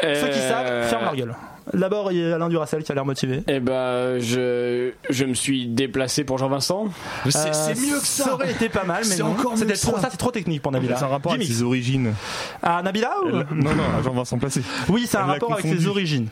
Ceux 0.03 0.29
qui 0.29 0.39
savent, 0.39 0.87
ferment 0.89 1.07
leur 1.07 1.17
gueule. 1.17 1.35
D'abord, 1.75 2.13
il 2.13 2.19
y 2.19 2.25
a 2.33 2.35
Alain 2.37 2.49
Duracel 2.49 2.83
qui 2.83 2.93
a 2.93 2.95
l'air 2.95 3.05
motivé. 3.05 3.43
Eh 3.47 3.61
ben, 3.61 4.19
je, 4.19 4.91
je 5.11 5.25
me 5.25 5.35
suis 5.35 5.67
déplacé 5.67 6.25
pour 6.25 6.39
Jean-Vincent. 6.39 6.89
C'est 7.29 7.39
Euh, 7.39 7.75
mieux 7.81 7.99
que 8.01 8.07
ça. 8.07 8.25
Ça 8.25 8.35
aurait 8.35 8.51
été 8.53 8.69
pas 8.69 8.85
mal, 8.85 9.03
mais 9.09 9.15
C'est 9.17 9.23
non. 9.23 9.31
encore 9.33 9.57
mieux 9.57 9.67
trop, 9.67 9.97
ça. 9.97 10.03
ça 10.03 10.09
c'est 10.11 10.17
trop 10.17 10.31
technique 10.31 10.63
pour 10.63 10.73
Nabila. 10.73 10.97
C'est 10.97 11.05
un 11.05 11.09
rapport 11.09 11.33
avec 11.33 11.47
ses 11.47 11.63
origines. 11.63 12.15
Ah, 12.63 12.81
Nabila 12.83 13.11
ou... 13.25 13.29
Elle- 13.29 13.47
Non, 13.57 13.75
non, 13.75 13.85
à 13.99 14.03
Jean-Vincent 14.03 14.39
Placé. 14.39 14.63
Oui, 14.89 15.07
c'est 15.09 15.19
un 15.19 15.25
rapport 15.25 15.53
avec 15.53 15.67
ses 15.67 15.87
origines. 15.87 16.29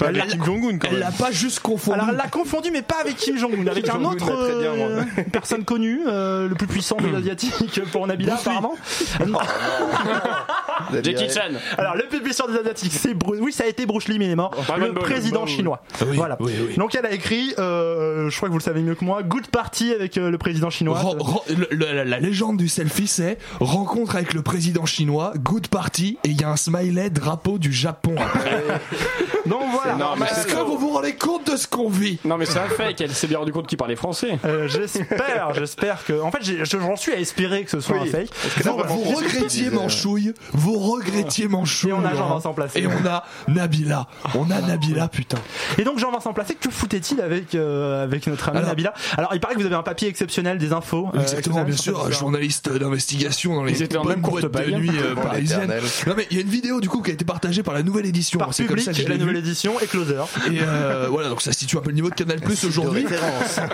Elle 0.00 0.06
avec 0.08 0.16
l'a- 0.24 0.26
Kim 0.26 0.44
Jong-un 0.44 0.78
quand 0.78 0.88
Elle 0.90 0.98
l'a 0.98 1.10
même. 1.10 1.18
pas 1.18 1.30
juste 1.30 1.60
confondu. 1.60 1.94
Alors 1.98 2.10
elle 2.10 2.16
l'a 2.16 2.28
confondu, 2.28 2.70
mais 2.72 2.82
pas 2.82 2.96
avec 3.00 3.16
Kim 3.16 3.38
Jong-un, 3.38 3.66
avec 3.66 3.88
un 3.88 3.92
Jong-un, 3.94 4.04
autre 4.12 4.26
mais 4.26 4.48
très 4.52 4.60
bien, 4.60 4.74
moi. 4.74 4.86
euh, 4.88 5.22
personne 5.32 5.64
connue, 5.64 6.00
euh, 6.06 6.48
le 6.48 6.54
plus 6.54 6.66
puissant 6.66 6.96
des 6.96 7.14
asiatiques 7.14 7.80
pour 7.92 8.06
Nabila 8.06 8.34
Bruce 8.34 8.46
Lee. 8.46 8.52
apparemment. 8.52 8.74
Jackie 11.02 11.28
Chan. 11.30 11.40
Alors 11.78 11.96
le 11.96 12.04
plus 12.08 12.20
puissant 12.22 12.46
des 12.48 12.58
asiatiques, 12.58 12.92
c'est 12.92 13.14
Bruce. 13.14 13.38
Oui, 13.40 13.52
ça 13.52 13.64
a 13.64 13.66
été 13.66 13.86
Bruce 13.86 14.08
Lee, 14.08 14.18
mais 14.18 14.26
il 14.26 14.30
est 14.32 14.36
mort. 14.36 14.50
Dragon 14.66 14.86
le 14.86 14.94
président 14.94 15.46
chinois. 15.46 15.82
Oui, 16.02 16.16
voilà. 16.16 16.36
oui, 16.40 16.52
oui. 16.68 16.76
Donc 16.76 16.94
elle 16.94 17.06
a 17.06 17.12
écrit, 17.12 17.54
euh, 17.58 18.28
je 18.30 18.36
crois 18.36 18.48
que 18.48 18.52
vous 18.52 18.58
le 18.58 18.62
savez 18.64 18.82
mieux 18.82 18.94
que 18.94 19.04
moi, 19.04 19.22
Good 19.22 19.48
Party 19.48 19.92
avec 19.92 20.18
euh, 20.18 20.30
le 20.30 20.38
président 20.38 20.70
chinois. 20.70 21.00
Le- 21.48 21.68
le- 21.70 21.92
la, 21.92 22.04
la 22.04 22.20
légende 22.20 22.56
du 22.56 22.68
selfie, 22.68 23.06
c'est 23.06 23.38
rencontre 23.60 24.16
avec 24.16 24.34
le 24.34 24.42
président 24.42 24.86
chinois, 24.86 25.32
good 25.36 25.68
party, 25.68 26.18
et 26.24 26.28
il 26.30 26.40
y 26.40 26.44
a 26.44 26.50
un 26.50 26.56
smiley 26.56 27.10
drapeau 27.10 27.58
du 27.58 27.72
Japon 27.72 28.14
après. 28.18 28.62
Donc 29.46 29.62
voilà. 29.70 29.94
Non, 29.96 30.10
mais 30.18 30.26
Est-ce 30.26 30.46
que 30.46 30.56
vous 30.60 30.78
vous 30.78 30.90
rendez 30.90 31.14
compte 31.14 31.50
de 31.50 31.56
ce 31.56 31.66
qu'on 31.66 31.88
vit? 31.88 32.18
Non, 32.24 32.36
mais 32.36 32.46
c'est 32.46 32.58
un 32.58 32.68
fake. 32.68 33.00
Elle 33.00 33.12
s'est 33.14 33.26
bien 33.26 33.38
rendu 33.38 33.52
compte 33.52 33.66
qu'il 33.66 33.78
parlait 33.78 33.96
français. 33.96 34.38
Euh, 34.44 34.68
j'espère, 34.68 35.54
j'espère 35.54 36.04
que. 36.04 36.20
En 36.20 36.30
fait, 36.30 36.38
j'ai- 36.42 36.64
je- 36.64 36.78
j'en 36.78 36.96
suis 36.96 37.12
à 37.12 37.18
espérer 37.18 37.64
que 37.64 37.70
ce 37.70 37.80
soit 37.80 37.98
Oui. 38.00 38.08
un 38.08 38.12
fake. 38.12 38.28
vous, 38.64 38.76
vous 38.86 39.14
regrettiez 39.16 39.70
Manchouille, 39.70 40.34
vous 40.52 40.78
regrettiez 40.78 41.48
Manchouille. 41.48 41.90
Et 41.90 41.94
on 41.94 42.04
a. 42.04 42.14
Jean-Vincent 42.14 42.54
Placé. 42.54 42.80
Et 42.80 42.86
on 42.86 43.06
a 43.06 43.24
Nabila. 43.48 44.06
On 44.34 44.50
a 44.50 44.60
Nabila, 44.60 45.08
putain. 45.08 45.38
Et 45.78 45.84
donc 45.84 45.98
Jean-Vincent 45.98 46.32
Placé, 46.32 46.54
que 46.54 46.70
foutait-il 46.70 47.20
avec 47.20 47.54
euh, 47.54 48.02
avec 48.04 48.26
notre 48.26 48.48
ami 48.48 48.58
Alors- 48.58 48.68
Nabila? 48.70 48.94
Alors 49.16 49.30
il 49.34 49.40
paraît 49.40 49.54
que 49.54 49.60
vous 49.60 49.66
avez 49.66 49.74
un 49.74 49.82
papier 49.82 50.08
exceptionnel 50.08 50.58
des 50.58 50.72
infos. 50.72 51.08
euh, 51.14 51.20
Exactement, 51.20 51.60
exceptionnelles 51.60 51.66
bien 51.66 51.76
sur 51.76 52.00
sûr, 52.02 52.12
journaliste 52.12 52.70
d'investigation 52.72 53.54
dans 53.56 53.64
les 53.64 53.72
Ils 53.72 53.82
étaient 53.82 53.96
en 53.96 54.02
bonnes 54.02 54.12
même 54.14 54.22
courte 54.22 54.42
boîtes 54.42 54.52
de 54.66 54.70
paille. 54.70 54.74
nuit 54.80 54.90
euh, 54.98 55.14
parisiennes. 55.14 55.72
Non 56.06 56.14
mais 56.16 56.26
il 56.30 56.36
y 56.36 56.40
a 56.40 56.42
une 56.42 56.48
vidéo 56.50 56.80
du 56.80 56.88
coup 56.88 57.02
qui 57.02 57.10
a 57.10 57.14
été 57.14 57.24
partagée 57.24 57.62
par 57.62 57.74
la 57.74 57.82
nouvelle 57.82 58.06
édition. 58.06 58.38
Par 58.38 58.54
C'est 58.54 58.64
comme 58.66 58.78
ça 58.78 58.92
que 58.92 58.96
public, 58.96 59.06
je 59.06 59.08
la 59.12 59.14
l'ai 59.14 59.20
nouvelle 59.20 59.36
vu. 59.36 59.42
Et 59.64 59.86
Closer. 59.86 60.22
Et 60.52 60.58
euh, 60.60 61.08
voilà, 61.10 61.28
donc 61.28 61.42
ça 61.42 61.52
situe 61.52 61.76
un 61.76 61.80
peu 61.80 61.90
le 61.90 61.96
niveau 61.96 62.10
de 62.10 62.14
Canal 62.14 62.40
Plus 62.40 62.64
aujourd'hui. 62.64 63.06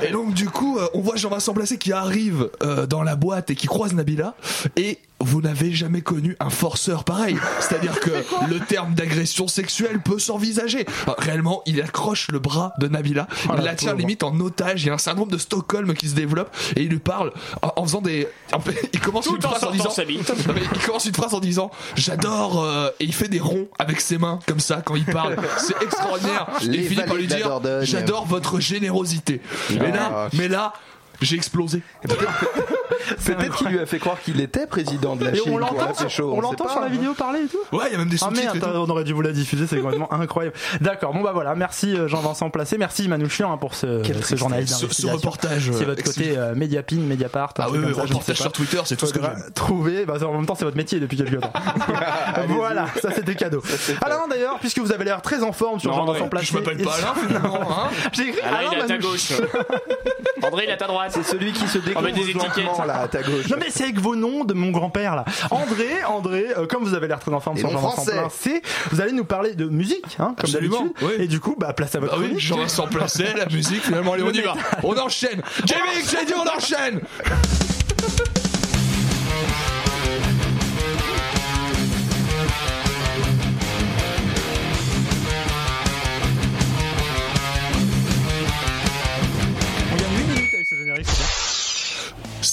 Et 0.02 0.12
donc 0.12 0.34
du 0.34 0.48
coup, 0.48 0.78
euh, 0.78 0.86
on 0.94 1.00
voit 1.00 1.16
Jean-Vincent 1.16 1.52
Placé 1.54 1.78
qui 1.78 1.92
arrive 1.92 2.50
euh, 2.62 2.86
dans 2.86 3.02
la 3.02 3.16
boîte 3.16 3.50
et 3.50 3.54
qui 3.54 3.66
croise 3.66 3.92
Nabila. 3.92 4.34
Et 4.76 4.98
vous 5.24 5.40
n'avez 5.40 5.72
jamais 5.72 6.02
connu 6.02 6.36
un 6.40 6.50
forceur 6.50 7.04
pareil. 7.04 7.36
C'est-à-dire 7.60 7.98
que 8.00 8.10
le 8.48 8.60
terme 8.60 8.94
d'agression 8.94 9.48
sexuelle 9.48 10.00
peut 10.00 10.18
s'envisager. 10.18 10.84
Enfin, 11.02 11.14
réellement, 11.18 11.62
il 11.66 11.80
accroche 11.80 12.28
le 12.30 12.38
bras 12.38 12.72
de 12.78 12.88
Nabila. 12.88 13.26
Oh 13.48 13.52
il 13.56 13.64
la 13.64 13.74
tient 13.74 13.94
limite 13.94 14.22
en 14.22 14.38
otage. 14.40 14.82
Il 14.82 14.88
y 14.88 14.90
a 14.90 14.94
un 14.94 14.98
syndrome 14.98 15.30
de 15.30 15.38
Stockholm 15.38 15.94
qui 15.94 16.08
se 16.08 16.14
développe 16.14 16.54
et 16.76 16.82
il 16.82 16.88
lui 16.88 16.98
parle 16.98 17.32
en, 17.62 17.72
en 17.76 17.84
faisant 17.84 18.02
des. 18.02 18.28
en 18.52 18.60
fait, 18.60 18.90
il 18.92 19.00
commence 19.00 19.26
Tout 19.26 19.36
une 19.36 19.46
en 19.46 19.50
phrase 19.50 19.64
en 19.64 19.70
disant. 19.70 19.90
Non, 20.46 20.54
mais 20.54 20.62
il 20.74 20.80
commence 20.80 21.04
une 21.04 21.14
phrase 21.14 21.34
en 21.34 21.40
disant 21.40 21.70
j'adore 21.94 22.62
euh, 22.62 22.88
et 23.00 23.04
il 23.04 23.12
fait 23.12 23.28
des 23.28 23.38
ronds 23.40 23.68
avec 23.78 24.00
ses 24.00 24.18
mains 24.18 24.38
comme 24.46 24.60
ça 24.60 24.82
quand 24.84 24.94
il 24.96 25.04
parle. 25.04 25.36
C'est 25.58 25.80
extraordinaire. 25.82 26.46
Et 26.62 26.66
Les 26.66 26.78
il 26.78 26.88
finit 26.88 27.02
par 27.02 27.16
lui 27.16 27.26
dire 27.26 27.60
j'adore 27.82 28.26
votre 28.26 28.60
générosité. 28.60 29.40
Mais 29.70 29.92
là, 29.92 30.28
mais 30.32 30.48
là, 30.48 30.72
j'ai 31.20 31.36
explosé. 31.36 31.82
Peut-être 33.24 33.56
qu'il 33.56 33.68
lui 33.68 33.78
a 33.78 33.86
fait 33.86 33.98
croire 33.98 34.20
qu'il 34.20 34.40
était 34.40 34.66
président 34.66 35.16
de 35.16 35.24
la 35.24 35.32
Et 35.32 35.36
Chine. 35.36 35.52
on 35.52 35.58
l'entend, 35.58 35.92
C'est 35.94 36.08
chaud. 36.08 36.32
on 36.32 36.36
sait 36.36 36.42
l'entend 36.42 36.68
sur 36.68 36.80
la 36.80 36.86
hein. 36.86 36.90
vidéo 36.90 37.14
parler 37.14 37.40
et 37.40 37.46
tout? 37.46 37.58
Ouais, 37.76 37.84
il 37.88 37.92
y 37.92 37.94
a 37.94 37.98
même 37.98 38.08
des 38.08 38.16
Ah 38.20 38.26
sous-titres. 38.26 38.52
tout. 38.60 38.66
on 38.66 38.88
aurait 38.90 39.04
dû 39.04 39.12
vous 39.12 39.22
la 39.22 39.32
diffuser, 39.32 39.66
c'est 39.66 39.78
complètement 39.78 40.12
incroyable. 40.12 40.56
D'accord, 40.80 41.12
bon 41.12 41.20
bah 41.22 41.32
voilà, 41.32 41.54
merci 41.54 41.96
euh, 41.96 42.08
Jean-Vincent 42.08 42.50
Placé, 42.50 42.78
merci 42.78 43.08
Manouchian 43.08 43.52
hein, 43.52 43.56
pour 43.56 43.74
ce, 43.74 44.02
ce 44.22 44.36
journaliste 44.36 44.74
Ce- 44.90 45.06
reportage, 45.06 45.70
C'est 45.72 45.82
euh, 45.84 45.86
votre 45.86 46.02
côté 46.02 46.36
euh, 46.36 46.54
Mediapin, 46.54 46.96
Mediapart. 46.96 47.54
Ah 47.58 47.66
oui, 47.70 47.78
reportage 47.92 48.36
sur. 48.36 48.52
Twitter, 48.52 48.80
c'est 48.84 48.96
tout 48.96 49.06
ce 49.06 49.12
que 49.12 49.20
j'aime. 49.20 49.42
trouver, 49.54 50.04
bah, 50.04 50.14
en 50.26 50.32
même 50.32 50.46
temps 50.46 50.54
c'est 50.54 50.64
votre 50.64 50.76
métier 50.76 51.00
depuis 51.00 51.16
quelques 51.16 51.40
temps. 51.40 51.52
voilà, 52.48 52.86
ça 53.00 53.10
c'était 53.12 53.34
cadeau. 53.34 53.62
Alain 54.02 54.26
d'ailleurs, 54.28 54.58
puisque 54.60 54.78
vous 54.78 54.92
avez 54.92 55.04
l'air 55.04 55.22
très 55.22 55.42
en 55.42 55.52
forme 55.52 55.80
sur 55.80 55.92
Jean-Vincent 55.92 56.28
Placé. 56.28 56.46
Je 56.46 56.54
m'appelle 56.58 56.82
pas 56.82 56.92
sur- 56.92 57.04
Alain 57.08 57.14
finalement. 57.26 57.60
Hein 57.70 57.88
J'ai 58.12 58.28
écrit 58.28 58.40
Alain, 58.42 58.68
il 58.72 58.78
est 58.78 58.82
à 58.82 58.86
ta 58.86 58.98
gauche. 58.98 59.32
André, 60.42 60.64
il 60.64 60.70
est 60.70 60.72
à 60.72 60.76
ta 60.76 60.86
droite. 60.86 61.12
C'est 61.14 61.22
celui 61.22 61.52
qui 61.52 61.66
se 61.68 61.78
On 61.78 62.02
met 62.02 62.12
découvre 62.12 62.26
des 62.26 62.30
étiquettes. 62.30 62.66
Là 62.92 63.00
à 63.02 63.08
ta 63.08 63.22
gauche. 63.22 63.48
Non 63.48 63.56
mais 63.58 63.66
c'est 63.70 63.84
avec 63.84 63.98
vos 63.98 64.14
noms 64.16 64.44
de 64.44 64.54
mon 64.54 64.70
grand-père 64.70 65.16
là. 65.16 65.24
André, 65.50 65.88
André, 66.06 66.46
euh, 66.56 66.66
comme 66.66 66.84
vous 66.84 66.94
avez 66.94 67.08
l'air 67.08 67.18
très 67.20 67.32
en 67.32 67.40
forme 67.40 67.56
Jean-Vincent 67.56 67.90
français. 67.90 68.62
Vous 68.90 69.00
allez 69.00 69.12
nous 69.12 69.24
parler 69.24 69.54
de 69.54 69.66
musique, 69.66 70.04
hein, 70.18 70.34
comme 70.38 70.50
Absolument, 70.50 70.82
d'habitude. 70.84 71.08
oui. 71.18 71.24
Et 71.24 71.26
du 71.28 71.40
coup, 71.40 71.56
bah 71.58 71.72
place 71.72 71.94
à 71.94 72.00
votre 72.00 72.12
Ah 72.14 72.18
oui, 72.18 72.26
chronique. 72.26 72.40
Jean-Vincent 72.44 72.86
Placé, 72.88 73.24
la 73.36 73.46
musique, 73.46 73.82
finalement, 73.82 74.12
allez, 74.14 74.22
on 74.22 74.30
y 74.30 74.40
va. 74.40 74.54
On 74.82 74.96
enchaîne. 74.98 75.42
Jamie, 75.64 76.04
j'ai 76.10 76.24
dit 76.26 76.32
on 76.36 76.46
enchaîne. 76.56 77.00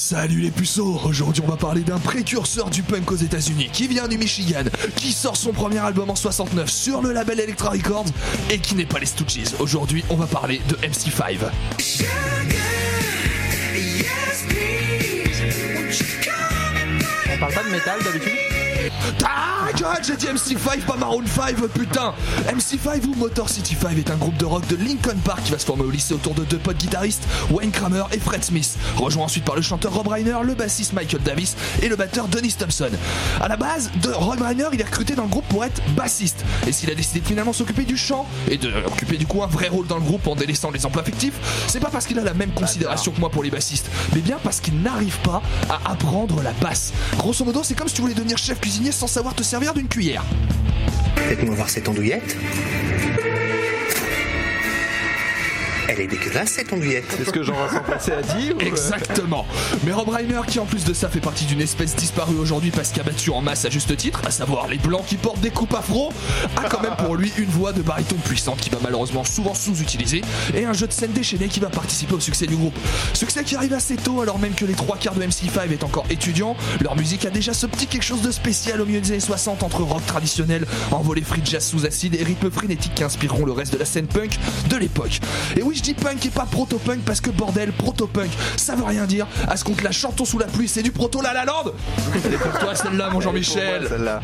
Salut 0.10 0.40
les 0.40 0.50
puceaux 0.50 1.00
Aujourd'hui 1.06 1.44
on 1.46 1.52
va 1.52 1.56
parler 1.56 1.82
d'un 1.82 2.00
précurseur 2.00 2.72
du 2.72 2.82
punk 2.82 3.12
aux 3.12 3.16
états 3.16 3.38
unis 3.38 3.70
qui 3.72 3.88
vient 3.88 4.08
du 4.08 4.18
Michigan, 4.18 4.64
qui 4.96 5.12
sort 5.12 5.38
son 5.38 5.52
premier 5.52 5.78
album 5.78 6.10
en 6.10 6.16
69 6.16 6.68
sur 6.68 7.04
le 7.04 7.14
label 7.14 7.40
Electra 7.40 7.70
Records 7.70 8.08
et 8.50 8.58
qui 8.58 8.74
n'est 8.74 8.88
pas 8.88 8.98
les 8.98 9.06
Stooges. 9.06 9.54
Aujourd'hui 9.60 10.04
on 10.10 10.16
va 10.16 10.26
parler 10.26 10.62
de 10.68 10.78
MC5. 10.78 11.38
On 17.32 17.38
parle 17.38 17.54
pas 17.54 17.64
de 17.64 17.70
métal 17.70 18.00
d'habitude? 18.04 18.49
Ah, 19.26 19.68
God, 19.78 20.04
j'ai 20.06 20.16
dit 20.16 20.26
MC5, 20.26 20.82
pas 20.82 20.96
Maroon 20.96 21.24
5, 21.26 21.56
putain 21.68 22.14
MC5 22.48 23.06
ou 23.06 23.16
Motor 23.16 23.50
City 23.50 23.76
5 23.80 23.98
est 23.98 24.10
un 24.10 24.16
groupe 24.16 24.38
de 24.38 24.46
rock 24.46 24.66
de 24.68 24.76
Lincoln 24.76 25.18
Park 25.24 25.44
qui 25.44 25.52
va 25.52 25.60
se 25.60 25.66
former 25.66 25.84
au 25.84 25.90
lycée 25.90 26.14
autour 26.14 26.34
de 26.34 26.44
deux 26.44 26.58
potes 26.58 26.78
guitaristes, 26.78 27.24
Wayne 27.52 27.72
Kramer 27.72 28.04
et 28.12 28.20
Fred 28.20 28.44
Smith, 28.44 28.78
rejoint 28.96 29.26
ensuite 29.26 29.46
par 29.46 29.56
le 29.56 29.62
chanteur 29.62 29.94
Rob 29.94 30.08
Reiner, 30.08 30.38
le 30.44 30.56
bassiste 30.56 30.94
Michael 30.94 31.22
Davis 31.24 31.56
et 31.82 31.90
le 31.90 31.96
batteur 31.96 32.28
Dennis 32.28 32.56
Thompson. 32.58 32.90
À 33.42 33.48
la 33.48 33.58
base, 33.58 33.92
de 34.02 34.10
Rob 34.10 34.42
Reiner, 34.42 34.68
il 34.74 34.82
est 34.82 34.86
recruté 34.86 35.16
dans 35.16 35.24
le 35.24 35.30
groupe 35.30 35.48
pour 35.50 35.66
être 35.66 35.82
bassiste, 35.96 36.44
et 36.68 36.72
s'il 36.72 36.90
a 36.90 36.96
décidé 36.96 37.20
de 37.20 37.26
finalement 37.26 37.54
s'occuper 37.54 37.84
du 37.84 37.98
chant 37.98 38.26
et 38.50 38.58
de 38.58 38.72
occuper 38.86 39.18
du 39.18 39.26
coup 39.26 39.44
un 39.44 39.48
vrai 39.48 39.68
rôle 39.68 39.88
dans 39.88 39.98
le 39.98 40.04
groupe 40.04 40.26
en 40.28 40.36
délaissant 40.36 40.72
les 40.72 40.86
emplois 40.86 41.04
fictifs, 41.04 41.66
c'est 41.68 41.80
pas 41.80 41.90
parce 41.90 42.06
qu'il 42.06 42.18
a 42.20 42.24
la 42.24 42.34
même 42.34 42.52
considération 42.52 43.12
que 43.12 43.20
moi 43.20 43.30
pour 43.30 43.44
les 43.44 43.52
bassistes, 43.52 43.90
mais 44.14 44.22
bien 44.22 44.38
parce 44.44 44.60
qu'il 44.60 44.82
n'arrive 44.82 45.18
pas 45.20 45.42
à 45.70 45.92
apprendre 45.92 46.42
la 46.42 46.54
basse. 46.54 46.94
Grosso 47.18 47.44
modo, 47.46 47.62
c'est 47.64 47.76
comme 47.76 47.88
si 47.88 47.96
tu 47.96 48.02
voulais 48.02 48.14
devenir 48.14 48.38
chef 48.38 48.60
sans 48.92 49.08
savoir 49.08 49.34
te 49.34 49.44
servir 49.44 49.74
d'une 49.74 49.88
cuillère. 49.88 50.24
Faites-moi 51.16 51.56
voir 51.56 51.70
cette 51.70 51.90
andouillette? 51.90 52.36
Elle 55.92 56.02
est 56.02 56.08
dégueulasse 56.08 56.50
cette 56.52 56.72
andouillette. 56.72 57.18
Est-ce 57.20 57.32
que 57.32 57.42
Jean 57.42 57.56
Vincent 57.56 57.82
Passé 57.84 58.12
a 58.12 58.22
dit 58.22 58.52
ou- 58.52 58.60
Exactement. 58.60 59.48
Mais 59.84 59.92
Rob 59.92 60.10
Reiner, 60.10 60.42
qui 60.48 60.60
en 60.60 60.66
plus 60.66 60.86
de 60.86 60.94
ça 60.94 61.10
fait 61.10 61.20
partie 61.20 61.46
d'une 61.46 61.62
espèce 61.62 61.96
disparue 61.96 62.36
aujourd'hui 62.36 62.70
parce 62.70 62.92
qu'abattu 62.92 63.32
en 63.32 63.42
masse 63.42 63.66
à 63.66 63.72
juste 63.72 63.98
titre, 63.98 64.22
à 64.24 64.30
savoir 64.30 64.68
les 64.68 64.78
blancs 64.78 65.04
qui 65.08 65.16
portent 65.16 65.40
des 65.40 65.50
coupes 65.50 65.74
afro, 65.74 66.14
a 66.58 66.70
quand 66.70 66.82
même 66.84 66.96
pour 66.98 67.16
lui 67.16 67.34
une 67.40 67.50
voix 67.50 67.74
de 67.74 67.82
baryton 67.82 68.18
puissante 68.24 68.60
qui 68.60 68.70
va 68.70 68.78
malheureusement 68.84 69.24
souvent 69.24 69.56
sous-utiliser 69.56 70.22
et 70.54 70.66
un 70.66 70.74
jeu 70.74 70.86
de 70.86 70.94
scène 70.94 71.12
déchaîné 71.12 71.48
qui 71.48 71.60
va 71.60 71.70
participer 71.70 72.14
au 72.14 72.20
succès 72.20 72.46
du 72.46 72.56
groupe. 72.56 72.78
Succès 73.16 73.44
qui 73.44 73.56
arrive 73.56 73.74
assez 73.74 73.96
tôt 73.96 74.22
alors 74.22 74.38
même 74.38 74.54
que 74.54 74.66
les 74.66 74.74
trois 74.76 74.98
quarts 74.98 75.16
de 75.16 75.24
MC5 75.24 75.72
est 75.72 75.84
encore 75.84 76.06
étudiant. 76.12 76.56
Leur 76.82 76.96
musique 76.98 77.26
a 77.26 77.32
déjà 77.32 77.54
ce 77.54 77.66
petit 77.66 77.88
quelque 77.88 78.04
chose 78.06 78.22
de 78.22 78.30
spécial 78.32 78.80
au 78.80 78.86
milieu 78.86 79.02
des 79.02 79.10
années 79.12 79.20
60 79.20 79.64
entre 79.64 79.82
rock 79.82 80.06
traditionnel, 80.06 80.68
envolé 80.92 81.24
free 81.24 81.42
jazz 81.44 81.66
sous 81.66 81.88
acide 81.88 82.14
et 82.14 82.24
rythme 82.24 82.52
frénétique 82.52 82.94
qui 82.94 83.04
inspireront 83.04 83.46
le 83.46 83.54
reste 83.54 83.74
de 83.74 83.80
la 83.80 83.86
scène 83.86 84.06
punk 84.06 84.38
de 84.70 84.78
l'époque. 84.78 85.20
Et 85.58 85.64
oui, 85.64 85.79
je 85.80 85.84
dis 85.84 85.94
punk 85.94 86.26
et 86.26 86.30
pas 86.30 86.46
proto-punk 86.46 87.00
parce 87.06 87.22
que 87.22 87.30
bordel, 87.30 87.72
proto-punk, 87.72 88.30
ça 88.58 88.76
veut 88.76 88.84
rien 88.84 89.06
dire. 89.06 89.28
À 89.48 89.56
ce 89.56 89.64
compte, 89.64 89.82
la 89.82 89.92
chantons 89.92 90.26
sous 90.26 90.38
la 90.38 90.48
pluie, 90.48 90.68
c'est 90.68 90.84
du 90.84 90.92
proto 90.92 91.22
la 91.22 91.34
la 91.34 91.46
land. 91.46 91.72
Elle 92.26 92.34
est 92.34 92.38
pour 92.38 92.60
toi 92.60 92.76
celle-là, 92.76 93.10
mon 93.12 93.22
Jean-Michel. 93.22 93.88
Celle-là. 93.88 94.20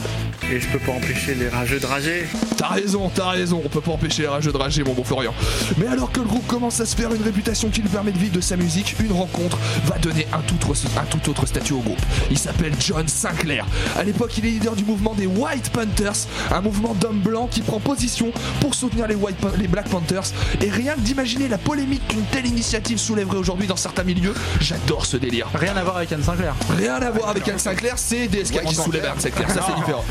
Et 0.51 0.59
je 0.59 0.67
peux 0.67 0.79
pas 0.79 0.91
empêcher 0.91 1.33
les 1.35 1.47
rageux 1.47 1.79
de 1.79 1.85
rager. 1.85 2.27
T'as 2.57 2.67
raison, 2.67 3.09
t'as 3.13 3.29
raison, 3.29 3.61
on 3.63 3.69
peut 3.69 3.79
pas 3.79 3.91
empêcher 3.91 4.23
les 4.23 4.27
rageux 4.27 4.51
de 4.51 4.57
rager, 4.57 4.83
mon 4.83 4.93
bon 4.93 5.05
Florian. 5.05 5.33
Mais 5.77 5.87
alors 5.87 6.11
que 6.11 6.19
le 6.19 6.25
groupe 6.25 6.45
commence 6.45 6.81
à 6.81 6.85
se 6.85 6.95
faire 6.95 7.13
une 7.13 7.23
réputation 7.23 7.69
qui 7.69 7.81
lui 7.81 7.89
permet 7.89 8.11
de 8.11 8.17
vivre 8.17 8.35
de 8.35 8.41
sa 8.41 8.57
musique, 8.57 8.95
une 8.99 9.13
rencontre 9.13 9.57
va 9.85 9.97
donner 9.97 10.27
un 10.33 10.41
tout 10.41 10.69
autre, 10.69 10.79
un 10.99 11.05
tout 11.05 11.29
autre 11.29 11.45
statut 11.45 11.73
au 11.73 11.79
groupe. 11.79 12.01
Il 12.31 12.37
s'appelle 12.37 12.73
John 12.79 13.07
Sinclair. 13.07 13.65
À 13.97 14.03
l'époque, 14.03 14.37
il 14.37 14.45
est 14.45 14.49
leader 14.49 14.75
du 14.75 14.83
mouvement 14.83 15.13
des 15.13 15.25
White 15.25 15.69
Panthers, 15.69 16.27
un 16.51 16.61
mouvement 16.61 16.93
d'hommes 16.95 17.21
blancs 17.21 17.49
qui 17.49 17.61
prend 17.61 17.79
position 17.79 18.31
pour 18.59 18.75
soutenir 18.75 19.07
les, 19.07 19.15
White 19.15 19.37
les 19.57 19.67
Black 19.67 19.87
Panthers. 19.89 20.25
Et 20.61 20.69
rien 20.69 20.95
que 20.95 20.99
d'imaginer 21.01 21.44
la 21.47 21.57
polémique 21.57 22.07
qu'une 22.07 22.25
telle 22.25 22.47
initiative 22.47 22.97
soulèverait 22.97 23.37
aujourd'hui 23.37 23.67
dans 23.67 23.75
certains 23.75 24.03
milieux, 24.03 24.33
j'adore 24.59 25.05
ce 25.05 25.17
délire. 25.17 25.47
Rien 25.53 25.75
à 25.75 25.83
voir 25.83 25.97
avec 25.97 26.11
Anne 26.11 26.23
Sinclair. 26.23 26.55
Rien 26.77 26.95
à 26.95 27.11
voir 27.11 27.29
avec 27.29 27.47
Anne 27.47 27.59
Sinclair, 27.59 27.93
c'est 27.97 28.27
DSK 28.27 28.61
qui 28.65 28.75
soulève 28.75 29.05
Anne 29.05 29.19
Sinclair, 29.19 29.49
ça 29.49 29.61
c'est 29.67 29.75
différent. 29.75 30.03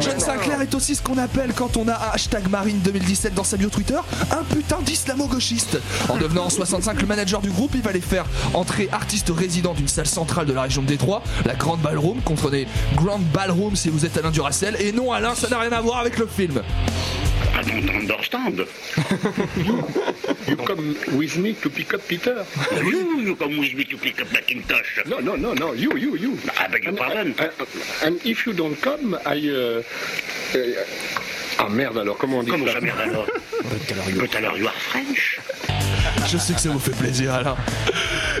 John 0.00 0.18
Sinclair 0.18 0.60
est 0.60 0.74
aussi 0.74 0.94
ce 0.94 1.02
qu'on 1.02 1.18
appelle 1.18 1.52
quand 1.54 1.76
on 1.76 1.88
a 1.88 1.94
hashtag 1.94 2.48
Marine 2.48 2.78
2017 2.80 3.34
dans 3.34 3.44
sa 3.44 3.56
bio 3.56 3.68
Twitter, 3.68 3.98
un 4.30 4.44
putain 4.44 4.78
d'islamo-gauchiste. 4.82 5.78
En 6.08 6.16
devenant 6.16 6.46
en 6.46 6.50
65 6.50 7.00
le 7.00 7.06
manager 7.06 7.40
du 7.40 7.50
groupe, 7.50 7.72
il 7.74 7.82
va 7.82 7.92
les 7.92 8.00
faire 8.00 8.24
entrer 8.54 8.88
artistes 8.92 9.32
résidents 9.36 9.74
d'une 9.74 9.88
salle 9.88 10.06
centrale 10.06 10.46
de 10.46 10.52
la 10.52 10.62
région 10.62 10.82
de 10.82 10.86
Détroit, 10.86 11.22
la 11.44 11.54
Grande 11.54 11.80
Ballroom, 11.80 12.20
comprenez 12.22 12.66
Grand 12.96 13.20
Ballroom 13.32 13.76
si 13.76 13.90
vous 13.90 14.04
êtes 14.04 14.16
Alain 14.16 14.30
Duracell, 14.30 14.76
et 14.80 14.92
non 14.92 15.12
Alain, 15.12 15.34
ça 15.34 15.48
n'a 15.48 15.58
rien 15.58 15.72
à 15.72 15.80
voir 15.80 15.98
avec 15.98 16.18
le 16.18 16.26
film. 16.26 16.62
I 17.54 17.62
don't 17.64 17.88
understand. 17.90 18.66
You, 20.46 20.56
come 20.56 20.96
with 21.18 21.36
me 21.38 21.54
to 21.54 21.70
pick 21.70 21.94
up 21.94 22.06
Peter. 22.08 22.44
You, 22.72 23.20
you 23.20 23.36
come 23.36 23.58
with 23.58 23.74
me 23.74 23.84
to 23.84 23.96
pick 23.96 24.20
up 24.20 24.32
Macintosh. 24.32 25.06
No, 25.06 25.18
no, 25.20 25.36
no, 25.36 25.52
no. 25.54 25.72
You, 25.72 25.96
you, 25.96 26.16
you. 26.16 26.38
I 26.58 26.68
beg 26.68 26.84
your 26.84 26.94
pardon. 26.94 27.34
and 28.02 28.24
if 28.26 28.46
you 28.46 28.52
don't 28.52 28.76
come, 28.80 29.14
I. 29.26 29.36
Uh, 29.48 29.82
uh, 30.54 30.58
ah 31.58 31.68
merde 31.68 31.98
alors, 31.98 32.16
comment 32.16 32.38
on 32.38 32.42
dit 32.42 32.50
Comment 32.50 32.66
ça? 32.66 32.72
ça 32.74 32.80
merde 32.80 33.00
alors? 33.00 33.26
But 34.18 34.34
alors 34.34 34.56
you 34.58 34.66
are 34.66 34.74
French 34.74 35.38
Je 36.26 36.38
sais 36.38 36.54
que 36.54 36.60
ça 36.60 36.70
vous 36.70 36.78
fait 36.78 36.96
plaisir, 36.96 37.34
Alain. 37.34 37.56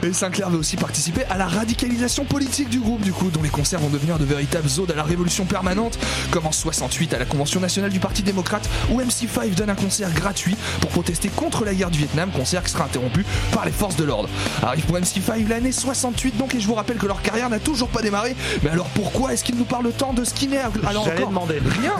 Et 0.02 0.12
Sinclair 0.12 0.50
va 0.50 0.58
aussi 0.58 0.76
participer 0.76 1.24
à 1.30 1.36
la 1.36 1.46
radicalisation 1.46 2.24
politique 2.24 2.68
du 2.68 2.80
groupe, 2.80 3.02
du 3.02 3.12
coup, 3.12 3.30
dont 3.30 3.42
les 3.42 3.48
concerts 3.48 3.80
vont 3.80 3.88
devenir 3.88 4.18
de 4.18 4.24
véritables 4.24 4.68
odes 4.78 4.90
à 4.90 4.94
la 4.94 5.02
révolution 5.02 5.44
permanente, 5.44 5.98
comme 6.30 6.46
en 6.46 6.52
68 6.52 7.14
à 7.14 7.18
la 7.18 7.24
Convention 7.24 7.60
nationale 7.60 7.90
du 7.90 8.00
Parti 8.00 8.22
démocrate, 8.22 8.68
où 8.90 9.00
MC5 9.00 9.54
donne 9.54 9.70
un 9.70 9.74
concert 9.74 10.12
gratuit 10.12 10.56
pour 10.80 10.90
protester 10.90 11.28
contre 11.28 11.64
la 11.64 11.74
guerre 11.74 11.90
du 11.90 11.98
Vietnam, 11.98 12.30
concert 12.30 12.62
qui 12.62 12.72
sera 12.72 12.84
interrompu 12.84 13.24
par 13.52 13.64
les 13.64 13.72
forces 13.72 13.96
de 13.96 14.04
l'ordre. 14.04 14.28
Arrive 14.62 14.84
pour 14.84 14.96
MC5 14.96 15.48
l'année 15.48 15.72
68, 15.72 16.36
donc, 16.36 16.54
et 16.54 16.60
je 16.60 16.66
vous 16.66 16.74
rappelle 16.74 16.96
que 16.96 17.06
leur 17.06 17.22
carrière 17.22 17.50
n'a 17.50 17.60
toujours 17.60 17.88
pas 17.88 18.02
démarré. 18.02 18.34
Mais 18.62 18.70
alors 18.70 18.88
pourquoi 18.94 19.32
est-ce 19.32 19.44
qu'ils 19.44 19.56
nous 19.56 19.64
parlent 19.64 19.92
tant 19.92 20.12
de 20.12 20.24
Skinner 20.24 20.68
Alors 20.86 21.06
encore 21.06 21.28
demander. 21.28 21.60
Rien 21.80 21.94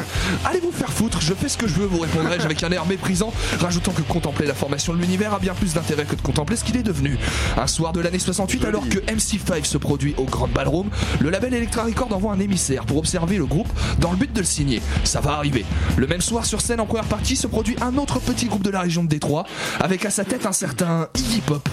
Allez 0.44 0.60
vous 0.60 0.72
faire 0.72 0.92
foutre, 0.92 1.20
je 1.20 1.34
fais 1.34 1.48
ce 1.48 1.56
que 1.56 1.66
je 1.66 1.74
veux, 1.74 1.86
vous 1.86 2.00
répondrai-je 2.00 2.44
avec 2.44 2.62
un 2.62 2.70
air 2.70 2.86
méprisant, 2.86 3.32
rajoutant 3.60 3.92
que 3.92 4.02
contempler 4.02 4.46
la 4.46 4.54
formation 4.54 4.94
de 4.94 4.98
l'univers 4.98 5.34
a 5.34 5.38
bien 5.38 5.54
plus 5.54 5.74
d'intérêt 5.74 6.04
que 6.04 6.14
de 6.14 6.22
contempler 6.22 6.56
ce 6.56 6.64
qu'il 6.64 6.76
est 6.76 6.82
devenu. 6.82 7.18
Un 7.56 7.66
soir 7.66 7.81
de 7.90 8.00
l'année 8.00 8.20
68, 8.20 8.64
alors 8.64 8.88
que 8.88 8.98
MC5 8.98 9.64
se 9.64 9.76
produit 9.76 10.14
au 10.18 10.24
Grand 10.24 10.46
Ballroom, 10.46 10.88
le 11.20 11.30
label 11.30 11.54
Electra 11.54 11.82
Record 11.82 12.12
envoie 12.12 12.32
un 12.32 12.38
émissaire 12.38 12.84
pour 12.84 12.98
observer 12.98 13.38
le 13.38 13.46
groupe 13.46 13.68
dans 13.98 14.12
le 14.12 14.16
but 14.16 14.32
de 14.32 14.38
le 14.38 14.46
signer. 14.46 14.80
Ça 15.02 15.20
va 15.20 15.32
arriver. 15.32 15.64
Le 15.96 16.06
même 16.06 16.20
soir, 16.20 16.46
sur 16.46 16.60
scène 16.60 16.78
en 16.78 16.86
première 16.86 17.06
partie, 17.06 17.34
se 17.34 17.48
produit 17.48 17.74
un 17.80 17.96
autre 17.96 18.20
petit 18.20 18.46
groupe 18.46 18.62
de 18.62 18.70
la 18.70 18.82
région 18.82 19.02
de 19.02 19.08
Détroit, 19.08 19.44
avec 19.80 20.04
à 20.04 20.10
sa 20.10 20.24
tête 20.24 20.46
un 20.46 20.52
certain 20.52 21.08
Iggy 21.16 21.40
Pop. 21.40 21.68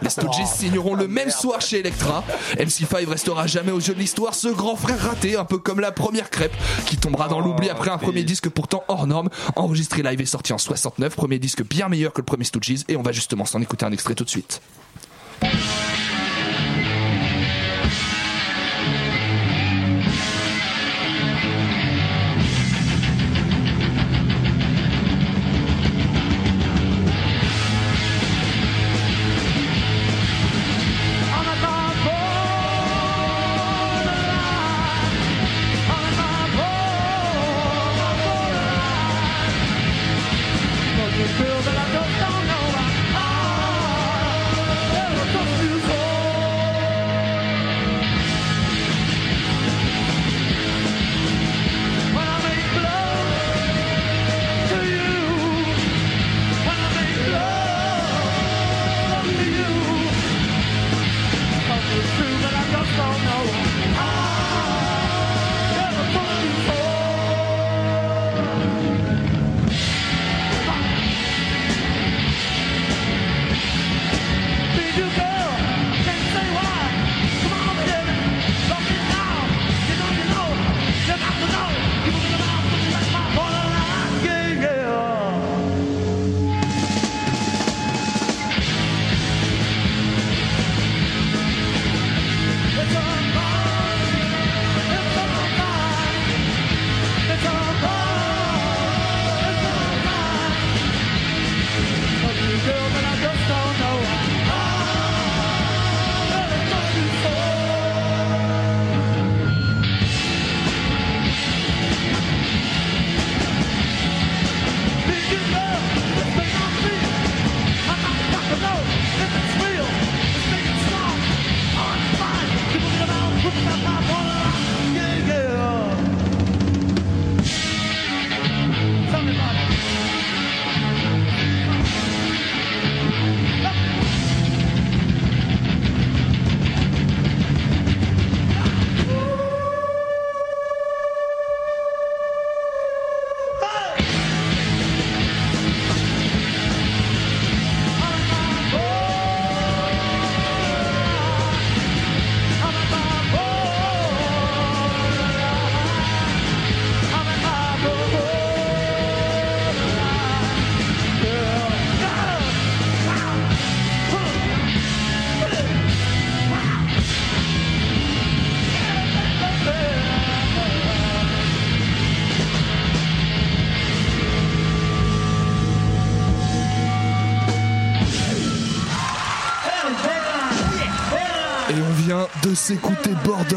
Les 0.00 0.10
Stooges 0.10 0.46
signeront 0.46 0.94
le 0.94 1.08
même 1.08 1.30
soir 1.30 1.60
chez 1.60 1.80
Electra. 1.80 2.22
MC5 2.56 3.08
restera 3.08 3.48
jamais 3.48 3.72
aux 3.72 3.80
yeux 3.80 3.94
de 3.94 3.98
l'histoire 3.98 4.34
ce 4.34 4.48
grand 4.48 4.76
frère 4.76 5.00
raté, 5.00 5.36
un 5.36 5.44
peu 5.44 5.58
comme 5.58 5.80
la 5.80 5.90
première 5.90 6.30
crêpe, 6.30 6.54
qui 6.86 6.96
tombera 6.96 7.26
dans 7.26 7.40
l'oubli 7.40 7.68
après 7.68 7.90
un 7.90 7.98
premier 7.98 8.22
disque 8.22 8.48
pourtant 8.48 8.84
hors 8.88 9.06
norme, 9.06 9.30
enregistré 9.56 10.02
live 10.02 10.20
et 10.20 10.26
sorti 10.26 10.52
en 10.52 10.58
69, 10.58 11.16
premier 11.16 11.38
disque 11.38 11.64
bien 11.64 11.88
meilleur 11.88 12.12
que 12.12 12.20
le 12.20 12.26
premier 12.26 12.44
Stooges, 12.44 12.84
et 12.88 12.96
on 12.96 13.02
va 13.02 13.12
justement 13.12 13.44
s'en 13.44 13.60
écouter 13.60 13.86
un 13.86 13.92
extrait 13.92 14.14
tout 14.14 14.24
de 14.24 14.30
suite. 14.30 14.60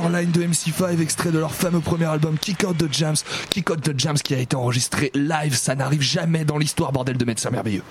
Borderline 0.01 0.31
de 0.31 0.41
MC5, 0.41 0.99
extrait 0.99 1.29
de 1.29 1.37
leur 1.37 1.53
fameux 1.53 1.79
premier 1.79 2.05
album 2.05 2.35
Kick 2.39 2.63
Out 2.63 2.75
the 2.75 2.91
Jams. 2.91 3.17
Kick 3.51 3.69
Out 3.69 3.81
the 3.81 3.99
Jams 3.99 4.15
qui 4.15 4.33
a 4.33 4.39
été 4.39 4.55
enregistré 4.55 5.11
live, 5.13 5.55
ça 5.55 5.75
n'arrive 5.75 6.01
jamais 6.01 6.43
dans 6.43 6.57
l'histoire, 6.57 6.91
bordel 6.91 7.17
de 7.17 7.25
médecins 7.25 7.51
merveilleux. 7.51 7.83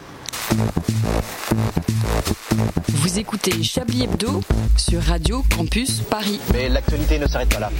Vous 2.88 3.18
écoutez 3.18 3.62
Chablis 3.62 4.04
Hebdo 4.04 4.40
sur 4.76 5.02
Radio 5.02 5.42
Campus 5.56 6.00
Paris. 6.00 6.38
Mais 6.52 6.68
l'actualité 6.68 7.18
ne 7.18 7.26
s'arrête 7.26 7.48
pas 7.52 7.58
là. 7.60 7.70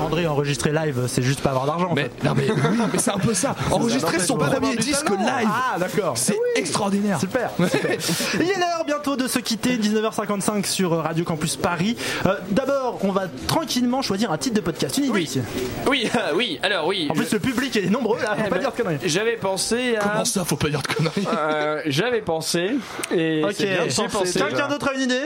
André, 0.00 0.26
enregistrer 0.26 0.72
live, 0.72 1.04
c'est 1.08 1.22
juste 1.22 1.40
pas 1.40 1.50
avoir 1.50 1.66
d'argent. 1.66 1.90
en 1.90 1.94
fait. 1.96 2.10
Non 2.24 2.34
mais 2.36 2.46
oui, 2.50 2.78
mais 2.92 2.98
c'est 2.98 3.10
un 3.10 3.18
peu 3.18 3.34
ça. 3.34 3.54
Enregistrer 3.70 4.18
son 4.20 4.36
premier 4.36 4.76
disque 4.76 5.08
live, 5.10 5.48
Ah, 5.48 5.76
d'accord. 5.78 6.16
c'est 6.16 6.36
extraordinaire. 6.54 7.18
Super. 7.20 7.50
super. 7.70 7.90
Il 8.34 8.42
est 8.50 8.58
l'heure 8.58 8.84
bientôt 8.86 9.16
de 9.16 9.26
se 9.26 9.38
quitter, 9.38 9.76
19h55 9.76 10.66
sur 10.66 10.90
Radio 10.90 11.24
Campus 11.24 11.56
Paris. 11.56 11.96
Euh, 12.26 12.34
D'abord, 12.50 12.98
on 13.02 13.12
va 13.12 13.24
tranquillement 13.46 14.02
choisir 14.02 14.30
un 14.30 14.38
titre 14.38 14.56
de 14.56 14.60
podcast. 14.60 14.98
Une 14.98 15.04
idée 15.06 15.22
ici. 15.22 15.40
Oui, 15.88 16.08
ah, 16.14 16.30
oui, 16.34 16.58
alors 16.62 16.86
oui. 16.86 17.08
En 17.10 17.14
plus, 17.14 17.32
le 17.32 17.38
public 17.40 17.76
est 17.76 17.90
nombreux 17.90 18.18
là, 18.20 18.34
faut 18.36 18.42
Eh 18.46 18.48
pas 18.48 18.56
ben, 18.56 18.60
dire 18.60 18.72
de 18.72 18.76
conneries. 18.76 18.98
J'avais 19.04 19.36
pensé 19.36 19.96
à. 19.96 20.00
Comment 20.08 20.24
ça, 20.24 20.44
faut 20.44 20.56
pas 20.56 20.68
dire 20.68 20.82
de 20.82 20.86
conneries 20.88 21.26
Euh, 21.36 21.82
J'avais 21.96 22.20
pensé. 22.20 22.72
Et 23.10 23.42
Ok, 23.44 23.52
c'est 23.56 23.66
bien 23.66 23.84
de 23.86 23.90
j'ai 23.90 24.02
penser. 24.02 24.18
pensé. 24.18 24.38
Quelqu'un 24.40 24.68
d'autre 24.68 24.88
a 24.90 24.94
une 24.94 25.00
idée 25.02 25.22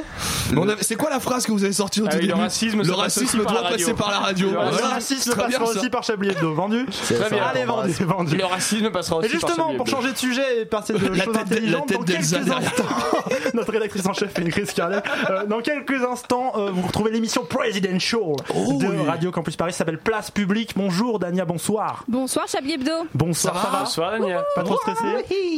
On 0.56 0.68
avait- 0.68 0.82
C'est 0.82 0.94
quoi 0.96 1.10
la 1.10 1.20
phrase 1.20 1.44
que 1.46 1.52
vous 1.52 1.64
avez 1.64 1.72
sortie 1.72 2.00
au 2.00 2.06
Ah 2.06 2.10
tout 2.10 2.16
oui, 2.16 2.22
le 2.22 2.28
début 2.28 2.40
racisme, 2.40 2.78
Le 2.82 2.88
passe 2.88 2.96
racisme 2.96 3.24
aussi 3.24 3.36
par 3.44 3.52
doit 3.52 3.62
la 3.62 3.68
radio. 3.70 3.86
passer 3.86 3.94
par 3.96 4.10
la 4.10 4.18
radio. 4.18 4.46
Le 4.48 4.52
Voilà. 4.54 4.70
Le 4.70 4.84
racisme 4.84 5.30
Très 5.32 5.46
bien, 5.48 5.58
passera 5.58 5.72
ça. 5.74 5.80
aussi 5.80 5.90
par 5.90 6.02
Chablis 6.04 6.28
Hebdo, 6.30 6.54
vendu 6.54 6.86
Très 6.86 7.30
bien. 7.30 7.42
Allez, 7.44 7.64
vendu, 7.64 7.92
vendu. 8.04 8.36
Le 8.36 8.44
racisme 8.44 8.90
passera 8.90 9.16
aussi 9.16 9.26
Et 9.28 9.30
justement, 9.30 9.68
par 9.68 9.76
pour 9.76 9.86
changer 9.88 10.12
de 10.12 10.16
sujet 10.18 10.60
et 10.62 10.64
passer 10.64 10.92
de 10.92 10.98
La 10.98 11.06
choses 11.06 11.16
tête 11.16 11.26
de- 11.26 11.32
la 11.34 11.40
intelligentes, 11.42 11.86
tête 11.88 11.98
dans 11.98 12.04
d'Elsa 12.04 12.36
quelques 12.36 12.48
derrière. 12.48 12.68
instants, 12.68 12.84
notre 13.54 13.72
rédactrice 13.72 14.06
en 14.06 14.12
chef 14.12 14.32
fait 14.32 14.42
une 14.42 14.50
crise 14.50 14.72
cardiaque. 14.72 15.08
Euh, 15.30 15.46
dans 15.46 15.60
quelques 15.60 16.02
instants, 16.04 16.52
euh, 16.56 16.70
vous 16.72 16.82
retrouvez 16.86 17.10
l'émission 17.10 17.44
Presidential 17.44 18.20
Oh 18.54 18.78
de 18.80 18.86
oui. 18.86 19.06
Radio 19.06 19.30
Campus 19.30 19.56
Paris, 19.56 19.72
ça 19.72 19.78
s'appelle 19.78 19.98
Place 19.98 20.30
Publique. 20.30 20.72
Bonjour 20.76 21.18
Dania, 21.18 21.44
bonsoir. 21.44 22.04
Bonsoir 22.08 22.46
Chablis 22.48 22.74
Hebdo. 22.74 22.92
Bonsoir, 23.14 23.54
Ça 23.62 23.70
va 23.70 23.78
Bonsoir, 23.80 24.10
Dania. 24.12 24.44
Pas 24.54 24.62
trop 24.62 24.76
stressé 24.78 25.04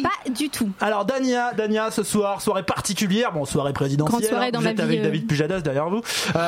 Pas 0.03 0.31
du 0.31 0.49
tout. 0.49 0.71
Alors 0.81 1.02
Dania, 1.05 1.53
Dania, 1.55 1.91
ce 1.91 2.03
soir, 2.03 2.41
soirée 2.41 2.63
particulière, 2.63 3.33
bon 3.33 3.45
soirée 3.45 3.73
présidentielle. 3.73 4.21
Grande 4.21 4.25
soirée 4.29 4.47
hein. 4.49 4.51
dans 4.53 4.59
vous 4.59 4.65
ma 4.65 4.71
êtes 4.71 4.77
vie, 4.79 4.83
avec 4.83 5.01
euh. 5.01 5.03
David 5.05 5.27
Pujadas 5.27 5.61
derrière 5.61 5.89
vous. 5.89 6.01
Euh, 6.37 6.41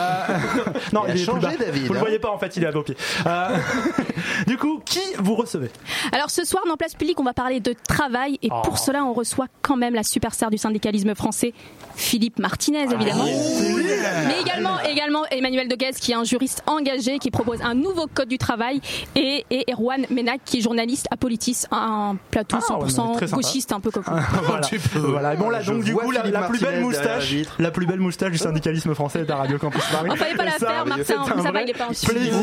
non, 0.93 1.03
Il 1.05 1.11
a 1.11 1.11
est 1.11 1.13
plus 1.17 1.25
changé, 1.25 1.47
bas. 1.47 1.57
David, 1.59 1.87
Vous 1.87 1.93
le 1.93 1.99
hein. 1.99 2.03
voyez 2.03 2.19
pas 2.19 2.31
en 2.31 2.39
fait, 2.39 2.57
il 2.57 2.65
est 2.65 2.67
à 2.67 2.71
vos 2.71 2.83
pieds. 2.83 2.97
Euh, 3.27 3.57
du 4.47 4.57
coup, 4.57 4.81
qui 4.85 5.01
vous 5.19 5.35
recevez? 5.35 5.71
Alors 6.13 6.31
ce 6.31 6.45
soir 6.45 6.63
dans 6.69 6.77
Place 6.77 6.95
Publique, 6.95 7.21
on 7.21 7.25
va 7.25 7.33
parler 7.35 7.61
de 7.61 7.75
travail 7.89 8.39
et 8.43 8.49
Oh. 8.55 8.61
pour 8.63 8.79
cela, 8.79 9.05
on 9.05 9.13
reçoit 9.13 9.47
quand 9.63 9.77
même 9.77 9.95
la 9.95 10.03
superstar 10.05 10.49
du 10.51 10.59
syndicalisme 10.59 11.15
français, 11.17 11.53
Philippe 11.97 12.39
Martinez 12.39 12.85
évidemment. 12.93 13.25
Mais 13.25 14.34
également, 14.45 14.81
également 14.81 15.25
Emmanuel 15.31 15.69
Deguez 15.69 15.93
qui 16.01 16.13
est 16.13 16.15
un 16.15 16.25
juriste 16.25 16.63
engagé 16.67 17.19
qui 17.19 17.31
propose 17.31 17.61
un 17.63 17.75
nouveau 17.75 18.07
code 18.13 18.29
du 18.29 18.39
travail 18.39 18.81
et, 19.17 19.45
et 19.51 19.65
Erwan 19.73 20.05
Menac 20.11 20.41
qui 20.45 20.59
est 20.59 20.61
journaliste 20.61 21.07
à 21.11 21.17
Politis, 21.17 21.65
un 21.71 22.17
plateau 22.31 22.59
Ah, 22.69 22.79
ouais, 22.79 22.89
100% 22.89 23.17
très 23.17 23.27
sympa. 23.27 23.43
gauchiste 23.43 23.73
un 23.73 23.81
peu 23.81 23.91
coco. 23.91 24.11
voilà. 24.45 24.67
Tu 24.67 24.79
peux. 24.79 24.99
Voilà. 24.99 25.35
Et 25.35 25.37
bon 25.37 25.51
là, 25.51 25.61
Je 25.61 25.73
donc 25.73 25.85
du 25.85 25.95
coup, 25.95 26.11
la, 26.11 26.25
la 26.25 26.43
plus 26.43 26.61
belle 26.61 26.75
la 26.75 26.81
moustache, 26.81 27.35
la 27.59 27.71
plus 27.71 27.87
belle 27.87 28.01
moustache 28.01 28.33
du 28.33 28.39
syndicalisme 28.39 28.95
français 28.95 29.21
est 29.21 29.31
à 29.31 29.37
Radio 29.37 29.59
Campus 29.59 29.85
Paris. 29.91 30.09
On 30.13 30.17
fallait 30.17 30.35
pas 30.35 30.45
la 30.45 30.51
faire, 30.53 30.87
Martin, 30.87 31.25
ça 31.43 31.51
va, 31.51 31.63
il 31.63 31.71
est 31.71 31.75
pas 31.75 31.87
en 31.87 31.89
plaisir. 31.89 32.35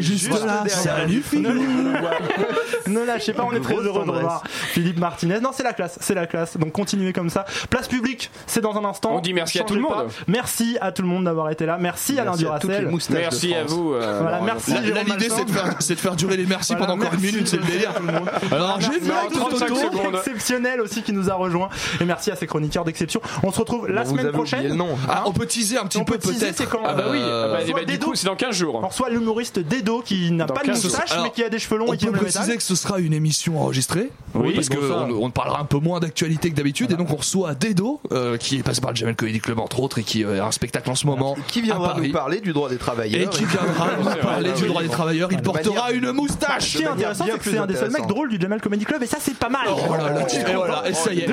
juste 0.00 0.44
là. 0.44 0.64
Salut 0.68 1.22
Philippe. 1.22 1.46
Ne 2.86 3.04
lâchez 3.04 3.32
pas, 3.32 3.44
on 3.44 3.52
est 3.52 3.60
très 3.60 3.74
heureux 3.74 4.04
de 4.04 4.10
revoir 4.10 4.42
Philippe 4.46 4.98
Martinez. 4.98 5.40
Non, 5.40 5.50
c'est 5.52 5.64
la 5.64 5.72
classe, 5.72 5.98
c'est 6.00 6.14
la 6.14 6.26
classe. 6.26 6.56
Donc 6.56 6.72
continuez 6.72 7.12
comme 7.12 7.30
ça. 7.30 7.44
Place 7.68 7.88
publique, 7.88 8.30
c'est 8.46 8.60
dans 8.60 8.76
un 8.76 8.84
instant. 8.84 9.16
On 9.16 9.20
dit 9.20 9.32
merci 9.32 9.58
à 9.58 9.64
tout 9.64 9.74
le 9.74 9.82
pas. 9.82 10.04
monde. 10.04 10.10
Merci 10.26 10.76
à 10.80 10.92
tout 10.92 11.02
le 11.02 11.08
monde 11.08 11.24
d'avoir 11.24 11.50
été 11.50 11.66
là. 11.66 11.78
Merci, 11.80 12.18
Alain 12.18 12.36
Duracel. 12.36 12.88
Merci 13.10 13.54
à 13.54 13.64
vous. 13.64 13.92
euh, 13.94 14.18
Voilà, 14.22 14.40
merci. 14.42 14.72
L'idée 14.80 15.28
c'est 15.28 15.44
de, 15.44 15.50
faire, 15.50 15.76
c'est 15.80 15.94
de 15.94 16.00
faire 16.00 16.16
durer 16.16 16.36
les 16.36 16.46
merci 16.46 16.72
Voilà, 16.74 16.86
pendant 16.86 17.02
encore 17.04 17.14
une 17.14 17.20
minute, 17.24 17.48
c'est 17.48 17.56
le 17.56 17.62
de- 17.64 17.70
délire. 17.70 17.94
tout 17.94 18.02
le 18.06 18.12
monde. 18.12 18.30
Alors 18.52 18.80
j'ai 18.80 18.98
vu 18.98 19.08
Non, 19.08 19.14
avec 19.18 19.32
35 19.32 19.66
Toto. 19.66 19.80
secondes. 19.80 20.14
exceptionnel 20.16 20.80
aussi 20.80 21.02
qui 21.02 21.12
nous 21.12 21.30
a 21.30 21.34
rejoint. 21.34 21.68
Et 22.00 22.04
merci 22.04 22.30
à 22.30 22.36
ces 22.36 22.46
chroniqueurs 22.46 22.84
d'exception. 22.84 23.20
On 23.42 23.52
se 23.52 23.58
retrouve 23.58 23.88
la 23.88 24.02
Vous 24.02 24.10
semaine 24.10 24.26
avez 24.26 24.38
oublié 24.38 24.50
prochaine. 24.56 24.68
le 24.68 24.74
nom. 24.74 24.96
Ah, 25.08 25.24
on 25.26 25.32
peut 25.32 25.46
teaser 25.46 25.78
un 25.78 25.86
petit 25.86 25.98
On 25.98 26.04
peu 26.04 26.14
peut 26.18 26.28
teaser, 26.30 26.46
peut-être. 26.46 26.56
c'est 26.58 26.66
quand 26.68 26.80
Ah 26.84 26.94
bah 26.94 27.04
oui, 27.10 27.18
Euh, 27.20 27.52
ah 27.54 27.58
bah, 27.58 27.66
soit 27.66 27.80
bah, 27.80 27.84
du 27.84 27.98
coup 27.98 28.14
c'est 28.14 28.26
dans 28.26 28.36
15 28.36 28.54
jours. 28.56 28.80
On 28.82 28.88
reçoit 28.88 29.10
l'humoriste 29.10 29.58
Dedo 29.58 30.02
qui 30.02 30.30
n'a 30.32 30.46
pas 30.46 30.62
de 30.62 30.66
15 30.68 30.84
moustache 30.84 31.10
mais 31.22 31.30
qui 31.30 31.42
a 31.42 31.48
des 31.48 31.58
cheveux 31.58 31.78
longs 31.78 31.86
On 31.88 31.92
et 31.92 31.96
qui 31.96 32.04
peut 32.06 32.10
aime 32.10 32.16
le 32.16 32.20
préciser 32.22 32.56
que 32.56 32.62
ce 32.62 32.74
sera 32.74 32.98
une 33.00 33.12
émission 33.12 33.60
enregistrée. 33.60 34.10
Oui, 34.34 34.54
parce 34.54 34.68
qu'on 34.68 35.10
on 35.22 35.30
parlera 35.30 35.60
un 35.60 35.64
peu 35.64 35.78
moins 35.78 36.00
d'actualité 36.00 36.50
que 36.50 36.56
d'habitude. 36.56 36.92
Et 36.92 36.96
donc 36.96 37.10
on 37.10 37.16
reçoit 37.16 37.54
Dedo, 37.54 38.00
euh, 38.12 38.36
qui 38.36 38.58
est 38.58 38.62
passé 38.62 38.80
par 38.80 38.90
le 38.90 38.96
Jamel 38.96 39.16
Comedy 39.16 39.40
Club 39.40 39.58
entre 39.58 39.80
autres, 39.80 39.98
et 39.98 40.02
qui 40.06 40.24
euh, 40.24 40.42
a 40.42 40.46
un 40.46 40.52
spectacle 40.52 40.88
en 40.90 40.94
ce 40.94 41.06
moment. 41.06 41.36
Qui 41.48 41.60
viendra 41.60 41.94
nous 42.00 42.10
parler 42.10 42.40
du 42.40 42.52
droit 42.54 42.70
des 42.70 42.78
travailleurs. 42.78 43.20
Et 43.20 43.28
qui 43.28 43.44
viendra 43.44 43.88
nous 43.98 44.22
parler 44.22 44.52
du 44.52 44.66
droit 44.66 44.82
des 44.82 44.88
travailleurs. 44.88 45.28
Il 45.30 45.42
portera 45.42 45.86
manière- 45.86 46.10
une 46.10 46.12
moustache. 46.12 46.72
Ce 46.72 46.78
qui 46.78 46.84
est 46.84 46.86
intéressant, 46.86 47.24
c'est 47.26 47.32
que 47.32 47.38
plus 47.38 47.50
c'est 47.50 47.58
un 47.58 47.66
des 47.66 47.76
seuls 47.76 47.90
mecs 47.90 48.06
drôles 48.06 48.30
du 48.30 48.40
Jamel 48.40 48.60
Comedy 48.60 48.84
Club 48.84 49.02
et 49.02 49.06
ça 49.06 49.18
c'est 49.20 49.36
pas 49.36 49.48
mal. 49.50 49.66
Oh 49.68 49.94
là 49.96 50.12
là, 50.12 50.22
tu- 50.24 50.36
et 50.36 50.54
voilà, 50.54 50.88
et 50.88 50.94
ça 50.94 51.12
y 51.12 51.20
est. 51.20 51.28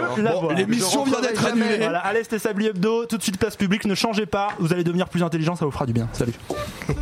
L'émission 0.58 1.04
vient 1.04 1.22
d'être 1.22 1.46
annulée. 1.46 1.78
Voilà, 1.80 2.00
allez, 2.00 2.24
c'était 2.24 2.40
Sabli 2.40 2.68
Hebdo, 2.68 3.06
tout 3.06 3.18
de 3.18 3.24
suite 3.24 3.38
place 3.38 3.56
publique, 3.56 3.86
ne 3.86 3.96
changez 3.96 4.26
pas, 4.26 4.50
vous 4.60 4.74
allez 4.74 4.84
devenir 4.84 5.08
plus 5.08 5.24
intelligent, 5.24 5.56
ça 5.56 5.66
vous 5.66 5.72
fera 5.72 5.86
du 5.86 5.94
bien. 5.94 6.10
Salut. 6.14 6.34